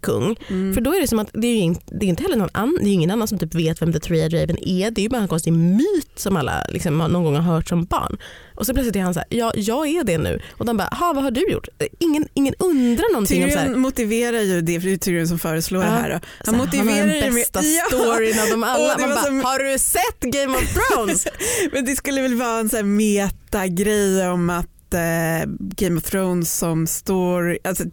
kung. 0.08 0.36
Mm. 0.48 0.74
För 0.74 0.82
då 0.82 0.94
är 0.96 1.02
det 1.02 1.08
som 1.08 1.20
att 1.20 1.30
det 1.34 1.48
är, 1.48 1.52
ju 1.52 1.58
in, 1.60 1.78
det 1.86 2.06
är 2.06 2.10
inte 2.10 2.24
heller 2.24 2.36
någon 2.36 2.50
annan, 2.54 2.78
det 2.82 2.90
är 2.90 2.94
ingen 2.94 3.12
annan 3.12 3.28
som 3.28 3.38
typ 3.40 3.56
vet 3.56 3.82
vem 3.82 3.94
The 3.94 4.00
Three-Eyed 4.00 4.42
Raven 4.42 4.58
är. 4.68 4.92
Det 4.92 5.02
är 5.02 5.04
ju 5.04 5.10
bara 5.10 5.22
en 5.22 5.28
konstig 5.28 5.54
myt 5.54 6.12
som 6.16 6.38
alla 6.38 6.64
liksom, 6.70 6.98
någon 6.98 7.24
gång 7.24 7.36
har 7.36 7.54
hört 7.56 7.68
som 7.68 7.86
barn. 7.86 8.18
Och 8.56 8.66
så 8.66 8.74
plötsligt 8.74 8.96
är 8.96 9.00
han 9.02 9.14
så 9.14 9.20
här, 9.20 9.28
ja 9.32 9.52
jag 9.56 9.88
är 9.88 10.04
det 10.04 10.18
nu. 10.18 10.42
Och 10.58 10.66
de 10.66 10.78
bara, 10.78 10.88
ha 10.88 11.14
vad 11.14 11.24
har 11.24 11.32
du 11.32 11.52
gjort? 11.52 11.68
Ingen, 12.00 12.28
ingen 12.34 12.54
undrar 12.60 13.14
någonting 13.14 13.44
om 13.44 13.50
så 13.52 13.58
Tyrion 13.58 13.80
motiverar 13.80 14.42
ju 14.42 14.62
det, 14.62 14.80
för 14.82 14.88
det 14.88 14.94
är 14.94 14.98
Tyrion 14.98 15.28
som 15.28 15.40
föreslår 15.40 15.84
Ja. 15.84 15.90
det 15.90 15.96
här. 15.96 16.10
Då. 16.10 16.20
Så 16.46 16.52
Han 16.52 16.56
här, 16.56 16.66
motiverar 16.66 17.00
han 17.00 17.10
har 17.10 17.16
den 17.16 17.34
med- 17.34 17.42
bästa 17.42 17.62
Ja. 17.64 17.84
storyn 17.88 18.40
av 18.40 18.48
dem 18.50 18.64
alla. 18.64 18.98
Man 19.00 19.10
bara, 19.10 19.24
som- 19.24 19.42
har 19.42 19.60
du 19.72 19.78
sett 19.80 20.20
Game 20.20 20.58
of 20.58 20.74
Thrones? 20.74 21.28
Men 21.72 21.86
det 21.86 21.96
skulle 21.96 22.22
väl 22.22 22.36
vara 22.36 22.60
en 22.60 22.70
sån 22.70 22.78
här 22.78 22.84
meta-grej 22.84 24.28
om 24.30 24.50
att 24.50 24.94
eh, 24.94 25.50
Game 25.60 25.98
of 25.98 26.04
Thrones 26.04 26.58
som 26.58 26.88
står, 26.88 27.58
alltså, 27.64 27.84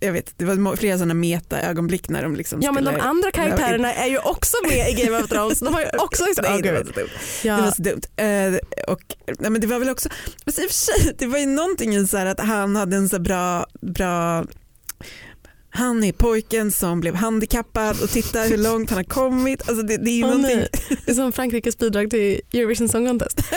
jag 0.00 0.12
vet, 0.12 0.34
det 0.36 0.44
var 0.44 0.76
flera 0.76 0.98
sådana 0.98 1.14
meta-ögonblick 1.14 2.08
när 2.08 2.22
de 2.22 2.36
liksom 2.36 2.62
ja 2.62 2.72
men 2.72 2.84
de 2.84 3.00
andra 3.00 3.30
karaktärerna 3.30 3.94
är 3.94 4.06
ju 4.06 4.18
också 4.18 4.56
med 4.68 4.90
i 4.90 5.02
Game 5.02 5.18
of 5.18 5.28
Thrones. 5.28 5.58
De 5.58 5.74
har 5.74 5.80
ju 5.80 5.86
också 5.98 6.22
Åh, 6.22 6.58
det, 6.62 6.72
var 6.72 6.84
så 6.84 6.92
dumt. 6.92 7.08
Ja. 7.44 7.56
det 7.56 7.62
var 7.62 7.70
så 7.70 7.82
dumt. 7.82 8.00
Eh, 8.16 8.92
och, 8.92 9.00
nej, 9.38 9.50
men 9.50 9.60
det 9.60 9.66
var 9.66 9.78
väl 9.78 9.88
också, 9.88 10.08
fast 10.44 10.58
i 10.58 10.62
och 10.62 10.70
för 10.70 10.74
sig, 10.74 11.14
det 11.18 11.26
var 11.26 11.38
ju 11.38 11.46
någonting 11.46 11.94
i 11.94 12.06
så 12.06 12.16
att 12.16 12.40
han 12.40 12.76
hade 12.76 12.96
en 12.96 13.08
så 13.08 13.18
bra, 13.18 13.66
bra 13.80 14.44
han 15.70 16.04
är 16.04 16.12
pojken 16.12 16.70
som 16.72 17.00
blev 17.00 17.14
handikappad 17.14 18.02
och 18.02 18.08
titta 18.10 18.40
hur 18.42 18.56
långt 18.58 18.90
han 18.90 18.96
har 18.96 19.04
kommit. 19.04 19.68
Alltså 19.68 19.82
det, 19.86 19.96
det 19.96 20.10
är 20.10 20.24
Åh, 20.24 20.30
någonting. 20.30 20.60
Det 21.04 21.10
är 21.10 21.14
som 21.14 21.32
Frankrikes 21.32 21.78
bidrag 21.78 22.10
till 22.10 22.40
Eurovision 22.52 22.88
Song 22.88 23.06
Contest. 23.06 23.40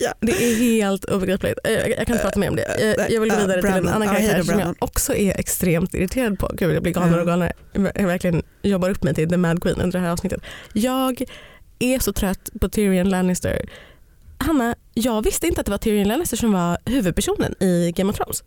Ja. 0.00 0.14
Det 0.20 0.32
är 0.32 0.56
helt 0.56 1.04
obegripligt. 1.04 1.58
Eh, 1.64 1.72
Jag, 1.72 1.88
jag 1.90 2.06
kan 2.06 2.14
inte 2.16 2.24
prata 2.24 2.40
mer 2.40 2.48
om 2.48 2.56
det. 2.56 2.94
Jag, 2.98 3.10
jag 3.10 3.20
vill 3.20 3.30
gå 3.30 3.36
vidare 3.36 3.62
till 3.62 3.70
en 3.70 3.88
annan 3.88 4.08
karaktär 4.08 4.42
som 4.42 4.58
jag 4.58 4.74
också 4.78 5.14
är 5.14 5.40
extremt 5.40 5.94
irriterad 5.94 6.38
på. 6.38 6.50
Gud, 6.54 6.74
jag 6.76 6.82
blir 6.82 6.92
galnare 6.92 7.20
och 7.20 7.26
galnare. 7.26 7.52
Jag 7.72 8.06
verkligen 8.06 8.42
jobbar 8.62 8.90
upp 8.90 9.02
mig 9.02 9.14
till 9.14 9.28
The 9.28 9.36
Mad 9.36 9.62
Queen 9.62 9.80
under 9.80 9.98
det 9.98 10.04
här 10.04 10.12
avsnittet. 10.12 10.40
Jag 10.72 11.22
är 11.78 11.98
så 11.98 12.12
trött 12.12 12.50
på 12.60 12.68
Tyrion 12.68 13.08
Lannister. 13.08 13.68
Hanna, 14.38 14.74
jag 14.94 15.24
visste 15.24 15.46
inte 15.46 15.60
att 15.60 15.66
det 15.66 15.70
var 15.70 15.78
Tyrion 15.78 16.08
Lannister 16.08 16.36
som 16.36 16.52
var 16.52 16.78
huvudpersonen 16.84 17.62
i 17.62 17.92
Game 17.96 18.10
of 18.10 18.16
Thrones. 18.16 18.42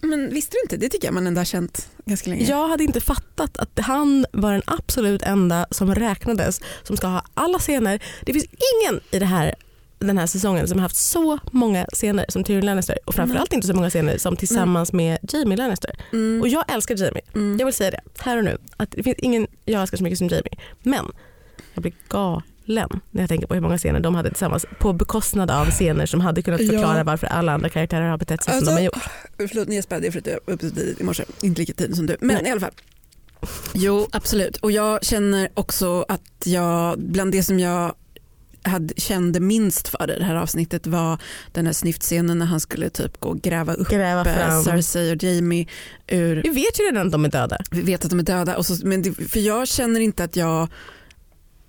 Men 0.00 0.34
visste 0.34 0.56
du 0.56 0.60
inte? 0.62 0.76
Det 0.76 0.88
tycker 0.88 1.06
jag 1.06 1.14
man 1.14 1.26
ändå 1.26 1.40
har 1.40 1.44
känt 1.44 1.90
ganska 2.04 2.30
länge. 2.30 2.44
Jag 2.44 2.68
hade 2.68 2.84
inte 2.84 3.00
fattat 3.00 3.56
att 3.56 3.78
han 3.78 4.26
var 4.32 4.52
den 4.52 4.62
absolut 4.66 5.22
enda 5.22 5.66
som 5.70 5.94
räknades 5.94 6.60
som 6.82 6.96
ska 6.96 7.06
ha 7.06 7.24
alla 7.34 7.58
scener. 7.58 8.02
Det 8.26 8.32
finns 8.32 8.44
ingen 8.44 9.00
i 9.10 9.18
det 9.18 9.26
här, 9.26 9.54
den 9.98 10.18
här 10.18 10.26
säsongen 10.26 10.68
som 10.68 10.78
har 10.78 10.82
haft 10.82 10.96
så 10.96 11.38
många 11.52 11.86
scener 11.92 12.26
som 12.28 12.44
Tyrion 12.44 12.66
Lannister 12.66 12.98
och 13.04 13.14
framförallt 13.14 13.52
inte 13.52 13.66
så 13.66 13.74
många 13.74 13.90
scener 13.90 14.18
som 14.18 14.36
tillsammans 14.36 14.92
med 14.92 15.18
Jamie 15.32 15.56
Lannister. 15.56 16.04
Mm. 16.12 16.40
Och 16.40 16.48
jag 16.48 16.72
älskar 16.72 16.96
Jamie. 16.96 17.22
Mm. 17.34 17.58
Jag 17.58 17.66
vill 17.66 17.74
säga 17.74 17.90
det 17.90 18.00
här 18.18 18.36
och 18.36 18.44
nu. 18.44 18.58
Att 18.76 18.90
det 18.90 19.02
finns 19.02 19.18
ingen 19.18 19.46
jag 19.64 19.80
älskar 19.80 19.98
så 19.98 20.04
mycket 20.04 20.18
som 20.18 20.28
Jamie. 20.28 20.58
Men 20.82 21.12
jag 21.74 21.82
blir 21.82 21.94
galen 22.08 22.42
när 23.10 23.22
jag 23.22 23.28
tänker 23.28 23.46
på 23.46 23.54
hur 23.54 23.60
många 23.60 23.78
scener 23.78 24.00
de 24.00 24.14
hade 24.14 24.28
tillsammans 24.28 24.66
på 24.78 24.92
bekostnad 24.92 25.50
av 25.50 25.70
scener 25.70 26.06
som 26.06 26.20
hade 26.20 26.42
kunnat 26.42 26.60
förklara 26.60 26.98
Ja. 26.98 27.04
varför 27.04 27.26
alla 27.26 27.52
andra 27.52 27.68
karaktärer 27.68 28.08
har 28.08 28.18
betett 28.18 28.44
sig 28.44 28.54
Alltså, 28.54 28.66
som 28.66 28.74
de 28.74 28.80
har 28.80 28.84
gjort. 28.84 29.48
Förlåt, 29.50 29.68
ni 29.68 29.76
är 29.76 30.10
för 30.10 30.18
att 30.18 30.26
jag 30.26 30.38
var 30.46 30.54
uppe 30.54 30.68
så 30.68 30.74
tidigt 30.74 31.00
i 31.00 31.04
morse. 31.04 31.24
Inte 31.42 31.60
lika 31.60 31.72
tidigt 31.72 31.96
som 31.96 32.06
du. 32.06 32.16
Men 32.20 32.36
Nej. 32.36 32.46
i 32.46 32.50
alla 32.50 32.60
fall. 32.60 32.70
Jo, 33.74 34.08
absolut. 34.12 34.56
Och 34.56 34.72
jag 34.72 35.04
känner 35.04 35.48
också 35.54 36.04
att 36.08 36.22
jag, 36.44 36.98
bland 36.98 37.32
det 37.32 37.42
som 37.42 37.60
jag 37.60 37.94
hade, 38.62 38.94
kände 39.00 39.40
minst 39.40 39.88
för 39.88 40.06
det 40.06 40.24
här 40.24 40.34
avsnittet 40.34 40.86
var 40.86 41.18
den 41.52 41.66
här 41.66 41.72
snyftscenen 41.72 42.38
när 42.38 42.46
han 42.46 42.60
skulle 42.60 42.90
typ 42.90 43.20
gå 43.20 43.28
och 43.28 43.40
gräva 43.42 43.74
upp 43.74 43.88
Gräva 43.88 44.20
eh, 44.30 44.34
fram. 44.36 44.62
Cersei 44.64 45.12
och 45.16 45.22
Jamie 45.22 45.66
ur 46.06 46.42
Vi 46.42 46.48
vet 46.48 46.80
ju 46.80 46.84
redan 46.84 47.06
att 47.06 47.12
de 47.12 47.24
är 47.24 47.28
döda. 47.28 47.58
vi 47.70 47.82
vet 47.82 48.04
att 48.04 48.10
de 48.10 48.18
är 48.18 48.22
döda. 48.22 48.56
Och 48.56 48.66
så, 48.66 48.86
men 48.86 49.02
det, 49.02 49.14
för 49.14 49.40
jag 49.40 49.68
känner 49.68 50.00
inte 50.00 50.24
att 50.24 50.36
jag 50.36 50.68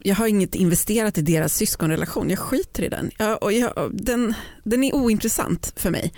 jag 0.04 0.16
har 0.16 0.28
inget 0.28 0.56
investerat 0.56 1.18
i 1.18 1.22
deras 1.22 1.56
syskonrelation. 1.56 2.30
Jag 2.30 2.40
skiter 2.40 2.84
i 2.84 2.90
den. 2.90 3.12
Jag, 3.18 3.44
och 3.44 3.54
jag, 3.54 3.90
den, 3.94 4.34
den 4.64 4.84
är 4.84 4.96
ointressant 4.96 5.74
för 5.76 5.90
mig. 5.90 6.14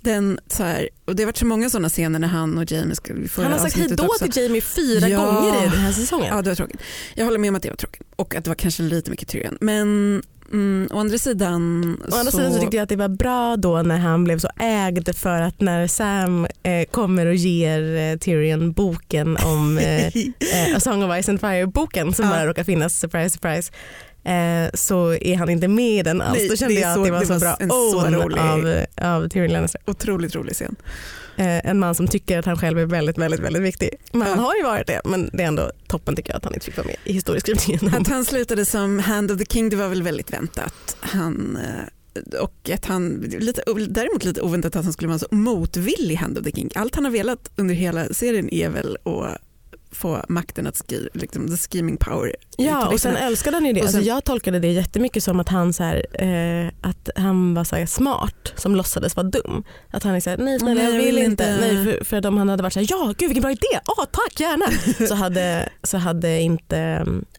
Den, 0.00 0.38
så 0.46 0.62
här, 0.62 0.88
och 1.04 1.16
det 1.16 1.22
har 1.22 1.26
varit 1.26 1.36
så 1.36 1.46
många 1.46 1.70
sådana 1.70 1.88
scener 1.88 2.18
när 2.18 2.28
han 2.28 2.58
och 2.58 2.72
Jamie 2.72 2.96
Han 3.36 3.52
har 3.52 3.58
sagt 3.58 3.76
hej 3.76 3.88
då 3.88 4.08
till 4.20 4.42
Jamie 4.42 4.60
fyra 4.60 5.08
Ja. 5.08 5.26
gånger 5.26 5.66
i 5.66 5.68
den 5.68 5.78
här 5.80 5.92
säsongen. 5.92 6.28
Ja, 6.36 6.42
det 6.42 6.50
var 6.50 6.54
tråkigt. 6.54 6.80
Jag 7.14 7.24
håller 7.24 7.38
med 7.38 7.48
om 7.48 7.54
att 7.56 7.62
det 7.62 7.68
var 7.68 7.76
tråkigt 7.76 8.02
och 8.16 8.34
att 8.34 8.44
det 8.44 8.50
var 8.50 8.54
kanske 8.54 8.82
lite 8.82 9.10
mycket 9.10 9.28
Tyrion. 9.28 9.58
Men 9.60 10.22
mm, 10.52 10.88
å 10.92 10.98
andra 11.00 11.18
sidan 11.18 11.96
Å 12.12 12.16
andra 12.16 12.30
sidan 12.32 12.52
så 12.54 12.60
tyckte 12.60 12.76
jag 12.76 12.82
att 12.82 12.88
det 12.88 12.96
var 12.96 13.08
bra 13.08 13.56
då 13.56 13.82
när 13.82 13.98
han 13.98 14.24
blev 14.24 14.38
så 14.38 14.48
ägd 14.60 15.16
för 15.16 15.40
att 15.42 15.60
när 15.60 15.86
Sam 15.86 16.46
eh, 16.62 16.84
kommer 16.90 17.26
och 17.26 17.34
ger 17.34 17.96
eh, 18.12 18.18
Tyrion 18.18 18.72
boken 18.72 19.36
om 19.44 19.78
eh, 19.82 20.06
eh, 20.06 20.76
A 20.76 20.80
Song 20.80 21.02
of 21.04 21.22
Ice 21.24 21.28
and 21.28 21.40
Fire-boken 21.40 22.12
som 22.14 22.24
Ja. 22.24 22.30
bara 22.30 22.46
råkar 22.46 22.64
finnas, 22.64 22.98
surprise 23.00 23.30
surprise, 23.30 23.72
eh, 24.24 24.70
så 24.74 25.12
är 25.14 25.36
han 25.36 25.48
inte 25.50 25.68
med 25.68 25.98
i 25.98 26.02
den 26.02 26.22
alls. 26.22 26.38
Nej, 26.38 26.48
Då 26.48 26.56
kände 26.56 26.74
jag 26.74 26.94
så- 26.94 27.00
att 27.00 27.06
det 27.06 27.12
var 27.12 27.20
det 27.20 27.26
så 27.26 27.32
var 27.32 27.40
bra 27.40 27.56
en 27.60 27.68
så 27.70 28.04
own 28.06 28.14
rolig- 28.14 28.86
av, 29.00 29.12
av 29.14 29.28
Tyrion 29.28 29.52
Lannister. 29.52 29.80
Otroligt 29.86 30.34
rolig 30.34 30.54
scen. 30.54 30.76
Eh, 31.36 31.70
en 31.70 31.78
man 31.78 31.94
som 31.94 32.08
tycker 32.08 32.38
att 32.38 32.44
han 32.44 32.56
själv 32.58 32.78
är 32.78 32.86
väldigt, 32.86 33.18
väldigt, 33.18 33.40
väldigt 33.40 33.62
viktig. 33.62 33.90
Men 34.12 34.22
han 34.22 34.38
har 34.38 34.56
ju 34.56 34.62
varit 34.62 34.86
det, 34.86 35.00
men 35.04 35.30
det 35.32 35.42
är 35.42 35.46
ändå 35.46 35.70
toppen 35.86 36.16
tycker 36.16 36.30
jag 36.30 36.36
att 36.36 36.44
han 36.44 36.54
inte 36.54 36.66
fick 36.66 36.76
vara 36.76 36.86
med 36.86 36.96
i 37.04 37.12
historieskrivningen. 37.12 37.94
Att 37.94 38.08
han 38.08 38.24
slutade 38.24 38.64
som 38.64 38.98
Hand 38.98 39.30
of 39.30 39.38
the 39.38 39.46
King 39.46 39.68
det 39.68 39.76
var 39.76 39.88
väl 39.88 40.02
väldigt 40.02 40.32
väntat. 40.32 40.96
Han, 41.00 41.56
eh, 41.56 42.40
och 42.40 42.70
att 42.74 42.84
han, 42.84 43.10
lite, 43.38 43.62
däremot 43.88 44.24
lite 44.24 44.40
oväntat 44.40 44.76
att 44.76 44.84
han 44.84 44.92
skulle 44.92 45.08
vara 45.08 45.18
så 45.18 45.26
motvillig 45.30 46.16
Hand 46.16 46.38
of 46.38 46.44
the 46.44 46.52
King. 46.52 46.70
Allt 46.74 46.94
han 46.94 47.04
har 47.04 47.12
velat 47.12 47.50
under 47.56 47.74
hela 47.74 48.14
serien 48.14 48.54
är 48.54 48.68
väl 48.68 48.96
att 49.04 49.40
få 49.96 50.24
makten 50.28 50.66
att 50.66 50.76
skriva, 50.76 51.08
liksom 51.14 51.48
the 51.48 51.56
scheming 51.56 51.96
power. 51.96 52.32
Ja 52.56 52.76
och 52.76 52.82
sen 52.86 52.92
texterna. 53.12 53.18
älskade 53.18 53.56
han 53.56 53.66
ju 53.66 53.72
det. 53.72 53.82
Och 53.82 53.88
sen- 53.88 53.98
alltså 53.98 54.08
jag 54.10 54.24
tolkade 54.24 54.58
det 54.58 54.68
jättemycket 54.72 55.22
som 55.22 55.40
att 55.40 55.48
han, 55.48 55.72
så 55.72 55.82
här, 55.82 56.06
eh, 56.22 56.72
att 56.80 57.08
han 57.16 57.54
var 57.54 57.64
så 57.64 57.76
här 57.76 57.86
smart 57.86 58.52
som 58.56 58.76
låtsades 58.76 59.16
vara 59.16 59.26
dum. 59.26 59.64
Att 59.90 60.02
han 60.02 60.14
är 60.14 60.20
såhär, 60.20 60.36
nej 60.38 60.58
snälla 60.60 60.82
jag 60.82 60.92
vill 60.92 61.18
inte. 61.18 61.56
Nej, 61.60 61.84
för, 61.84 62.04
för 62.04 62.26
om 62.26 62.36
han 62.38 62.48
hade 62.48 62.62
varit 62.62 62.72
såhär, 62.72 62.86
ja 62.90 63.14
gud 63.18 63.28
vilken 63.28 63.42
bra 63.42 63.50
idé, 63.50 63.80
ah, 63.84 64.04
tack 64.06 64.40
gärna. 64.40 64.66
så, 65.08 65.14
hade, 65.14 65.68
så 65.82 65.96
hade 65.98 66.40
inte 66.40 66.78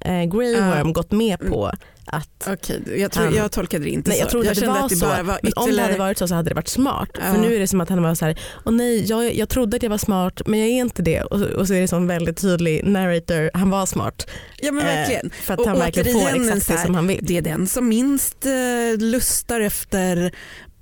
eh, 0.01 0.23
Grey. 0.23 0.55
Worm 0.61 0.93
gått 0.93 1.11
med 1.11 1.39
på 1.39 1.71
att 2.07 2.47
Okej, 2.47 2.81
jag, 2.97 3.11
tror, 3.11 3.23
Han- 3.25 3.35
jag 3.35 3.51
tolkade 3.51 3.83
det 3.83 3.89
inte 3.89 4.09
Nej, 4.09 4.17
så. 4.17 4.23
jag 4.23 4.29
trodde 4.29 4.49
att 4.49 4.55
det 4.55 4.61
kände 4.61 4.79
var 4.79 4.85
att 4.85 4.89
det 4.89 4.95
så. 4.95 5.05
bara 5.05 5.23
var 5.23 5.39
men 5.43 5.53
om 5.55 5.65
det 5.65 5.69
ytterligare... 5.69 5.87
hade 5.91 5.99
varit 5.99 6.17
så 6.17 6.27
så 6.27 6.35
hade 6.35 6.49
det 6.49 6.55
varit 6.55 6.67
smart. 6.67 7.09
Ja. 7.13 7.33
För 7.33 7.41
nu 7.41 7.55
är 7.55 7.59
det 7.59 7.67
som 7.67 7.81
att 7.81 7.89
han 7.89 8.03
var 8.03 8.15
så 8.15 8.25
här, 8.25 8.39
åh 8.65 8.73
nej 8.73 9.05
jag, 9.09 9.35
jag 9.35 9.49
trodde 9.49 9.77
att 9.77 9.83
jag 9.83 9.89
var 9.89 9.97
smart 9.97 10.41
men 10.45 10.59
jag 10.59 10.67
är 10.69 10.71
inte 10.73 11.01
det. 11.01 11.21
Och, 11.21 11.41
och 11.41 11.67
så 11.67 11.73
är 11.73 11.81
det 11.81 11.87
som 11.87 12.07
väldigt 12.07 12.37
tydlig 12.37 12.85
narrator, 12.85 13.51
han 13.53 13.69
var 13.69 13.85
smart. 13.85 14.29
Ja 14.61 14.71
men 14.71 14.85
verkligen. 14.85 15.25
Eh, 15.25 15.31
för 15.31 15.53
att 15.53 15.59
Och 15.59 15.67
han 15.67 15.79
verkligen 15.79 16.13
får 16.13 16.41
exakt 16.41 16.65
så 16.65 16.73
det 16.73 16.79
som 16.79 16.95
han 16.95 17.07
vill. 17.07 17.19
Det 17.21 17.37
är 17.37 17.41
den 17.41 17.67
som 17.67 17.87
minst 17.87 18.45
eh, 18.45 18.51
lustar 18.99 19.59
efter 19.59 20.31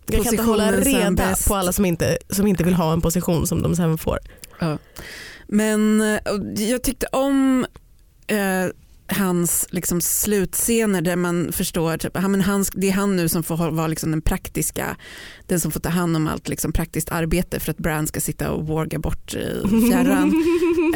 Jag 0.06 0.24
kan 0.24 0.34
inte 0.34 0.44
hålla 0.44 0.72
reda 0.72 1.36
på 1.48 1.56
alla 1.56 1.72
som 1.72 1.86
inte, 1.86 2.18
som 2.30 2.48
inte 2.48 2.64
vill 2.64 2.74
ha 2.74 2.94
en 2.94 3.02
position 3.02 3.48
som 3.48 3.62
de 3.62 3.76
sen 3.76 3.98
får. 3.98 4.20
Men 5.48 6.02
eh, 6.02 6.20
och 6.34 6.60
jag 6.60 6.84
tyckte 6.84 7.08
om 7.12 7.66
eh, 8.28 8.38
hans 9.08 9.68
liksom, 9.70 10.02
slutscener 10.02 11.02
där 11.02 11.16
man 11.16 11.52
förstår 11.52 11.98
typ, 11.98 12.12
ja, 12.14 12.28
men 12.28 12.42
hans, 12.42 12.70
det 12.74 12.88
är 12.88 12.92
han 12.92 13.16
nu 13.16 13.30
som 13.30 13.44
får 13.44 13.72
vara 13.72 13.88
liksom, 13.88 14.12
den 14.12 14.22
praktiska, 14.22 14.98
den 15.48 15.60
som 15.60 15.72
får 15.72 15.80
ta 15.80 15.90
hand 15.90 16.16
om 16.16 16.28
allt 16.28 16.50
liksom, 16.50 16.72
praktiskt 16.72 17.12
arbete 17.12 17.60
för 17.60 17.72
att 17.72 17.78
Bran 17.78 18.08
ska 18.08 18.20
sitta 18.20 18.52
och 18.52 18.68
warga 18.68 19.00
bort 19.00 19.34
i 19.34 19.62
fjärran. 19.90 20.44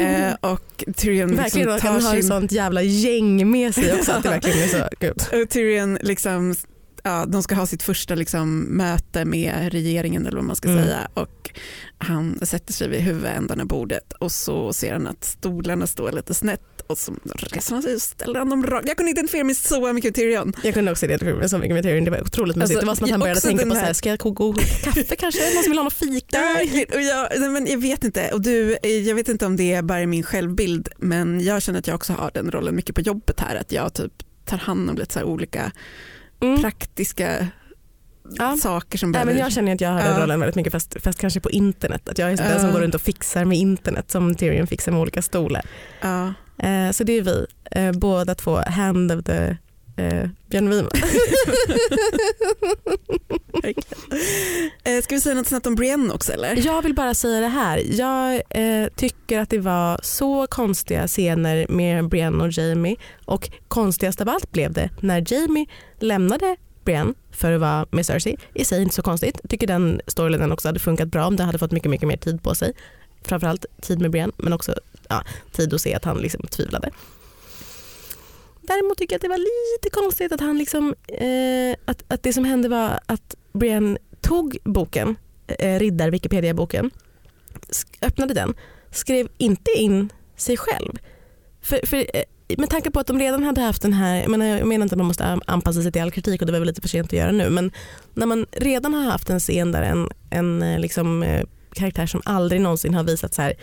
eh, 0.00 0.50
och 0.50 0.84
Tyrion 0.96 1.36
Verkligen, 1.36 1.68
liksom, 1.72 1.88
tar 1.88 1.94
han 1.94 2.02
har 2.02 2.14
ett 2.16 2.20
sin... 2.20 2.28
sånt 2.28 2.52
jävla 2.52 2.82
gäng 2.82 3.50
med 3.50 3.74
sig 3.74 3.94
också. 3.94 4.12
Att 4.12 4.22
det 4.22 4.28
verkligen 4.28 4.58
är 4.58 4.68
så, 4.68 4.88
gud. 5.00 5.42
Och 5.42 5.48
Tyrion 5.48 5.98
liksom, 6.02 6.54
ja, 7.02 7.26
de 7.26 7.42
ska 7.42 7.54
ha 7.54 7.66
sitt 7.66 7.82
första 7.82 8.14
liksom, 8.14 8.60
möte 8.60 9.24
med 9.24 9.72
regeringen 9.72 10.26
eller 10.26 10.36
vad 10.36 10.46
man 10.46 10.56
ska 10.56 10.68
Mm. 10.68 10.84
säga 10.84 11.08
och 11.14 11.50
han 11.98 12.38
sätter 12.42 12.72
sig 12.72 12.88
vid 12.88 13.00
huvudändan 13.00 13.60
av 13.60 13.66
bordet 13.66 14.12
och 14.12 14.32
så 14.32 14.72
ser 14.72 14.92
han 14.92 15.06
att 15.06 15.24
stolarna 15.24 15.86
står 15.86 16.12
lite 16.12 16.34
snett 16.34 16.79
och 16.90 16.98
så 16.98 17.14
reser 17.34 17.72
han 17.74 17.82
sig 17.82 17.94
och 17.94 18.02
ställer 18.02 18.38
han 18.38 18.50
dem 18.50 18.66
rakt. 18.66 18.88
Jag 18.88 18.96
kunde 18.96 19.10
identifiera 19.10 19.44
mig 19.44 19.54
så 19.54 19.92
mycket 19.92 20.04
med 20.08 20.14
Tyrion. 20.14 20.52
Jag 20.62 20.74
kunde 20.74 20.90
också 20.92 21.06
identifiera 21.06 21.36
mig 21.36 21.48
så 21.48 21.58
mycket 21.58 21.74
med 21.74 21.82
Tyrion, 21.84 22.04
det 22.04 22.10
var 22.10 22.20
otroligt 22.20 22.56
mysigt. 22.56 22.70
Alltså, 22.78 22.80
det 22.80 22.86
var 22.86 22.94
som 22.94 23.04
att 23.04 23.10
han 23.10 23.20
började 23.20 23.40
tänka 23.40 23.64
på 23.66 23.70
så 23.70 23.76
här- 23.80 23.92
ska 23.92 24.08
jag 24.08 24.18
koka 24.18 24.62
kaffe 24.84 25.16
kanske? 25.16 25.54
Någon 25.54 25.62
som 25.62 25.70
vill 25.70 25.78
ha 25.78 25.84
något 25.84 25.92
fika? 25.92 26.38
Ja, 26.38 26.84
och 26.94 27.02
jag, 27.02 27.50
men 27.52 27.66
jag 27.66 27.78
vet 27.78 28.04
inte, 28.04 28.30
och 28.32 28.40
du, 28.40 28.76
eh, 28.82 28.90
jag 28.90 29.14
vet 29.14 29.28
inte 29.28 29.46
om 29.46 29.56
det 29.56 29.72
är 29.74 29.82
bara 29.82 30.06
min 30.06 30.22
självbild 30.22 30.88
men 30.98 31.40
jag 31.44 31.62
känner 31.62 31.78
att 31.78 31.86
jag 31.86 31.94
också 31.94 32.12
har 32.12 32.30
den 32.34 32.50
rollen 32.50 32.76
mycket 32.76 32.94
på 32.94 33.00
jobbet 33.00 33.40
här 33.40 33.56
att 33.56 33.72
jag 33.72 33.94
typ 33.94 34.12
tar 34.44 34.58
hand 34.58 34.90
om 34.90 34.96
lite 34.96 35.14
så 35.14 35.22
olika 35.24 35.72
Mm. 36.42 36.60
praktiska 36.60 37.46
Ja. 38.32 38.56
saker 38.56 38.98
som 38.98 39.12
behöver... 39.12 39.32
men 39.32 39.40
jag 39.42 39.52
känner 39.52 39.74
att 39.74 39.80
jag 39.80 39.90
har 39.90 40.02
den 40.02 40.12
Ja. 40.16 40.22
rollen 40.22 40.40
väldigt 40.40 40.56
mycket 40.56 40.72
fast, 40.72 40.96
fast 41.02 41.18
kanske 41.18 41.40
på 41.40 41.50
internet. 41.50 42.08
Att 42.08 42.18
jag 42.18 42.32
är 42.32 42.36
den 42.36 42.58
som 42.60 42.66
Ja. 42.68 42.72
går 42.72 42.80
runt 42.80 42.94
och 42.94 43.00
fixar 43.00 43.44
med 43.44 43.58
internet 43.58 44.10
som 44.10 44.34
Tyrion 44.34 44.66
fixar 44.66 44.92
med 44.92 45.00
olika 45.00 45.22
stolar. 45.22 45.62
ja. 46.00 46.34
Eh, 46.62 46.90
så 46.90 47.04
det 47.04 47.12
är 47.12 47.22
vi, 47.22 47.46
eh, 47.70 47.92
båda 47.92 48.34
två 48.34 48.56
hand 48.56 49.12
of 49.12 49.24
the 49.24 49.56
eh, 49.96 50.28
Björn 50.50 50.70
Wiman. 50.70 50.90
Eh, 54.84 55.02
ska 55.02 55.14
vi 55.14 55.20
säga 55.20 55.34
något 55.34 55.46
snabbt 55.46 55.66
om 55.66 55.74
Brienne 55.74 56.14
också 56.14 56.32
eller? 56.32 56.66
Jag 56.66 56.82
vill 56.82 56.94
bara 56.94 57.14
säga 57.14 57.40
det 57.40 57.48
här. 57.48 57.82
Jag 57.90 58.42
eh, 58.50 58.88
tycker 58.96 59.38
att 59.38 59.50
det 59.50 59.58
var 59.58 60.00
så 60.02 60.46
konstiga 60.46 61.06
scener 61.06 61.66
med 61.68 62.08
Brienne 62.08 62.44
och 62.44 62.52
Jamie 62.52 62.96
och 63.24 63.50
konstigast 63.68 64.20
av 64.20 64.28
allt 64.28 64.52
blev 64.52 64.72
det 64.72 64.90
när 65.00 65.32
Jamie 65.32 65.66
lämnade 65.98 66.56
Brienne 66.84 67.14
för 67.30 67.52
att 67.52 67.60
vara 67.60 67.86
med 67.90 68.06
Cersei. 68.06 68.36
I 68.54 68.64
sig 68.64 68.82
inte 68.82 68.94
så 68.94 69.02
konstigt. 69.02 69.40
Tycker 69.48 69.66
den 69.66 70.00
storylinen 70.06 70.52
också 70.52 70.68
hade 70.68 70.80
funkat 70.80 71.08
bra 71.08 71.26
om 71.26 71.36
det 71.36 71.44
hade 71.44 71.58
fått 71.58 71.72
mycket, 71.72 71.90
mycket 71.90 72.08
mer 72.08 72.16
tid 72.16 72.42
på 72.42 72.54
sig. 72.54 72.72
Framförallt 73.22 73.66
tid 73.82 74.00
med 74.00 74.10
Brienne 74.10 74.32
men 74.36 74.52
också 74.52 74.74
ja, 75.10 75.24
tid 75.52 75.74
att 75.74 75.80
se 75.80 75.94
att 75.94 76.04
han 76.04 76.18
liksom 76.18 76.46
tvivlade. 76.46 76.90
Däremot 78.60 78.98
tycker 78.98 79.14
jag 79.14 79.18
att 79.18 79.22
det 79.22 79.28
var 79.28 79.38
lite 79.76 79.90
konstigt 79.90 80.32
att 80.32 80.40
han 80.40 80.58
liksom, 80.58 80.94
eh, 81.08 81.76
att, 81.84 82.04
att 82.08 82.22
det 82.22 82.32
som 82.32 82.44
hände 82.44 82.68
var 82.68 83.00
att 83.06 83.36
Brienne 83.52 83.98
tog 84.20 84.58
boken, 84.64 85.16
eh, 85.46 85.78
Riddar 85.78 86.10
Wikipedia-boken, 86.10 86.90
öppnade 88.02 88.34
den, 88.34 88.54
skrev 88.90 89.28
inte 89.38 89.70
in 89.70 90.12
sig 90.36 90.56
själv. 90.56 90.98
För, 91.62 91.86
för, 91.86 91.96
eh, 91.96 92.24
med 92.58 92.70
tanke 92.70 92.90
på 92.90 93.00
att 93.00 93.06
de 93.06 93.18
redan 93.18 93.44
hade 93.44 93.60
haft 93.60 93.82
den 93.82 93.92
här, 93.92 94.20
jag 94.20 94.30
menar, 94.30 94.46
jag 94.46 94.68
menar 94.68 94.82
inte 94.82 94.94
att 94.94 94.98
man 94.98 95.06
måste 95.06 95.38
anpassa 95.46 95.82
sig 95.82 95.92
till 95.92 96.02
all 96.02 96.10
kritik 96.10 96.40
och 96.40 96.46
det 96.46 96.52
var 96.52 96.58
väl 96.58 96.68
lite 96.68 96.80
för 96.80 96.88
sent 96.88 97.06
att 97.06 97.12
göra 97.12 97.32
nu, 97.32 97.50
men 97.50 97.72
när 98.14 98.26
man 98.26 98.46
redan 98.52 98.94
har 98.94 99.04
haft 99.04 99.30
en 99.30 99.40
scen 99.40 99.72
där 99.72 99.82
en, 99.82 100.08
en 100.30 100.62
eh, 100.62 100.78
liksom, 100.78 101.22
eh, 101.22 101.44
karaktär 101.74 102.06
som 102.06 102.22
aldrig 102.24 102.60
någonsin 102.60 102.94
har 102.94 103.04
visat 103.04 103.34
så 103.34 103.42
här, 103.42 103.54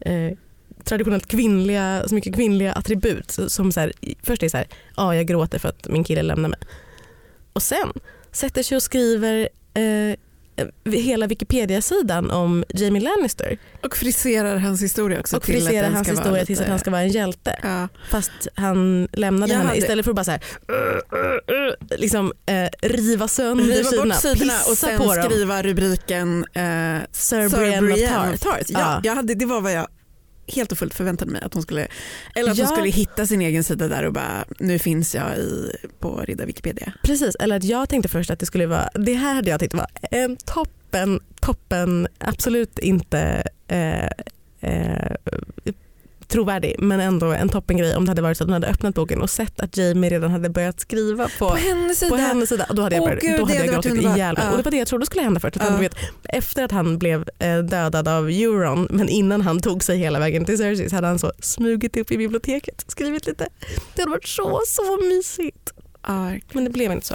eh, 0.00 0.38
traditionellt 0.84 1.26
kvinnliga, 1.26 2.04
så 2.08 2.14
mycket 2.14 2.34
kvinnliga 2.34 2.72
attribut 2.72 3.38
som 3.48 3.72
så 3.72 3.80
här, 3.80 3.92
först 4.22 4.42
är 4.42 4.48
så 4.48 4.56
här, 4.56 4.66
ja 4.96 5.14
jag 5.14 5.26
gråter 5.26 5.58
för 5.58 5.68
att 5.68 5.88
min 5.88 6.04
kille 6.04 6.22
lämnar 6.22 6.48
mig. 6.48 6.58
Och 7.52 7.62
sen 7.62 7.92
sätter 8.32 8.62
sig 8.62 8.76
och 8.76 8.82
skriver 8.82 9.48
eh, 9.74 10.16
hela 10.92 11.26
Wikipedia-sidan 11.26 12.30
om 12.30 12.64
Jamie 12.68 13.02
Lannister 13.02 13.58
Och 13.82 13.96
friserar 13.96 14.56
hans 14.56 14.82
historia 14.82 15.20
också. 15.20 15.36
och 15.36 15.44
friserar 15.44 15.90
hans 15.90 16.08
historia 16.08 16.32
lite- 16.32 16.46
tills 16.46 16.60
att 16.60 16.68
han 16.68 16.78
ska 16.78 16.90
vara 16.90 17.02
en 17.02 17.08
hjälte. 17.08 17.58
Ja. 17.62 17.88
Fast 18.10 18.32
han 18.54 19.08
lämnade 19.12 19.52
Jag 19.52 19.58
henne 19.58 19.68
hade- 19.68 19.78
istället 19.80 20.04
för 20.04 20.10
att 20.12 20.16
bara 20.16 20.24
så 20.24 20.30
här, 20.30 20.40
liksom, 21.98 22.32
eh, 22.46 22.68
riva 22.88 23.28
sönder 23.28 23.64
Riva 23.64 23.84
sidorna, 23.90 24.14
bort 24.14 24.22
sidorna 24.22 24.52
och 24.70 24.76
sen 24.78 25.24
skriva 25.24 25.62
rubriken 25.62 26.44
eh, 26.54 26.62
Sir 27.12 27.48
Sir 27.48 27.56
Brienne 27.58 27.92
of 27.92 27.98
Tarth. 28.00 28.42
Tarth. 28.42 28.72
Ja, 28.72 28.78
Ja. 28.80 29.00
Jag 29.04 29.14
hade, 29.14 29.34
det 29.34 29.46
var 29.46 29.60
vad 29.60 29.72
jag 29.72 29.86
helt 30.46 30.72
och 30.72 30.78
fullt 30.78 30.94
förväntade 30.94 31.30
mig 31.30 31.42
att 31.42 31.54
hon 31.54 31.62
skulle, 31.62 31.86
eller 32.34 32.50
att 32.50 32.58
Ja. 32.58 32.64
hon 32.64 32.76
skulle 32.76 32.90
hitta 32.90 33.26
sin 33.26 33.40
egen 33.40 33.64
sida 33.64 33.88
där 33.88 34.04
och 34.04 34.12
bara 34.12 34.44
nu 34.58 34.78
finns 34.78 35.14
jag 35.14 35.38
i, 35.38 35.70
på 35.98 36.20
Ridda 36.24 36.44
Wikipedia. 36.46 36.92
Precis, 37.02 37.34
eller 37.34 37.56
att 37.56 37.64
jag 37.64 37.88
tänkte 37.88 38.08
först 38.08 38.30
att 38.30 38.38
det 38.38 38.46
skulle 38.46 38.66
vara, 38.66 38.88
det 38.94 39.14
här 39.14 39.34
hade 39.34 39.50
jag 39.50 39.60
tyckt 39.60 39.74
var 39.74 39.86
en 40.10 40.36
toppen, 40.36 41.20
toppen, 41.40 42.08
absolut 42.18 42.78
inte 42.78 43.42
eh, 43.68 44.04
eh, 44.60 45.14
trovärdig 46.34 46.74
men 46.78 47.00
ändå 47.00 47.26
en 47.32 47.48
toppengrej 47.48 47.96
om 47.96 48.04
det 48.04 48.10
hade 48.10 48.22
varit 48.22 48.38
så 48.38 48.44
att 48.44 48.48
hon 48.48 48.52
hade 48.52 48.66
öppnat 48.66 48.94
boken 48.94 49.22
och 49.22 49.30
sett 49.30 49.60
att 49.60 49.76
Jamie 49.76 50.10
redan 50.10 50.30
hade 50.30 50.48
börjat 50.50 50.80
skriva 50.80 51.28
på, 51.38 51.48
På 51.50 51.54
hennes 51.56 51.98
sida. 51.98 52.10
på 52.10 52.16
hennes 52.16 52.48
sida. 52.48 52.66
Och 52.68 52.74
då 52.74 52.82
hade 52.82 52.96
jag, 52.96 53.04
börjat, 53.04 53.20
gud, 53.20 53.40
då 53.40 53.44
hade 53.46 53.54
jag 53.58 53.66
gråtit 53.68 53.92
underbart. 53.92 54.16
ihjäl 54.16 54.34
mig. 54.36 54.44
Ja. 54.46 54.50
Och 54.50 54.56
det 54.56 54.62
var 54.62 54.70
det 54.70 54.76
jag 54.76 54.88
trodde 54.88 55.06
skulle 55.06 55.22
hända 55.22 55.40
först. 55.40 55.56
Att 55.56 55.62
han, 55.62 55.72
Ja. 55.72 55.76
du 55.76 55.82
vet, 55.82 55.96
efter 56.28 56.64
att 56.64 56.72
han 56.72 56.98
blev 56.98 57.24
eh, 57.38 57.58
dödad 57.58 58.08
av 58.08 58.28
Euron 58.30 58.88
men 58.90 59.08
innan 59.08 59.40
han 59.40 59.60
tog 59.60 59.82
sig 59.84 59.98
hela 59.98 60.18
vägen 60.18 60.44
till 60.44 60.58
Cersei 60.58 60.88
så 60.90 60.94
hade 60.94 61.06
han 61.06 61.18
så 61.18 61.32
smugit 61.40 61.96
upp 61.96 62.12
i 62.12 62.16
biblioteket 62.18 62.84
skrivit 62.88 63.26
lite. 63.26 63.48
Det 63.94 64.02
hade 64.02 64.10
varit 64.10 64.28
så, 64.28 64.60
så 64.66 64.98
mysigt. 65.08 65.72
Ja, 66.06 66.32
Men 66.52 66.64
det 66.64 66.70
blev 66.70 66.92
inte 66.92 67.06
så. 67.06 67.14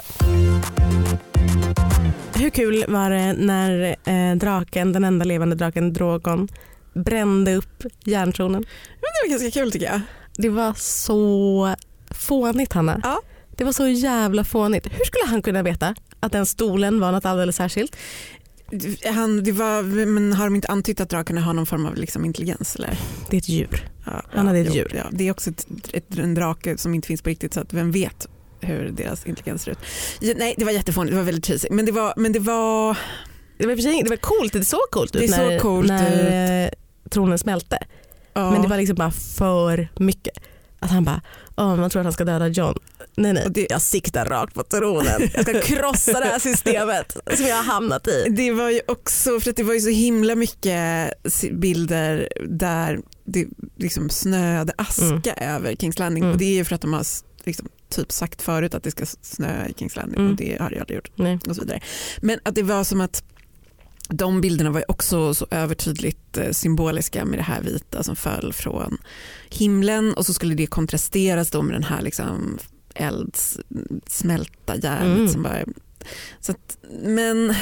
Hur 2.34 2.50
kul 2.50 2.84
var 2.88 3.10
det 3.10 3.32
när 3.32 3.96
eh, 4.04 4.36
draken, 4.36 4.92
den 4.92 5.04
enda 5.04 5.24
levande 5.24 5.56
draken 5.56 5.92
Drogon 5.92 6.48
brände 6.94 7.54
upp 7.54 7.84
järntronen? 8.04 8.62
det 9.00 9.28
var 9.28 9.30
ganska 9.30 9.50
kul 9.50 9.72
tycker 9.72 9.86
jag. 9.86 10.00
Det 10.36 10.48
var 10.48 10.74
så 10.76 11.74
fånigt 12.10 12.72
Hanna. 12.72 13.00
Ja. 13.02 13.20
Det 13.56 13.64
var 13.64 13.72
så 13.72 13.86
jävla 13.86 14.44
fånigt. 14.44 14.86
Hur 14.86 15.04
skulle 15.04 15.26
han 15.26 15.42
kunna 15.42 15.62
veta 15.62 15.94
att 16.20 16.32
den 16.32 16.46
stolen 16.46 17.00
var 17.00 17.12
något 17.12 17.24
alldeles 17.24 17.56
särskilt? 17.56 17.96
Han, 19.14 19.44
det 19.44 19.52
var, 19.52 19.82
men 20.06 20.32
har 20.32 20.44
de 20.44 20.54
inte 20.54 20.68
antytt 20.68 21.00
att 21.00 21.10
drakarna 21.10 21.40
har 21.40 21.52
någon 21.52 21.66
form 21.66 21.86
av 21.86 21.96
liksom 21.96 22.24
intelligens? 22.24 22.76
Eller? 22.76 22.98
Det 23.30 23.36
är 23.36 23.38
ett 23.38 23.48
djur. 23.48 23.90
Ja, 24.06 24.22
Han 24.30 24.46
hade 24.46 24.58
ett 24.58 24.66
jo, 24.66 24.74
djur. 24.74 24.92
Ja, 24.94 25.04
det 25.10 25.28
är 25.28 25.30
också 25.30 25.50
ett, 25.50 25.66
ett, 25.92 26.18
en 26.18 26.34
drake 26.34 26.78
som 26.78 26.94
inte 26.94 27.08
finns 27.08 27.22
på 27.22 27.28
riktigt 27.28 27.54
så 27.54 27.60
att 27.60 27.72
vem 27.72 27.92
vet 27.92 28.28
hur 28.60 28.90
deras 28.90 29.26
intelligens 29.26 29.62
ser 29.62 29.70
ut. 29.70 29.78
Ja, 30.20 30.34
nej 30.36 30.54
det 30.58 30.64
var 30.64 30.72
jättefånigt, 30.72 31.12
det 31.12 31.16
var 31.16 31.24
väldigt 31.24 31.46
cheesy. 31.46 31.68
Men 31.70 31.86
det 31.86 31.92
var, 31.92 32.14
men 32.16 32.32
det 32.32 32.38
var 32.38 32.98
Det 33.60 33.66
var, 33.66 34.02
det 34.04 34.10
var 34.10 34.16
coolt, 34.16 34.52
det 34.52 34.64
såg 34.64 34.80
coolt 34.90 35.16
ut 35.16 35.22
Det 35.22 35.28
såg 35.28 35.38
när, 35.46 35.58
coolt 35.58 35.88
när 35.88 36.64
eh, 36.64 36.70
tronen 37.10 37.38
smälte. 37.38 37.78
ja, 38.34 38.50
Men 38.50 38.62
det 38.62 38.68
var 38.68 38.76
liksom 38.76 38.96
bara 38.96 39.10
för 39.10 39.88
mycket. 39.98 40.38
Att 40.82 40.90
han 40.90 41.04
bara, 41.04 41.20
oh, 41.56 41.76
man 41.76 41.90
tror 41.90 42.00
att 42.00 42.06
han 42.06 42.12
ska 42.12 42.24
döda 42.24 42.48
John. 42.48 42.78
Nej 43.16 43.32
nej, 43.32 43.46
det- 43.50 43.66
jag 43.70 43.82
siktar 43.82 44.24
rakt 44.26 44.54
på 44.54 44.62
tronen. 44.62 45.30
Jag 45.34 45.42
ska 45.42 45.60
krossa 45.76 46.20
det 46.20 46.26
här 46.26 46.38
systemet 46.38 47.16
som 47.36 47.46
jag 47.46 47.56
har 47.56 47.62
hamnat 47.62 48.08
i. 48.08 48.26
Det 48.30 48.52
var 48.52 48.70
ju 48.70 48.80
också 48.88 49.40
för 49.40 49.52
det 49.52 49.62
var 49.62 49.74
ju 49.74 49.80
så 49.80 49.88
himla 49.90 50.34
mycket 50.34 51.12
bilder 51.52 52.28
där 52.48 53.00
det 53.24 53.46
liksom 53.76 54.10
snöade 54.10 54.72
aska 54.78 55.34
över 55.36 55.76
Kings 55.76 55.98
Landing 55.98 56.22
Mm. 56.24 56.32
och 56.32 56.38
det 56.38 56.44
är 56.44 56.54
ju 56.54 56.64
för 56.64 56.74
att 56.74 56.80
de 56.80 56.92
har 56.92 57.06
liksom 57.44 57.68
typ 57.90 58.12
sagt 58.12 58.42
förut 58.42 58.74
att 58.74 58.82
det 58.82 58.90
ska 58.90 59.06
snöa 59.22 59.68
i 59.68 59.74
Kings 59.78 59.96
Landing 59.96 60.18
Mm. 60.20 60.30
och 60.30 60.36
det 60.36 60.56
har 60.60 60.70
det 60.70 60.80
aldrig 60.80 60.96
gjort 60.96 61.10
Nej. 61.14 61.38
och 61.48 61.54
så 61.56 61.60
vidare. 61.62 61.80
Men 62.20 62.38
att 62.42 62.54
det 62.54 62.62
var 62.62 62.84
som 62.84 63.00
att 63.00 63.22
de 64.10 64.40
bilderna 64.40 64.70
var 64.70 64.90
också 64.90 65.34
så 65.34 65.46
övertydligt 65.50 66.36
eh, 66.36 66.50
symboliska 66.50 67.24
med 67.24 67.38
det 67.38 67.42
här 67.42 67.62
vita 67.62 68.02
som 68.02 68.16
föll 68.16 68.52
från 68.52 68.98
himlen 69.50 70.14
och 70.14 70.26
så 70.26 70.34
skulle 70.34 70.54
det 70.54 70.66
kontrasteras 70.66 71.50
då 71.50 71.62
med 71.62 71.74
den 71.74 71.84
här 71.84 72.02
liksom 72.02 72.58
elds, 72.94 73.58
smälta 74.06 74.76
järnet 74.76 75.18
Mm. 75.18 75.28
som 75.28 75.42
bara 75.42 75.64
så 76.40 76.52
att, 76.52 76.78
men 77.02 77.54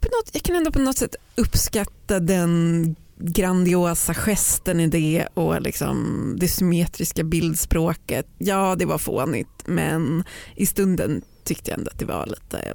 på 0.00 0.08
något, 0.08 0.30
jag 0.32 0.42
kan 0.42 0.56
ändå 0.56 0.72
på 0.72 0.78
något 0.78 0.98
sätt 0.98 1.16
uppskatta 1.36 2.20
den 2.20 2.96
grandiosa 3.16 4.14
gesten 4.14 4.80
i 4.80 4.86
det 4.86 5.26
och 5.34 5.62
liksom 5.62 6.36
det 6.40 6.48
symmetriska 6.48 7.24
bildspråket. 7.24 8.26
Ja, 8.38 8.76
det 8.78 8.84
var 8.86 8.98
fånigt 8.98 9.66
men 9.66 10.24
i 10.56 10.66
stunden 10.66 11.22
tyckte 11.44 11.70
jag 11.70 11.78
ändå 11.78 11.90
att 11.90 11.98
det 11.98 12.04
var 12.04 12.26
lite 12.26 12.74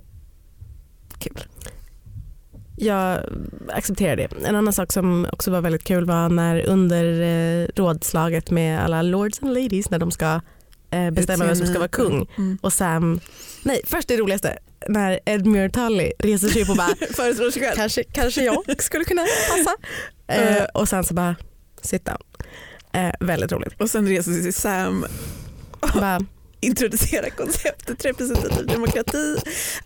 kul. 1.20 1.44
Jag 2.78 3.20
accepterar 3.70 4.16
det. 4.16 4.28
En 4.46 4.56
annan 4.56 4.74
sak 4.74 4.92
som 4.94 5.28
också 5.32 5.52
var 5.52 5.62
väldigt 5.62 5.84
kul 5.84 6.06
var 6.06 6.30
när 6.30 6.66
under 6.66 7.22
eh, 7.22 7.68
rådslaget 7.76 8.52
med 8.52 8.84
alla 8.84 9.02
lords 9.02 9.44
and 9.44 9.54
ladies 9.54 9.90
när 9.90 10.00
de 10.00 10.12
ska 10.12 10.42
eh, 10.92 11.12
bestämma 11.12 11.46
vem 11.46 11.56
som 11.56 11.68
ska 11.68 11.80
vara 11.80 11.88
kung 11.88 12.28
Mm. 12.38 12.58
och 12.62 12.74
Sam, 12.74 13.20
nej 13.64 13.82
först 13.86 14.08
det 14.08 14.18
roligaste 14.18 14.58
när 14.90 15.20
Edmure 15.26 15.70
Tully 15.70 16.12
reser 16.20 16.48
sig 16.48 16.62
upp 16.62 16.70
och 16.70 16.78
bara 16.78 16.96
Föreslår 17.14 17.52
sig 17.52 17.62
själv. 17.62 17.76
kanske, 17.76 18.04
kanske 18.04 18.44
jag 18.44 18.82
skulle 18.82 19.04
kunna 19.04 19.22
passa. 19.50 19.76
Eh, 20.28 20.64
och 20.74 20.90
sen 20.90 21.04
så 21.04 21.14
bara 21.14 21.36
sit 21.82 22.06
down. 22.06 22.18
Eh, 22.94 23.12
väldigt 23.20 23.52
roligt. 23.52 23.82
Och 23.82 23.90
sen 23.90 24.08
reser 24.08 24.32
sig 24.32 24.52
Sam 24.54 25.06
Bara, 25.94 26.20
introducera 26.66 27.30
konceptet 27.30 28.06
representativ 28.06 28.68
demokrati. 28.68 29.36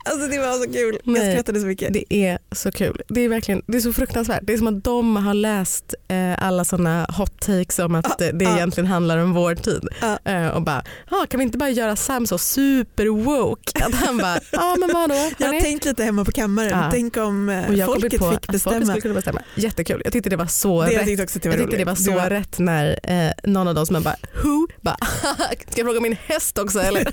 Alltså 0.05 0.27
det 0.27 0.37
var 0.39 0.53
så 0.65 0.73
kul. 0.73 0.97
Jag 1.03 1.13
Nej. 1.13 1.31
skrattade 1.33 1.59
så 1.59 1.65
mycket. 1.65 1.93
det 1.93 2.13
är 2.13 2.39
så 2.51 2.71
kul. 2.71 3.01
Det 3.07 3.21
är 3.21 3.29
verkligen 3.29 3.61
det 3.67 3.77
är 3.77 3.81
så 3.81 3.93
fruktansvärt. 3.93 4.39
Det 4.43 4.53
är 4.53 4.57
som 4.57 4.67
att 4.67 4.83
de 4.83 5.15
har 5.15 5.33
läst 5.33 5.93
eh, 6.07 6.45
alla 6.47 6.65
sådana 6.65 7.05
hot 7.17 7.41
takes 7.41 7.79
om 7.79 7.95
att 7.95 8.15
Ja, 8.19 8.25
eh, 8.25 8.33
det 8.33 8.45
ja. 8.45 8.55
egentligen 8.55 8.87
handlar 8.87 9.17
om 9.17 9.33
vår 9.33 9.55
tid. 9.55 9.87
Ja. 10.01 10.31
Eh, 10.31 10.47
och 10.47 10.61
bara, 10.61 10.83
ah, 11.09 11.25
kan 11.25 11.39
vi 11.39 11.43
inte 11.43 11.57
bara 11.57 11.69
göra 11.69 11.95
Sam 11.95 12.27
så 12.27 12.37
super 12.37 13.07
woke? 13.07 13.85
Att 13.85 13.93
han 13.95 14.17
bara, 14.17 14.39
ja 14.51 14.75
men 14.79 14.89
vadå? 14.93 15.13
Jag 15.37 15.47
har 15.47 15.53
hörni?" 15.53 15.61
tänkt 15.61 15.85
lite 15.85 16.03
hemma 16.03 16.25
på 16.25 16.31
kammaren. 16.31 16.69
Ja. 16.69 16.89
Tänk 16.91 17.17
om 17.17 17.49
eh, 17.49 17.75
jag 17.75 17.85
folket 17.85 18.01
på 18.01 18.09
fick 18.09 18.13
att 18.21 18.27
folket 18.29 18.51
bestämma. 18.51 18.95
skulle 18.95 19.13
bestämma. 19.13 19.41
Jättekul. 19.55 20.01
Jag 20.03 20.13
tyckte 20.13 20.29
det 20.29 20.35
var 20.35 20.45
så 20.45 20.81
det 20.81 20.87
rätt. 20.87 20.93
jag 20.95 21.05
tyckte 21.05 21.23
också 21.23 21.39
det 21.39 21.49
var 21.49 21.55
jag 21.55 21.63
tyckte 21.63 21.77
det 21.77 21.85
var 21.85 21.95
så 21.95 22.19
rätt 22.19 22.59
när 22.59 22.99
eh, 23.03 23.31
någon 23.43 23.67
av 23.67 23.75
dem 23.75 23.85
som 23.85 24.03
bara 24.03 24.15
who? 24.43 24.67
Bara, 24.81 24.97
ska 25.69 25.79
jag 25.81 25.85
fråga 25.85 25.99
min 25.99 26.17
häst 26.25 26.57
också 26.57 26.68
eller? 26.75 27.07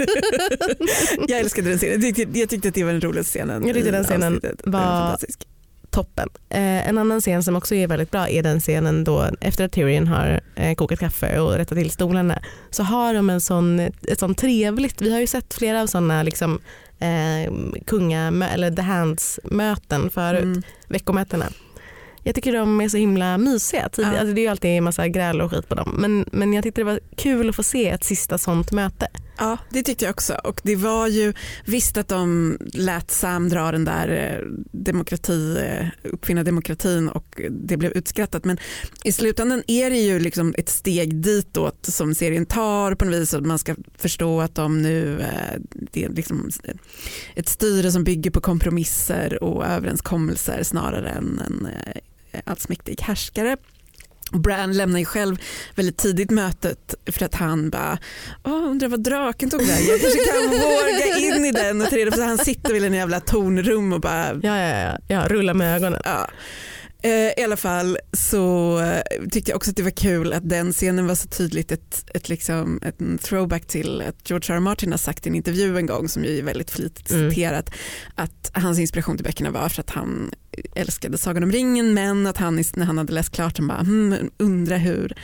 Jag 1.28 1.40
älskade 1.40 1.68
den 1.68 1.78
scenen. 1.78 2.02
Jag 2.02 2.14
tyckte, 2.14 2.38
jag 2.38 2.48
tyckte 2.48 2.68
att 2.68 2.74
det 2.74 2.84
var 2.84 2.92
den 2.92 3.00
roligaste 3.00 3.30
scenen. 3.38 3.66
Jag 3.66 3.74
tyckte 3.74 3.90
den 3.90 4.04
scenen 4.04 4.34
avsnittet. 4.36 4.60
Den 4.64 4.72
var- 4.72 4.80
fantastisk. 4.80 5.46
Toppen. 5.90 6.28
Eh, 6.48 6.88
en 6.88 6.98
annan 6.98 7.20
scen 7.20 7.42
som 7.42 7.56
också 7.56 7.74
är 7.74 7.86
väldigt 7.86 8.10
bra 8.10 8.28
är 8.28 8.42
den 8.42 8.60
scenen 8.60 9.04
då 9.04 9.26
efter 9.40 9.64
att 9.64 9.72
Tyrion 9.72 10.06
har 10.06 10.40
eh, 10.54 10.74
kokat 10.74 10.98
kaffe 11.00 11.38
och 11.40 11.52
rättat 11.52 11.78
till 11.78 11.90
stolarna 11.90 12.38
så 12.70 12.82
har 12.82 13.14
de 13.14 13.30
en 13.30 13.40
sån, 13.40 13.80
ett 13.80 14.18
sånt 14.18 14.38
trevligt, 14.38 15.02
vi 15.02 15.12
har 15.12 15.20
ju 15.20 15.26
sett 15.26 15.54
flera 15.54 15.82
av 15.82 15.86
sådana 15.86 16.22
liksom, 16.22 16.60
eh, 16.98 17.52
kunga 17.86 18.50
eller 18.54 18.70
the 18.70 18.82
hands 18.82 19.40
möten 19.44 20.10
förut, 20.10 20.42
Mm. 20.42 20.62
veckomötena. 20.88 21.46
Jag 22.22 22.34
tycker 22.34 22.52
de 22.52 22.80
är 22.80 22.88
så 22.88 22.96
himla 22.96 23.38
mysiga. 23.38 23.88
Tid, 23.88 24.04
Ja. 24.06 24.18
alltså 24.18 24.34
det 24.34 24.40
är 24.40 24.42
ju 24.42 24.48
alltid 24.48 24.70
en 24.70 24.84
massa 24.84 25.08
gräl 25.08 25.40
och 25.40 25.50
skit 25.50 25.68
på 25.68 25.74
dem 25.74 25.96
men, 25.98 26.24
men 26.32 26.52
jag 26.52 26.62
tyckte 26.64 26.80
det 26.80 26.84
var 26.84 27.00
kul 27.16 27.48
att 27.48 27.56
få 27.56 27.62
se 27.62 27.88
ett 27.88 28.04
sista 28.04 28.38
sånt 28.38 28.72
möte. 28.72 29.08
Ja, 29.38 29.58
det 29.70 29.82
tyckte 29.82 30.04
jag 30.04 30.12
också. 30.12 30.34
Och 30.44 30.60
det 30.64 30.76
var 30.76 31.06
ju 31.06 31.32
visst 31.64 31.96
att 31.96 32.08
de 32.08 32.56
lät 32.72 33.10
Sam 33.10 33.48
dra 33.48 33.72
den 33.72 33.84
där 33.84 34.08
eh, 34.08 34.46
demokrati, 34.72 35.58
eh, 35.58 35.86
uppfinna 36.12 36.42
demokratin 36.44 37.08
och 37.08 37.40
det 37.50 37.76
blev 37.76 37.92
utskrattat. 37.92 38.44
Men 38.44 38.58
i 39.04 39.12
slutändan 39.12 39.62
är 39.66 39.90
det 39.90 39.98
ju 39.98 40.18
liksom 40.18 40.54
ett 40.58 40.68
steg 40.68 41.16
ditåt 41.16 41.86
som 41.86 42.14
serien 42.14 42.46
tar 42.46 42.94
på 42.94 43.04
något 43.04 43.14
vis. 43.14 43.34
Att 43.34 43.46
man 43.46 43.58
ska 43.58 43.74
förstå 43.98 44.40
att 44.40 44.54
de 44.54 44.82
nu, 44.82 45.20
eh, 45.20 45.60
det 45.92 46.04
är 46.04 46.08
liksom 46.08 46.50
ett 47.34 47.48
styre 47.48 47.92
som 47.92 48.04
bygger 48.04 48.30
på 48.30 48.40
kompromisser 48.40 49.42
och 49.42 49.66
överenskommelser 49.66 50.62
snarare 50.62 51.08
än 51.08 51.42
en 51.46 51.68
allsmäktig 52.44 53.00
härskare. 53.00 53.56
Bran 54.32 54.72
lämnar 54.72 54.98
ju 54.98 55.04
själv 55.04 55.36
väldigt 55.74 55.96
tidigt 55.96 56.30
mötet 56.30 56.94
för 57.10 57.24
att 57.24 57.34
han 57.34 57.70
bara, 57.70 57.98
Åh, 58.44 58.52
undrar 58.70 58.88
vad 58.88 59.02
draken 59.02 59.50
tog 59.50 59.60
vägen, 59.62 59.86
jag 59.86 60.00
kanske 60.00 60.18
kan 60.24 60.50
våga 60.50 61.16
in 61.18 61.44
i 61.44 61.52
den 61.52 61.80
och 61.82 61.90
på 61.90 62.16
så 62.16 62.22
han 62.22 62.38
sitter 62.38 62.72
väl 62.72 62.84
i 62.84 62.86
en 62.86 62.94
jävla 62.94 63.20
tornrum 63.20 63.92
och 63.92 64.00
bara, 64.00 64.26
Ja, 64.42 64.58
ja, 64.58 64.78
ja, 64.78 64.98
ja 65.08 65.28
rulla 65.28 65.54
med 65.54 65.76
ögonen. 65.76 66.00
ja. 66.04 66.30
Eh, 67.02 67.10
I 67.10 67.44
alla 67.44 67.56
fall 67.56 67.98
så 68.12 68.78
eh, 68.80 69.28
tyckte 69.30 69.50
jag 69.50 69.56
också 69.56 69.70
att 69.70 69.76
det 69.76 69.82
var 69.82 69.90
kul 69.90 70.32
att 70.32 70.48
den 70.48 70.72
scenen 70.72 71.06
var 71.06 71.14
så 71.14 71.28
tydligt 71.28 71.72
ett, 71.72 72.04
ett, 72.14 72.28
liksom, 72.28 72.80
ett 72.82 73.22
throwback 73.22 73.66
till 73.66 74.02
att 74.02 74.30
George 74.30 74.54
R. 74.54 74.56
R. 74.56 74.60
Martin 74.60 74.90
har 74.90 74.98
sagt 74.98 75.26
i 75.26 75.28
en 75.28 75.34
intervju 75.34 75.78
en 75.78 75.86
gång 75.86 76.08
som 76.08 76.24
ju 76.24 76.38
är 76.38 76.42
väldigt 76.42 76.70
flitigt 76.70 77.10
Mm. 77.10 77.30
citerat 77.30 77.70
att 78.14 78.50
hans 78.52 78.78
inspiration 78.78 79.16
till 79.16 79.24
böckerna 79.24 79.50
var 79.50 79.68
för 79.68 79.80
att 79.80 79.90
han 79.90 80.30
älskade 80.74 81.18
Sagan 81.18 81.42
om 81.42 81.52
ringen 81.52 81.94
men 81.94 82.26
att 82.26 82.36
han 82.36 82.64
när 82.74 82.84
han 82.84 82.98
hade 82.98 83.12
läst 83.12 83.32
klart 83.32 83.58
han 83.58 83.68
bara 83.68 83.78
hmm, 83.78 84.30
undrar 84.38 84.78
hur 84.78 85.14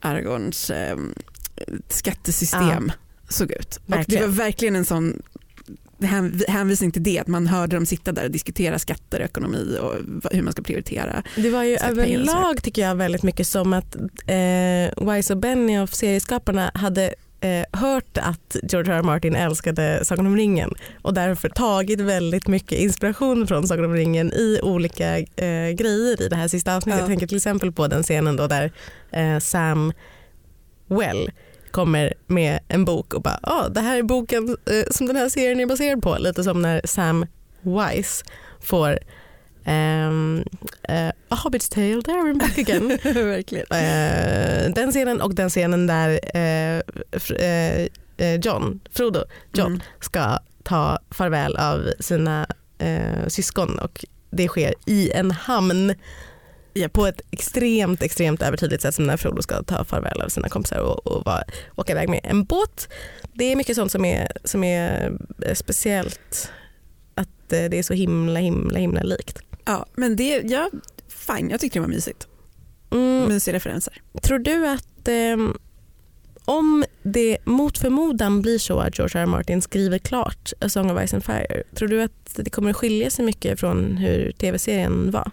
Aragorns 0.00 0.70
eh, 0.70 0.96
skattesystem 1.88 2.92
såg 3.28 3.50
ut. 3.50 3.80
Och 3.86 4.04
det 4.06 4.20
var 4.20 4.26
verkligen 4.28 4.76
en 4.76 4.84
sån 4.84 5.22
hänvisning 6.48 6.90
till 6.90 7.02
det, 7.02 7.18
att 7.18 7.26
man 7.26 7.46
hörde 7.46 7.76
dem 7.76 7.86
sitta 7.86 8.12
där 8.12 8.24
och 8.24 8.30
diskutera 8.30 8.78
skatter 8.78 9.18
och 9.18 9.24
ekonomi 9.24 9.78
och 9.80 9.94
hur 10.32 10.42
man 10.42 10.52
ska 10.52 10.62
prioritera. 10.62 11.22
Det 11.36 11.50
var 11.50 11.62
ju 11.62 11.76
och 11.76 11.82
överlag 11.82 12.62
tycker 12.62 12.82
jag 12.82 12.94
väldigt 12.94 13.22
mycket 13.22 13.46
som 13.46 13.72
att 13.72 13.96
eh, 14.26 15.12
Wise 15.12 15.32
och 15.32 15.38
Benioff, 15.38 15.94
serieskaparna, 15.94 16.70
hade 16.74 17.14
eh, 17.40 17.80
hört 17.80 18.18
att 18.18 18.56
George 18.62 18.92
R. 18.92 18.98
R. 18.98 19.02
Martin 19.02 19.34
älskade 19.34 20.04
Sagan 20.04 20.26
om 20.26 20.36
ringen 20.36 20.74
och 21.02 21.14
därför 21.14 21.48
tagit 21.48 22.00
väldigt 22.00 22.48
mycket 22.48 22.78
inspiration 22.78 23.46
från 23.46 23.68
Sagan 23.68 23.84
om 23.84 23.94
ringen 23.94 24.32
i 24.32 24.60
olika 24.62 25.18
eh, 25.18 25.70
grejer 25.70 26.22
i 26.22 26.28
det 26.28 26.36
här 26.36 26.48
sista 26.48 26.76
avsnittet. 26.76 26.98
Ja. 26.98 27.02
Jag 27.02 27.08
tänker 27.08 27.26
till 27.26 27.36
exempel 27.36 27.72
på 27.72 27.86
den 27.86 28.02
scenen 28.02 28.36
då 28.36 28.46
där 28.46 28.72
eh, 29.10 29.38
Sam 29.38 29.92
Well 30.88 31.30
kommer 31.72 32.14
med 32.26 32.58
en 32.68 32.84
bok 32.84 33.14
och 33.14 33.22
bara 33.22 33.40
ah, 33.42 33.68
det 33.68 33.80
här 33.80 33.98
är 33.98 34.02
boken 34.02 34.56
eh, 34.70 34.84
som 34.90 35.06
den 35.06 35.16
här 35.16 35.28
serien 35.28 35.60
är 35.60 35.66
baserad 35.66 36.02
på. 36.02 36.16
Lite 36.18 36.44
som 36.44 36.62
när 36.62 36.80
Sam 36.84 37.26
Wise 37.62 38.24
får 38.60 38.98
eh, 39.64 40.08
A 41.28 41.34
Hobbit's 41.44 41.74
Tale, 41.74 42.02
there 42.02 42.20
I'm 42.32 42.38
back 42.38 42.58
again. 42.58 42.88
Verkligen. 43.28 43.66
Eh, 43.70 44.74
den 44.74 44.90
scenen 44.90 45.20
och 45.20 45.34
den 45.34 45.48
scenen 45.50 45.86
där 45.86 46.36
eh, 46.36 46.80
John, 48.42 48.80
Frodo, 48.90 49.24
John 49.54 49.66
Mm. 49.66 49.80
ska 50.00 50.38
ta 50.62 50.98
farväl 51.10 51.56
av 51.56 51.90
sina 52.00 52.46
syskon 53.26 53.78
och 53.78 54.04
det 54.30 54.48
sker 54.48 54.74
i 54.86 55.10
en 55.10 55.30
hamn 55.30 55.94
på 56.92 57.06
ett 57.06 57.20
extremt 57.30 58.02
extremt 58.02 58.42
övertydligt 58.42 58.82
sätt 58.82 58.94
som 58.94 59.06
när 59.06 59.16
Frodo 59.16 59.42
ska 59.42 59.62
ta 59.62 59.84
farväl 59.84 60.20
av 60.20 60.28
sina 60.28 60.48
kompisar 60.48 60.78
och, 60.78 61.06
och 61.06 61.24
vara, 61.24 61.44
åka 61.76 61.92
iväg 61.92 62.08
med 62.08 62.20
en 62.22 62.44
båt. 62.44 62.88
Det 63.32 63.44
är 63.44 63.56
mycket 63.56 63.76
sånt 63.76 63.92
som 63.92 64.04
är, 64.04 64.32
som 64.44 64.64
är 64.64 65.12
eh, 65.42 65.54
speciellt 65.54 66.50
att 67.14 67.52
eh, 67.52 67.64
det 67.64 67.78
är 67.78 67.82
så 67.82 67.94
himla 67.94 68.40
himla 68.40 68.78
himla 68.78 69.02
likt. 69.02 69.38
Ja, 69.64 69.86
men 69.94 70.16
det, 70.16 70.42
ja, 70.44 70.70
fine, 71.08 71.50
jag 71.50 71.60
tyckte 71.60 71.78
det 71.78 71.80
var 71.80 71.88
mysigt. 71.88 72.26
Mm, 72.90 73.28
Mysiga 73.28 73.54
referenser. 73.54 74.02
Tror 74.22 74.38
du 74.38 74.66
att 74.66 75.08
ehm, 75.08 75.58
om 76.44 76.84
det 77.02 77.38
mot 77.44 77.78
förmodan 77.78 78.42
blir 78.42 78.58
så 78.58 78.78
att 78.78 78.98
George 78.98 79.20
R. 79.20 79.22
R. 79.22 79.26
Martin 79.26 79.62
skriver 79.62 79.98
klart 79.98 80.52
A 80.60 80.68
Song 80.68 80.90
of 80.90 81.08
Ice 81.08 81.14
and 81.14 81.24
Fire, 81.24 81.62
tror 81.74 81.88
du 81.88 82.02
att 82.02 82.32
det 82.36 82.50
kommer 82.50 82.70
att 82.70 82.76
skilja 82.76 83.10
sig 83.10 83.24
mycket 83.24 83.60
från 83.60 83.96
hur 83.96 84.32
tv-serien 84.32 85.10
var? 85.10 85.30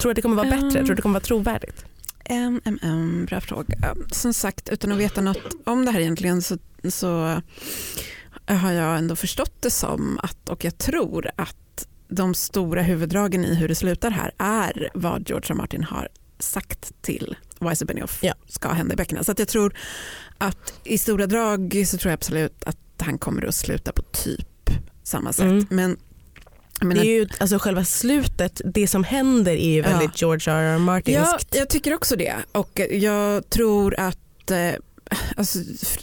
Tror 0.00 0.08
du 0.08 0.10
att 0.10 0.16
det 0.16 0.22
kommer 0.22 0.36
vara 0.36 0.50
bättre? 0.50 0.66
Um, 0.66 0.70
Tror 0.70 0.82
du 0.84 0.90
att 0.92 0.96
det 0.96 1.02
kommer 1.02 1.14
vara 1.14 1.24
trovärdigt? 1.24 1.84
Mm, 2.24 2.60
mm, 2.82 3.24
bra 3.24 3.40
fråga. 3.40 3.94
Som 4.12 4.34
sagt, 4.34 4.68
utan 4.68 4.92
att 4.92 4.98
veta 4.98 5.20
något 5.20 5.54
om 5.64 5.84
det 5.84 5.90
här 5.90 6.00
egentligen 6.00 6.42
så, 6.42 6.58
så 6.88 7.42
har 8.46 8.72
jag 8.72 8.98
ändå 8.98 9.16
förstått 9.16 9.62
det 9.62 9.70
som 9.70 10.18
att, 10.22 10.48
och 10.48 10.64
jag 10.64 10.78
tror 10.78 11.30
att 11.36 11.88
de 12.08 12.34
stora 12.34 12.82
huvuddragen 12.82 13.44
i 13.44 13.54
hur 13.54 13.68
det 13.68 13.74
slutar 13.74 14.10
här 14.10 14.32
är 14.38 14.88
vad 14.94 15.28
George. 15.28 15.46
R. 15.50 15.54
Martin 15.54 15.84
har 15.84 16.08
sagt 16.38 16.92
till 17.02 17.36
Weiser 17.60 17.86
Benioff 17.86 18.18
Ja. 18.22 18.34
ska 18.48 18.68
hända 18.68 18.92
i 18.94 18.96
böckerna. 18.96 19.24
Så 19.24 19.34
jag 19.36 19.48
tror 19.48 19.74
att 20.38 20.72
i 20.84 20.98
stora 20.98 21.26
drag 21.26 21.84
så 21.86 21.98
tror 21.98 22.10
jag 22.10 22.14
absolut 22.16 22.64
att 22.64 22.76
han 22.98 23.18
kommer 23.18 23.44
att 23.46 23.54
sluta 23.54 23.92
på 23.92 24.02
typ 24.02 24.70
samma 25.02 25.32
sätt. 25.32 25.44
Mm. 25.44 25.66
Men, 25.70 25.96
Det 26.96 27.00
är 27.00 27.04
ju 27.04 27.28
alltså 27.40 27.58
själva 27.58 27.84
slutet, 27.84 28.60
det 28.64 28.88
som 28.88 29.04
händer 29.04 29.52
är 29.52 29.70
ju 29.74 29.82
väldigt 29.82 30.20
George 30.20 30.52
R. 30.52 30.62
R. 30.62 30.72
Ja, 30.72 30.78
Martinskt. 30.78 31.54
jag 31.54 31.68
tycker 31.68 31.94
också 31.94 32.16
det. 32.16 32.34
Och 32.52 32.80
jag 32.90 33.50
tror 33.50 33.94
att 34.00 34.50
eh, 34.50 34.70
alltså, 35.36 35.58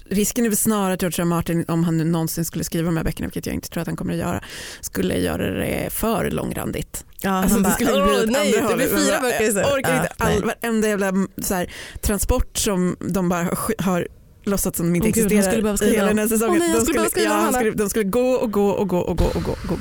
risken 0.06 0.46
är 0.46 0.50
väl 0.50 0.58
snarare 0.58 0.94
att 0.94 1.02
George 1.02 1.16
R. 1.18 1.22
R. 1.22 1.26
Martin, 1.26 1.66
om 1.68 1.84
han 1.84 1.98
nu 1.98 2.04
någonsin 2.04 2.46
skulle 2.46 2.64
skriva 2.64 2.86
de 2.86 2.98
här 2.98 3.04
böckerna, 3.04 3.28
vilket 3.28 3.46
jag 3.46 3.56
inte 3.56 3.70
tror 3.70 3.82
att 3.82 3.88
han 3.88 3.96
kommer 3.98 4.14
att 4.14 4.20
göra, 4.20 4.44
skulle 4.82 5.18
göra 5.18 5.52
det 5.52 5.90
för 5.94 6.30
långrandigt. 6.32 7.06
Ja, 7.26 7.32
Alltså, 7.32 7.60
det 7.60 7.72
skulle 7.72 7.92
bli 7.92 8.02
"Åh, 8.02 8.20
ett 8.24 8.30
nej, 8.30 8.58
andra 8.60 8.70
det 8.70 8.76
blir 8.76 8.90
håll." 8.92 9.00
fyra 9.00 9.20
böcker 9.22 9.44
istället. 9.48 9.74
Orkar 9.74 9.94
Ja, 9.96 10.02
inte. 10.02 10.14
All, 10.18 10.44
varenda 10.64 10.88
jävla 10.88 11.14
så 11.42 11.54
här, 11.54 11.74
transport 12.02 12.58
som 12.58 12.96
de 13.00 13.30
bara 13.30 13.50
har 13.80 14.08
låtsats 14.44 14.78
som 14.78 14.96
inte 14.96 15.12
gud, 15.12 15.16
han 15.18 15.26
existerar 15.26 15.42
skulle 15.52 15.62
behöva 15.64 15.76
i 15.76 15.78
skriva 15.78 15.94
hela 15.96 16.08
den 16.08 16.18
här 16.20 16.28
säsongen. 16.28 16.62
Åh, 16.62 16.68
nej, 16.68 16.76
de, 16.80 16.86
skulle 16.86 17.10
skriva 17.10 17.34
ja, 17.34 17.52
skulle, 17.54 17.72
de 17.72 17.90
skulle 17.90 18.06
gå 18.06 18.30
och 18.32 18.52
gå 18.52 18.70
och 18.70 18.88
gå 18.88 18.98
och 19.00 19.18
gå 19.18 19.26
och 19.26 19.44
gå. 19.44 19.52
Och 19.52 19.68
gå. 19.70 19.76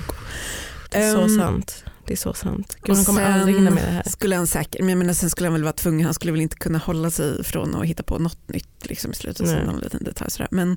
Det 0.90 0.98
är 0.98 1.12
så 1.14 1.20
Ehm, 1.20 1.38
sant. 1.38 1.84
Det 2.06 2.12
är 2.12 2.16
så 2.16 2.32
sant. 2.34 2.76
Gud, 2.82 2.96
han 2.96 3.04
kommer 3.04 3.22
aldrig 3.32 3.54
hinna 3.56 3.70
med 3.70 3.84
det 3.84 3.90
här. 3.90 4.02
Skulle 4.06 4.36
han 4.36 4.46
säkert, 4.46 4.80
men 4.80 4.88
jag 4.88 4.98
menar, 4.98 5.12
sen 5.14 5.30
skulle 5.30 5.46
han 5.48 5.52
väl 5.52 5.62
vara 5.62 5.72
tvungen, 5.72 6.04
han 6.04 6.14
skulle 6.14 6.32
väl 6.32 6.40
inte 6.40 6.56
kunna 6.56 6.78
hålla 6.78 7.10
sig 7.10 7.44
från 7.44 7.74
att 7.74 7.84
hitta 7.86 8.02
på 8.02 8.18
något 8.18 8.48
nytt 8.48 8.68
liksom, 8.86 9.10
i 9.10 9.14
slutet, 9.14 9.64
någon 9.66 9.78
liten 9.78 10.04
detalj. 10.04 10.30
Sådär. 10.30 10.48
Men, 10.50 10.76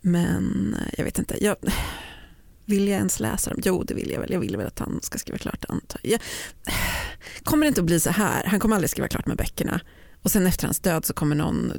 men 0.00 0.76
jag 0.96 1.04
vet 1.04 1.18
inte, 1.18 1.44
jag, 1.44 1.56
vill 2.68 2.88
jag 2.88 2.98
ens 2.98 3.20
läsa 3.20 3.50
dem? 3.50 3.60
Jo 3.64 3.82
det 3.82 3.94
vill 3.94 4.10
jag 4.10 4.20
väl, 4.20 4.32
jag 4.32 4.40
vill 4.40 4.56
väl 4.56 4.66
att 4.66 4.78
han 4.78 5.00
ska 5.02 5.18
skriva 5.18 5.38
klart 5.38 5.64
antar 5.68 6.00
jag. 6.04 6.20
Kommer 7.42 7.66
det 7.66 7.68
inte 7.68 7.80
att 7.80 7.86
bli 7.86 8.00
så 8.00 8.10
här, 8.10 8.44
han 8.46 8.60
kommer 8.60 8.76
aldrig 8.76 8.90
skriva 8.90 9.08
klart 9.08 9.26
med 9.26 9.36
böckerna 9.36 9.80
och 10.22 10.30
sen 10.30 10.46
efter 10.46 10.66
hans 10.66 10.80
död 10.80 11.04
så 11.04 11.14
kommer 11.14 11.36
någon 11.36 11.72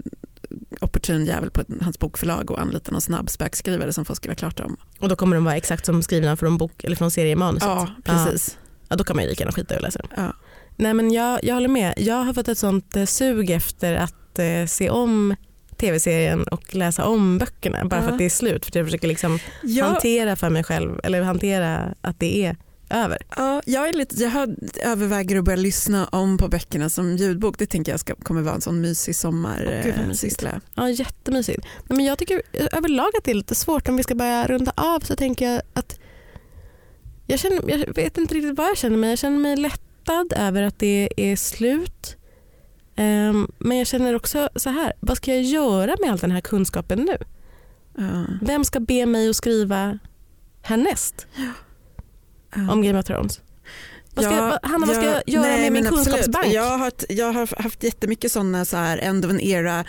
opportun 0.82 1.26
jävel 1.26 1.52
på 1.52 1.64
hans 1.82 2.00
bokförlag 2.00 2.52
och 2.52 2.62
anlita 2.62 2.92
någon 2.92 3.02
snabb 3.02 3.30
spökskrivare 3.30 3.94
som 3.94 4.06
får 4.06 4.16
skriva 4.16 4.36
klart 4.36 4.58
dem. 4.58 4.78
Och 5.00 5.10
då 5.10 5.16
kommer 5.16 5.36
de 5.36 5.46
vara 5.46 5.56
exakt 5.56 5.86
som 5.86 6.04
skrivna 6.04 6.38
från, 6.38 6.58
bok, 6.58 6.84
eller 6.84 6.96
från 6.96 7.12
seriemanuset. 7.12 7.70
Ja, 7.70 7.88
precis. 8.04 8.58
Ja, 8.88 8.96
då 8.96 9.04
kan 9.04 9.16
man 9.16 9.24
ju 9.24 9.30
lika 9.30 9.44
gärna 9.44 9.52
skita 9.52 9.74
i 9.74 9.78
att 9.78 9.84
läsa 9.84 10.00
dem. 10.00 10.10
Ja. 10.16 10.34
Nej, 10.76 10.94
men 10.94 11.12
jag, 11.12 11.40
jag 11.44 11.54
håller 11.54 11.68
med. 11.68 11.94
Jag 11.98 12.24
har 12.24 12.34
fått 12.34 12.48
ett 12.48 12.58
sånt 12.58 12.96
eh, 12.96 13.06
sug 13.06 13.50
efter 13.50 13.96
att 13.96 14.40
eh, 14.40 14.66
se 14.68 14.90
om 14.90 15.36
tv-serien 15.80 16.44
och 16.44 16.76
läsa 16.76 17.06
om 17.06 17.38
böckerna 17.38 17.86
bara 17.86 18.02
för 18.02 18.08
Ja. 18.08 18.12
att 18.12 18.18
det 18.18 18.26
är 18.26 18.30
slut. 18.30 18.66
För 18.66 18.78
jag 18.80 18.86
försöker 18.88 19.08
liksom 19.08 19.40
Ja. 19.64 19.86
hantera 19.86 20.36
för 20.36 20.50
mig 20.50 20.64
själv, 20.64 21.00
eller 21.04 21.22
hantera 21.22 21.96
att 22.02 22.20
det 22.20 22.46
är 22.46 22.56
över. 22.90 23.18
Ja, 23.38 23.62
jag, 23.66 23.90
är 23.90 23.94
lite, 23.94 24.16
jag 24.24 24.30
har, 24.30 24.56
överväger 24.84 25.38
att 25.38 25.44
börja 25.44 25.56
lyssna 25.56 26.08
om 26.08 26.38
på 26.38 26.48
böckerna 26.48 26.90
som 26.90 27.18
ljudbok. 27.18 27.58
Det 27.58 27.66
tänker 27.66 27.92
jag 27.92 28.00
ska, 28.00 28.16
kommer 28.16 28.42
vara 28.42 28.56
en 28.56 28.62
sån 28.62 28.82
mysig 28.82 29.16
sommar 29.16 29.64
Åh, 29.68 29.84
gud, 29.84 29.94
vad 29.96 30.04
eh, 30.04 30.08
mysigt. 30.08 30.34
syssla. 30.34 30.62
Ja, 30.76 30.90
jättemysigt. 30.90 31.60
Nej, 31.88 31.98
men 31.98 32.06
jag 32.06 32.18
tycker 32.18 32.42
överlag 32.72 33.10
att 33.18 33.24
det 33.24 33.32
är 33.32 33.36
lite 33.36 33.56
svårt. 33.56 33.88
Om 33.90 33.98
vi 33.98 34.04
ska 34.04 34.16
börja 34.16 34.48
runda 34.48 34.72
av 34.76 35.00
så 35.00 35.16
tänker 35.16 35.52
jag 35.52 35.62
att 35.74 36.00
jag, 37.28 37.40
känner, 37.40 37.70
jag 37.70 37.96
vet 37.96 38.18
inte 38.18 38.34
riktigt 38.36 38.58
vad 38.58 38.70
jag 38.70 38.78
känner 38.78 38.98
men 38.98 39.10
jag 39.10 39.20
känner 39.20 39.38
mig 39.40 39.56
lättad 39.58 40.34
över 40.38 40.64
att 40.64 40.80
det 40.80 41.10
är 41.18 41.36
slut. 41.36 42.16
Ehm, 43.00 43.52
men 43.58 43.78
jag 43.78 43.88
känner 43.88 44.16
också 44.16 44.50
så 44.56 44.70
här, 44.70 44.94
vad 45.00 45.18
ska 45.18 45.34
jag 45.34 45.44
göra 45.44 45.96
med 46.02 46.12
all 46.12 46.18
den 46.18 46.32
här 46.32 46.42
kunskapen 46.42 47.00
nu? 47.00 47.18
Ja, 47.98 48.26
Vem 48.42 48.64
ska 48.66 48.80
be 48.80 49.06
mig 49.06 49.30
att 49.30 49.36
skriva 49.36 50.00
härnäst 50.62 51.28
ja. 52.56 52.72
om 52.74 52.82
Game 52.82 53.00
of 53.00 53.06
Thrones? 53.06 53.42
Vad 54.14 54.26
ska, 54.26 54.34
Ja, 54.34 54.60
Hanna, 54.64 54.86
vad 54.86 54.96
ska 54.96 55.06
ja, 55.06 55.12
jag 55.12 55.24
göra 55.26 55.42
nej, 55.42 55.62
med 55.62 55.72
min 55.72 55.88
absolut. 55.88 56.06
kunskapsbank? 56.06 56.54
Jag 56.54 56.78
har, 56.78 56.92
jag 57.10 57.34
har 57.34 57.64
haft 57.64 57.84
jättemycket 57.84 58.32
sådana 58.32 58.66
så 58.66 58.78
här 58.78 58.98
end 58.98 59.26
of 59.26 59.32
an 59.32 59.40
era 59.40 59.86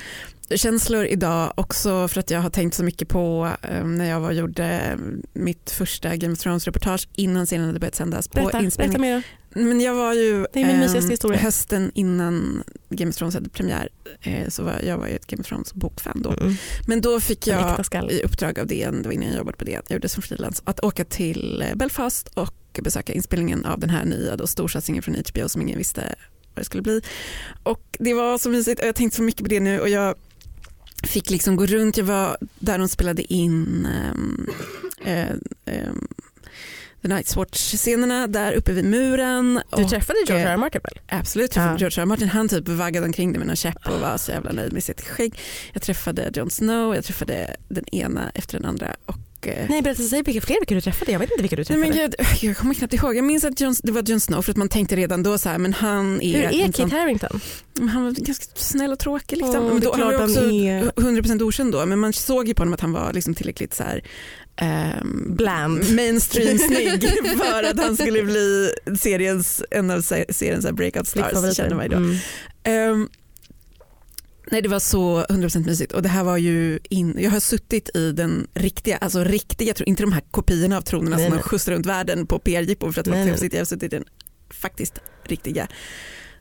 känslor 0.54 1.04
idag 1.04 1.52
också 1.56 2.08
för 2.08 2.20
att 2.20 2.30
jag 2.30 2.40
har 2.40 2.50
tänkt 2.50 2.74
så 2.74 2.84
mycket 2.84 3.08
på 3.08 3.52
eh, 3.62 3.84
när 3.84 4.10
jag 4.10 4.20
var 4.20 4.32
gjorde 4.32 4.98
mitt 5.32 5.70
första 5.70 6.16
Game 6.16 6.32
of 6.32 6.38
Thrones-reportage 6.38 7.08
innan 7.14 7.46
serien 7.46 7.66
hade 7.66 7.80
börjat 7.80 7.94
sändas 7.94 8.28
på 8.28 8.34
berätta, 8.34 8.60
inspelning. 8.60 9.00
berätta 9.00 9.14
mer. 9.14 9.22
Men 9.54 9.80
jag 9.80 9.94
var 9.94 10.14
ju 10.14 10.46
Det 10.52 10.60
är 10.60 10.66
min 10.66 10.74
ehm, 10.74 10.80
mysigaste 10.80 11.10
historia. 11.10 11.38
hösten 11.38 11.90
innan 11.94 12.62
Game 12.88 13.10
of 13.10 13.16
Thrones 13.16 13.34
hade 13.34 13.48
premiär 13.48 13.88
eh, 14.20 14.48
så 14.48 14.62
var 14.62 14.80
jag 14.82 14.98
var 14.98 15.06
ju 15.06 15.16
ett 15.16 15.26
Game 15.26 15.40
of 15.40 15.46
Thrones 15.46 15.74
bokfan 15.74 16.22
då. 16.22 16.30
Mm. 16.30 16.54
Men 16.86 17.00
då 17.00 17.20
fick 17.20 17.46
jag 17.46 17.84
i 18.10 18.22
uppdrag 18.22 18.58
av 18.58 18.66
DN, 18.66 19.02
det 19.02 19.08
var 19.08 19.14
innan 19.14 19.28
jag 19.28 19.36
jobbade 19.36 19.56
på 19.56 19.64
DN, 19.64 19.82
jag 19.88 19.94
gjorde 19.94 20.04
det 20.04 20.08
som 20.08 20.22
frilans, 20.22 20.62
att 20.64 20.84
åka 20.84 21.04
till 21.04 21.62
eh, 21.62 21.74
Belfast 21.74 22.28
och 22.28 22.54
besöka 22.82 23.12
inspelningen 23.12 23.64
av 23.64 23.80
den 23.80 23.90
här 23.90 24.04
nya 24.04 24.36
då, 24.36 24.46
storsatsningen 24.46 25.02
från 25.02 25.14
HBO 25.14 25.48
som 25.48 25.62
ingen 25.62 25.78
visste 25.78 26.14
vad 26.54 26.60
det 26.60 26.64
skulle 26.64 26.82
bli. 26.82 27.00
Och 27.62 27.96
det 27.98 28.14
var 28.14 28.38
så 28.38 28.48
mysigt 28.48 28.80
och 28.80 28.86
jag 28.86 28.94
tänkte 28.94 29.16
så 29.16 29.22
mycket 29.22 29.42
på 29.42 29.48
det 29.48 29.60
nu 29.60 29.80
och 29.80 29.88
jag 29.88 30.14
fick 31.02 31.30
liksom 31.30 31.56
gå 31.56 31.66
runt, 31.66 31.96
jag 31.96 32.04
var 32.04 32.36
där 32.58 32.78
de 32.78 32.88
spelade 32.88 33.32
in 33.32 33.88
um, 34.14 34.50
um, 35.64 36.08
The 37.02 37.08
Night's 37.08 37.36
Watch-scenerna 37.36 38.26
där 38.26 38.52
uppe 38.52 38.72
vid 38.72 38.84
muren. 38.84 39.60
Du 39.76 39.82
och, 39.82 39.90
träffade 39.90 40.18
George 40.26 40.44
eh, 40.44 40.50
R. 40.50 40.54
R. 40.54 40.56
Martin 40.56 40.80
väl? 40.84 41.18
Absolut, 41.18 41.56
jag 41.56 41.62
Ja. 41.62 41.66
träffade 41.66 41.80
George 41.80 41.98
R. 42.00 42.02
R. 42.02 42.06
Martin. 42.06 42.28
Han 42.28 42.48
typ 42.48 42.68
vaggade 42.68 43.06
omkring 43.06 43.32
det 43.32 43.38
med 43.38 43.48
en 43.50 43.56
käpp 43.56 43.88
och 43.88 44.00
var 44.00 44.18
så 44.18 44.30
jävla 44.30 44.52
nöjd 44.52 44.72
med 44.72 44.84
sitt 44.84 45.00
skägg. 45.08 45.38
Jag 45.72 45.82
träffade 45.82 46.30
Jon 46.34 46.50
Snow, 46.50 46.94
jag 46.94 47.04
träffade 47.04 47.56
den 47.68 47.94
ena 47.94 48.30
efter 48.34 48.58
den 48.58 48.68
andra. 48.68 48.96
Och, 49.06 49.48
eh, 49.48 49.66
Nej 49.68 49.82
berätta, 49.82 50.02
säg 50.02 50.22
vilka 50.22 50.40
fler 50.46 50.56
vilka 50.60 50.74
du 50.74 50.80
träffade. 50.80 51.12
Jag 51.12 51.18
vet 51.18 51.30
inte 51.30 51.42
vilka 51.42 51.56
du 51.56 51.60
Nej, 51.60 51.66
träffade. 51.66 51.88
men 51.88 51.98
jag, 51.98 52.48
jag 52.50 52.56
kommer 52.56 52.74
knappt 52.74 52.94
ihåg. 52.94 53.16
Jag 53.16 53.24
minns 53.24 53.44
att 53.44 53.60
Jon, 53.60 53.74
det 53.82 53.92
var 53.92 54.02
Jon 54.02 54.20
Snow 54.20 54.42
för 54.42 54.50
att 54.50 54.56
man 54.56 54.68
tänkte 54.68 54.96
redan 54.96 55.22
då 55.22 55.38
så 55.38 55.48
här, 55.48 55.58
men 55.58 55.72
han 55.72 56.20
är, 56.22 56.32
Hur 56.36 56.44
är 56.44 56.66
Kit 56.66 56.76
sån, 56.76 56.90
Harington? 56.90 57.40
han 57.92 58.04
var 58.04 58.10
ganska 58.12 58.44
snäll 58.54 58.92
och 58.92 58.98
tråkig. 58.98 59.36
Liksom. 59.36 59.56
Åh, 59.64 59.72
men 59.72 59.80
då, 59.80 59.92
han 59.92 60.00
var 60.06 60.24
också 60.24 60.40
är. 60.40 60.82
100% 60.90 61.42
okänd 61.42 61.72
då, 61.72 61.86
men 61.86 61.98
man 61.98 62.12
såg 62.12 62.48
ju 62.48 62.54
på 62.54 62.60
honom 62.60 62.74
att 62.74 62.80
han 62.80 62.92
var 62.92 63.12
liksom 63.12 63.34
tillräckligt 63.34 63.74
så 63.74 63.82
här, 63.82 64.02
ehm, 64.56 65.36
Bland. 65.36 65.94
mainstream 65.94 66.58
snygg 66.58 67.02
för 67.38 67.62
att 67.62 67.78
han 67.78 67.96
skulle 67.96 68.22
bli 68.22 68.72
seriens, 69.00 69.62
en 69.70 69.90
av 69.90 70.00
se- 70.02 70.32
seriens 70.32 70.70
breakout 70.72 71.06
stars 71.08 71.56
kände 71.56 71.74
man 71.74 71.88
då. 71.90 71.96
Mm. 71.96 72.16
Ehm, 72.64 73.08
nej 74.50 74.62
det 74.62 74.68
var 74.68 74.78
så 74.80 75.22
100% 75.22 75.66
mysigt 75.66 75.92
och 75.92 76.02
det 76.02 76.08
här 76.08 76.24
var 76.24 76.36
ju 76.36 76.78
in, 76.88 77.16
jag 77.18 77.30
har 77.30 77.40
suttit 77.40 77.96
i 77.96 78.12
den 78.12 78.46
riktiga, 78.54 78.96
alltså 78.96 79.24
riktiga, 79.24 79.74
inte 79.86 80.02
de 80.02 80.12
här 80.12 80.22
kopiorna 80.30 80.76
av 80.76 80.82
tronerna 80.82 81.16
Nej, 81.16 81.26
som 81.26 81.34
nej. 81.34 81.42
de 81.42 81.48
skjutsar 81.48 81.72
runt 81.72 81.86
världen 81.86 82.26
på 82.26 82.38
PR-jippon 82.38 82.92
för 82.92 83.00
att 83.00 83.06
Nej, 83.06 83.12
vara 83.12 83.24
nej. 83.24 83.32
trevligt. 83.34 83.52
Jag 83.52 83.60
har 83.60 83.64
suttit 83.64 83.92
i 83.92 83.96
den 83.96 84.04
faktiskt 84.50 84.98
riktiga 85.24 85.68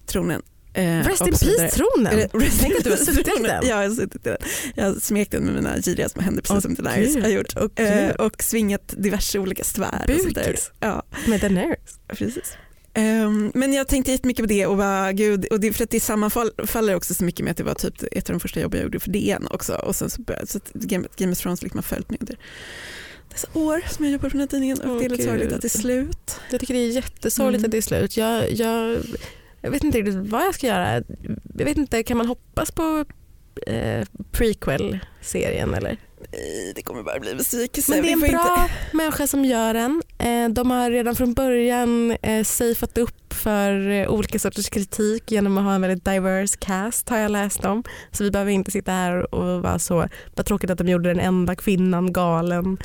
tronen 0.06 0.42
Eh, 0.74 1.04
Rest 1.08 1.22
och 1.22 1.28
in 1.28 1.36
så 1.38 1.46
vidare. 1.46 1.60
peace 1.70 1.76
tronen. 1.78 2.14
Eller, 2.14 2.28
rest 2.40 2.58
Tänk 2.62 2.76
att 2.78 2.84
du 2.84 2.90
har 2.90 2.98
suttit 2.98 3.28
i 3.28 3.44
den. 3.44 3.46
Ja, 3.46 3.64
jag 3.84 3.90
har 3.90 3.96
suttit 3.96 4.26
i 4.26 4.30
den. 4.30 4.38
Jag 4.76 4.86
har 4.86 5.00
smekt 5.00 5.32
den 5.32 5.44
med 5.44 5.54
mina 5.56 5.78
giriga 5.78 6.10
små 6.10 6.22
händer 6.22 6.42
precis 6.42 6.56
Åh, 6.56 6.62
som 6.76 6.76
Daenerys 6.86 7.16
har 7.16 7.30
gjort. 7.30 7.54
Åh, 7.56 7.86
Eh, 7.86 8.12
och 8.12 8.44
svingat 8.44 8.94
diverse 8.98 9.40
olika 9.40 9.64
svärd. 9.64 10.10
Och. 10.10 10.34
Bukis. 10.34 10.72
Ja, 10.80 11.04
Med 11.28 11.42
Daenerys. 11.42 12.00
precis. 12.08 12.54
Ehm, 12.94 13.52
men 13.56 13.74
jag 13.74 13.88
tänkte 13.88 14.12
jättemycket 14.12 14.44
på 14.44 14.48
det 14.48 14.66
och 14.66 14.78
bara, 14.78 15.12
gud, 15.14 15.46
och 15.46 15.60
det, 15.60 15.74
för 15.74 15.84
att 15.84 15.90
det 15.90 16.00
sammanfaller 16.00 16.96
också 16.96 17.14
så 17.14 17.24
mycket 17.24 17.44
med 17.44 17.52
att 17.52 17.58
det 17.58 17.64
var 17.64 17.74
typ 17.74 18.04
ett 18.12 18.30
av 18.30 18.34
de 18.34 18.40
första 18.40 18.60
jobben 18.60 18.78
jag 18.80 18.84
gjorde 18.86 19.00
för 19.00 19.10
DN 19.12 19.48
också. 19.52 19.74
Och 19.74 19.96
sen 19.96 20.10
så, 20.10 20.22
började, 20.22 20.48
så 20.48 20.60
Game, 20.74 21.08
Game 21.18 21.32
of 21.32 21.38
Thrones 21.40 21.62
liksom 21.62 21.78
har 21.78 21.84
följt 21.84 22.10
mig 22.10 22.18
under 22.22 22.38
dessa 23.32 23.48
år 23.54 23.82
som 23.90 24.06
jag 24.06 24.12
jobbar 24.12 24.30
på 24.30 24.34
den 24.34 24.40
här 24.40 24.48
tidningen 24.48 24.82
och 24.82 24.92
Åh, 24.92 25.00
det 25.00 25.06
är 25.06 25.10
lite 25.10 25.24
sorgligt 25.24 25.52
att 25.54 25.62
det 25.62 25.68
är 25.68 25.80
slut. 25.80 26.40
Jag 26.52 26.60
tycker 26.60 26.74
det 26.74 26.80
är 26.80 26.92
jättesorgligt 26.92 27.60
Mm. 27.60 27.66
att 27.68 27.72
det 27.72 27.78
är 27.78 27.82
slut. 27.82 28.18
Jag, 28.18 28.52
jag, 28.52 28.98
jag 29.62 29.72
vet 29.72 29.84
inte 29.84 29.98
riktigt 29.98 30.16
vad 30.16 30.42
jag 30.42 30.56
ska 30.56 30.68
göra. 30.68 31.04
Jag 31.58 31.66
vet 31.66 31.78
inte, 31.78 32.04
kan 32.04 32.18
man 32.18 32.28
hoppas 32.28 32.72
på 32.72 33.06
eh, 33.68 34.06
prequel-serien 34.32 35.74
eller? 35.74 35.98
Nej, 36.32 36.74
det 36.76 36.82
kommer 36.82 37.04
bara 37.04 37.20
bli 37.20 37.36
besvikelse. 37.36 37.92
Men 37.92 38.02
det 38.02 38.10
är 38.10 38.14
en 38.14 38.20
bra 38.20 38.70
människa 38.94 39.28
som 39.28 39.46
gör 39.46 39.74
den. 39.74 40.02
Eh, 40.18 40.50
de 40.50 40.72
har 40.72 40.92
redan 40.92 41.16
från 41.16 41.34
början 41.34 42.12
eh, 42.22 42.44
safeat 42.44 42.98
upp 42.98 43.34
för 43.34 43.90
eh, 43.90 44.10
olika 44.10 44.40
sorters 44.40 44.70
kritik 44.70 45.32
genom 45.32 45.58
att 45.58 45.64
ha 45.64 45.76
en 45.76 45.82
väldigt 45.82 46.06
diverse 46.06 46.58
cast 46.60 47.10
har 47.10 47.18
jag 47.18 47.32
läst 47.32 47.66
om. 47.66 47.84
Så 48.12 48.24
vi 48.24 48.32
behöver 48.32 48.52
inte 48.52 48.72
sitta 48.72 48.92
här 48.92 49.36
och 49.36 49.62
vara 49.62 49.80
så, 49.80 50.08
vad 50.36 50.46
tråkigt 50.46 50.70
att 50.70 50.78
de 50.78 50.88
gjorde 50.88 51.10
den 51.10 51.20
enda 51.20 51.56
kvinnan 51.56 52.14
galen 52.14 52.78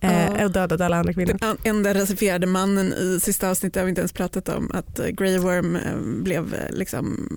eh, 0.00 0.44
och 0.44 0.50
dödade 0.50 0.86
alla 0.86 0.96
andra 0.96 1.12
kvinnor. 1.12 1.36
Den 1.40 1.56
enda 1.64 1.94
rasifierade 1.94 2.46
mannen 2.46 2.92
i 2.92 3.18
sista 3.22 3.50
avsnittet 3.50 3.76
har 3.80 3.84
vi 3.84 3.88
inte 3.88 4.00
ens 4.00 4.12
pratat 4.12 4.48
om 4.48 4.70
att 4.74 4.98
eh, 4.98 5.06
Grey 5.06 5.38
Worm 5.38 5.76
eh, 5.76 5.96
blev 6.22 6.54
eh, 6.54 6.76
liksom 6.76 7.28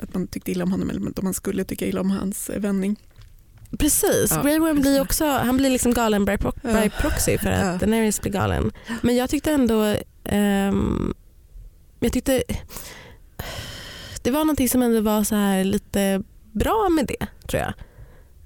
att 0.00 0.14
man 0.14 0.26
tyckte 0.26 0.50
illa 0.50 0.64
om 0.64 0.72
honom 0.72 0.90
eller 0.90 1.10
att 1.10 1.22
man 1.22 1.34
skulle 1.34 1.64
tycka 1.64 1.86
illa 1.86 2.00
om 2.00 2.10
hans 2.10 2.50
vändning. 2.56 2.96
Precis, 3.78 4.30
Ja. 4.30 4.42
Grey 4.42 4.58
Worm 4.58 4.80
blir 4.80 5.00
också 5.00 5.24
han 5.26 5.56
blir 5.56 5.70
liksom 5.70 5.94
galen 5.94 6.24
by, 6.24 6.36
pro- 6.38 6.52
Ja. 6.62 6.80
by 6.82 6.90
proxy 6.90 7.38
för 7.38 7.50
att 7.50 7.60
Ja. 7.66 7.78
Daenerys 7.78 8.20
blir 8.20 8.32
galen. 8.32 8.72
Men 9.02 9.16
jag 9.16 9.30
tyckte 9.30 9.52
ändå, 9.52 9.96
ehm, 10.24 11.14
jag 12.00 12.12
tyckte 12.12 12.42
det 14.22 14.30
var 14.30 14.40
någonting 14.40 14.68
som 14.68 14.82
ändå 14.82 15.00
var 15.00 15.24
så 15.24 15.34
här 15.34 15.64
lite 15.64 16.22
bra 16.52 16.88
med 16.90 17.06
det 17.06 17.26
tror 17.48 17.62
jag. 17.62 17.72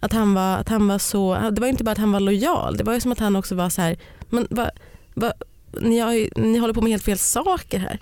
Att 0.00 0.12
han 0.12 0.34
var, 0.34 0.56
att 0.56 0.68
han 0.68 0.88
var 0.88 0.98
så, 0.98 1.50
det 1.52 1.60
var 1.60 1.68
inte 1.68 1.84
bara 1.84 1.90
att 1.90 1.98
han 1.98 2.12
var 2.12 2.20
lojal, 2.20 2.76
det 2.76 2.84
var 2.84 2.94
ju 2.94 3.00
som 3.00 3.12
att 3.12 3.18
han 3.18 3.36
också 3.36 3.54
var 3.54 3.70
så 3.70 3.82
här, 3.82 3.96
men 4.30 4.46
vad, 4.50 4.70
vad, 5.14 5.32
ni, 5.80 5.98
har 5.98 6.40
ni 6.40 6.58
håller 6.58 6.74
på 6.74 6.80
med 6.80 6.90
helt 6.90 7.04
fel 7.04 7.18
saker 7.18 7.78
här. 7.78 7.98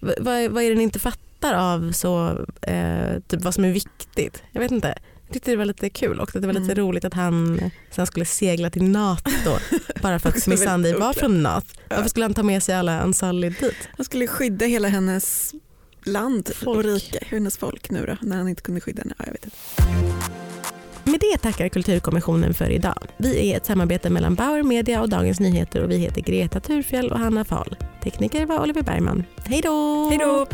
Vad, 0.00 0.14
vad, 0.20 0.50
vad 0.50 0.62
är 0.62 0.68
det 0.70 0.76
ni 0.76 0.82
inte 0.82 0.98
fattar 0.98 1.54
av 1.54 1.92
så, 1.92 2.28
eh, 2.62 3.20
typ 3.28 3.40
vad 3.42 3.54
som 3.54 3.64
är 3.64 3.72
viktigt? 3.72 4.42
Jag 4.52 4.60
vet 4.60 4.70
inte. 4.70 4.94
Jag 5.26 5.34
tyckte 5.34 5.50
det 5.50 5.56
var 5.56 5.64
lite 5.64 5.90
kul 5.90 6.20
och 6.20 6.36
att 6.36 6.40
det 6.42 6.46
var 6.46 6.52
lite 6.54 6.72
Mm. 6.72 6.76
roligt 6.76 7.04
att 7.04 7.14
han 7.14 7.60
sen 7.90 8.06
skulle 8.06 8.24
segla 8.24 8.70
till 8.70 8.82
Nath 8.82 9.30
då 9.44 9.58
bara 10.02 10.18
för 10.18 10.28
att 10.28 10.36
Också 10.36 10.50
väldigt 10.50 10.98
var 10.98 11.12
från 11.12 11.42
Nath. 11.42 11.66
Ja. 11.88 11.96
Varför 11.96 12.08
skulle 12.08 12.24
han 12.24 12.34
ta 12.34 12.42
med 12.42 12.62
sig 12.62 12.74
alla 12.74 13.02
Unsullied 13.04 13.54
dit? 13.60 13.88
Han 13.96 14.04
skulle 14.04 14.26
skydda 14.26 14.66
hela 14.66 14.88
hennes 14.88 15.54
land 16.04 16.48
och 16.50 16.56
Folk. 16.56 16.86
rike, 16.86 17.24
hennes 17.30 17.58
folk 17.58 17.90
nu 17.90 18.06
då, 18.06 18.26
när 18.28 18.36
han 18.36 18.48
inte 18.48 18.62
kunde 18.62 18.80
skydda 18.80 19.02
henne. 19.02 19.14
Ja, 19.18 19.24
jag 19.26 19.32
vet 19.32 19.44
inte. 19.44 19.56
Med 21.04 21.20
det 21.20 21.38
tackar 21.38 21.68
Kulturkommissionen 21.68 22.54
för 22.54 22.70
idag. 22.70 22.98
Vi 23.16 23.52
är 23.52 23.56
ett 23.56 23.66
samarbete 23.66 24.10
mellan 24.10 24.34
Bauer 24.34 24.62
Media 24.62 25.00
och 25.00 25.08
Dagens 25.08 25.40
Nyheter 25.40 25.82
och 25.82 25.90
vi 25.90 25.96
heter 25.96 26.20
Greta 26.20 26.60
Thurfjell 26.60 27.12
och 27.12 27.18
Hanna 27.18 27.44
Fahl. 27.44 27.76
Tekniker 28.02 28.46
var 28.46 28.62
Oliver 28.62 28.82
Bergman. 28.82 29.24
Hej 29.44 29.60
då! 29.60 30.08
Hej 30.10 30.18
då! 30.18 30.46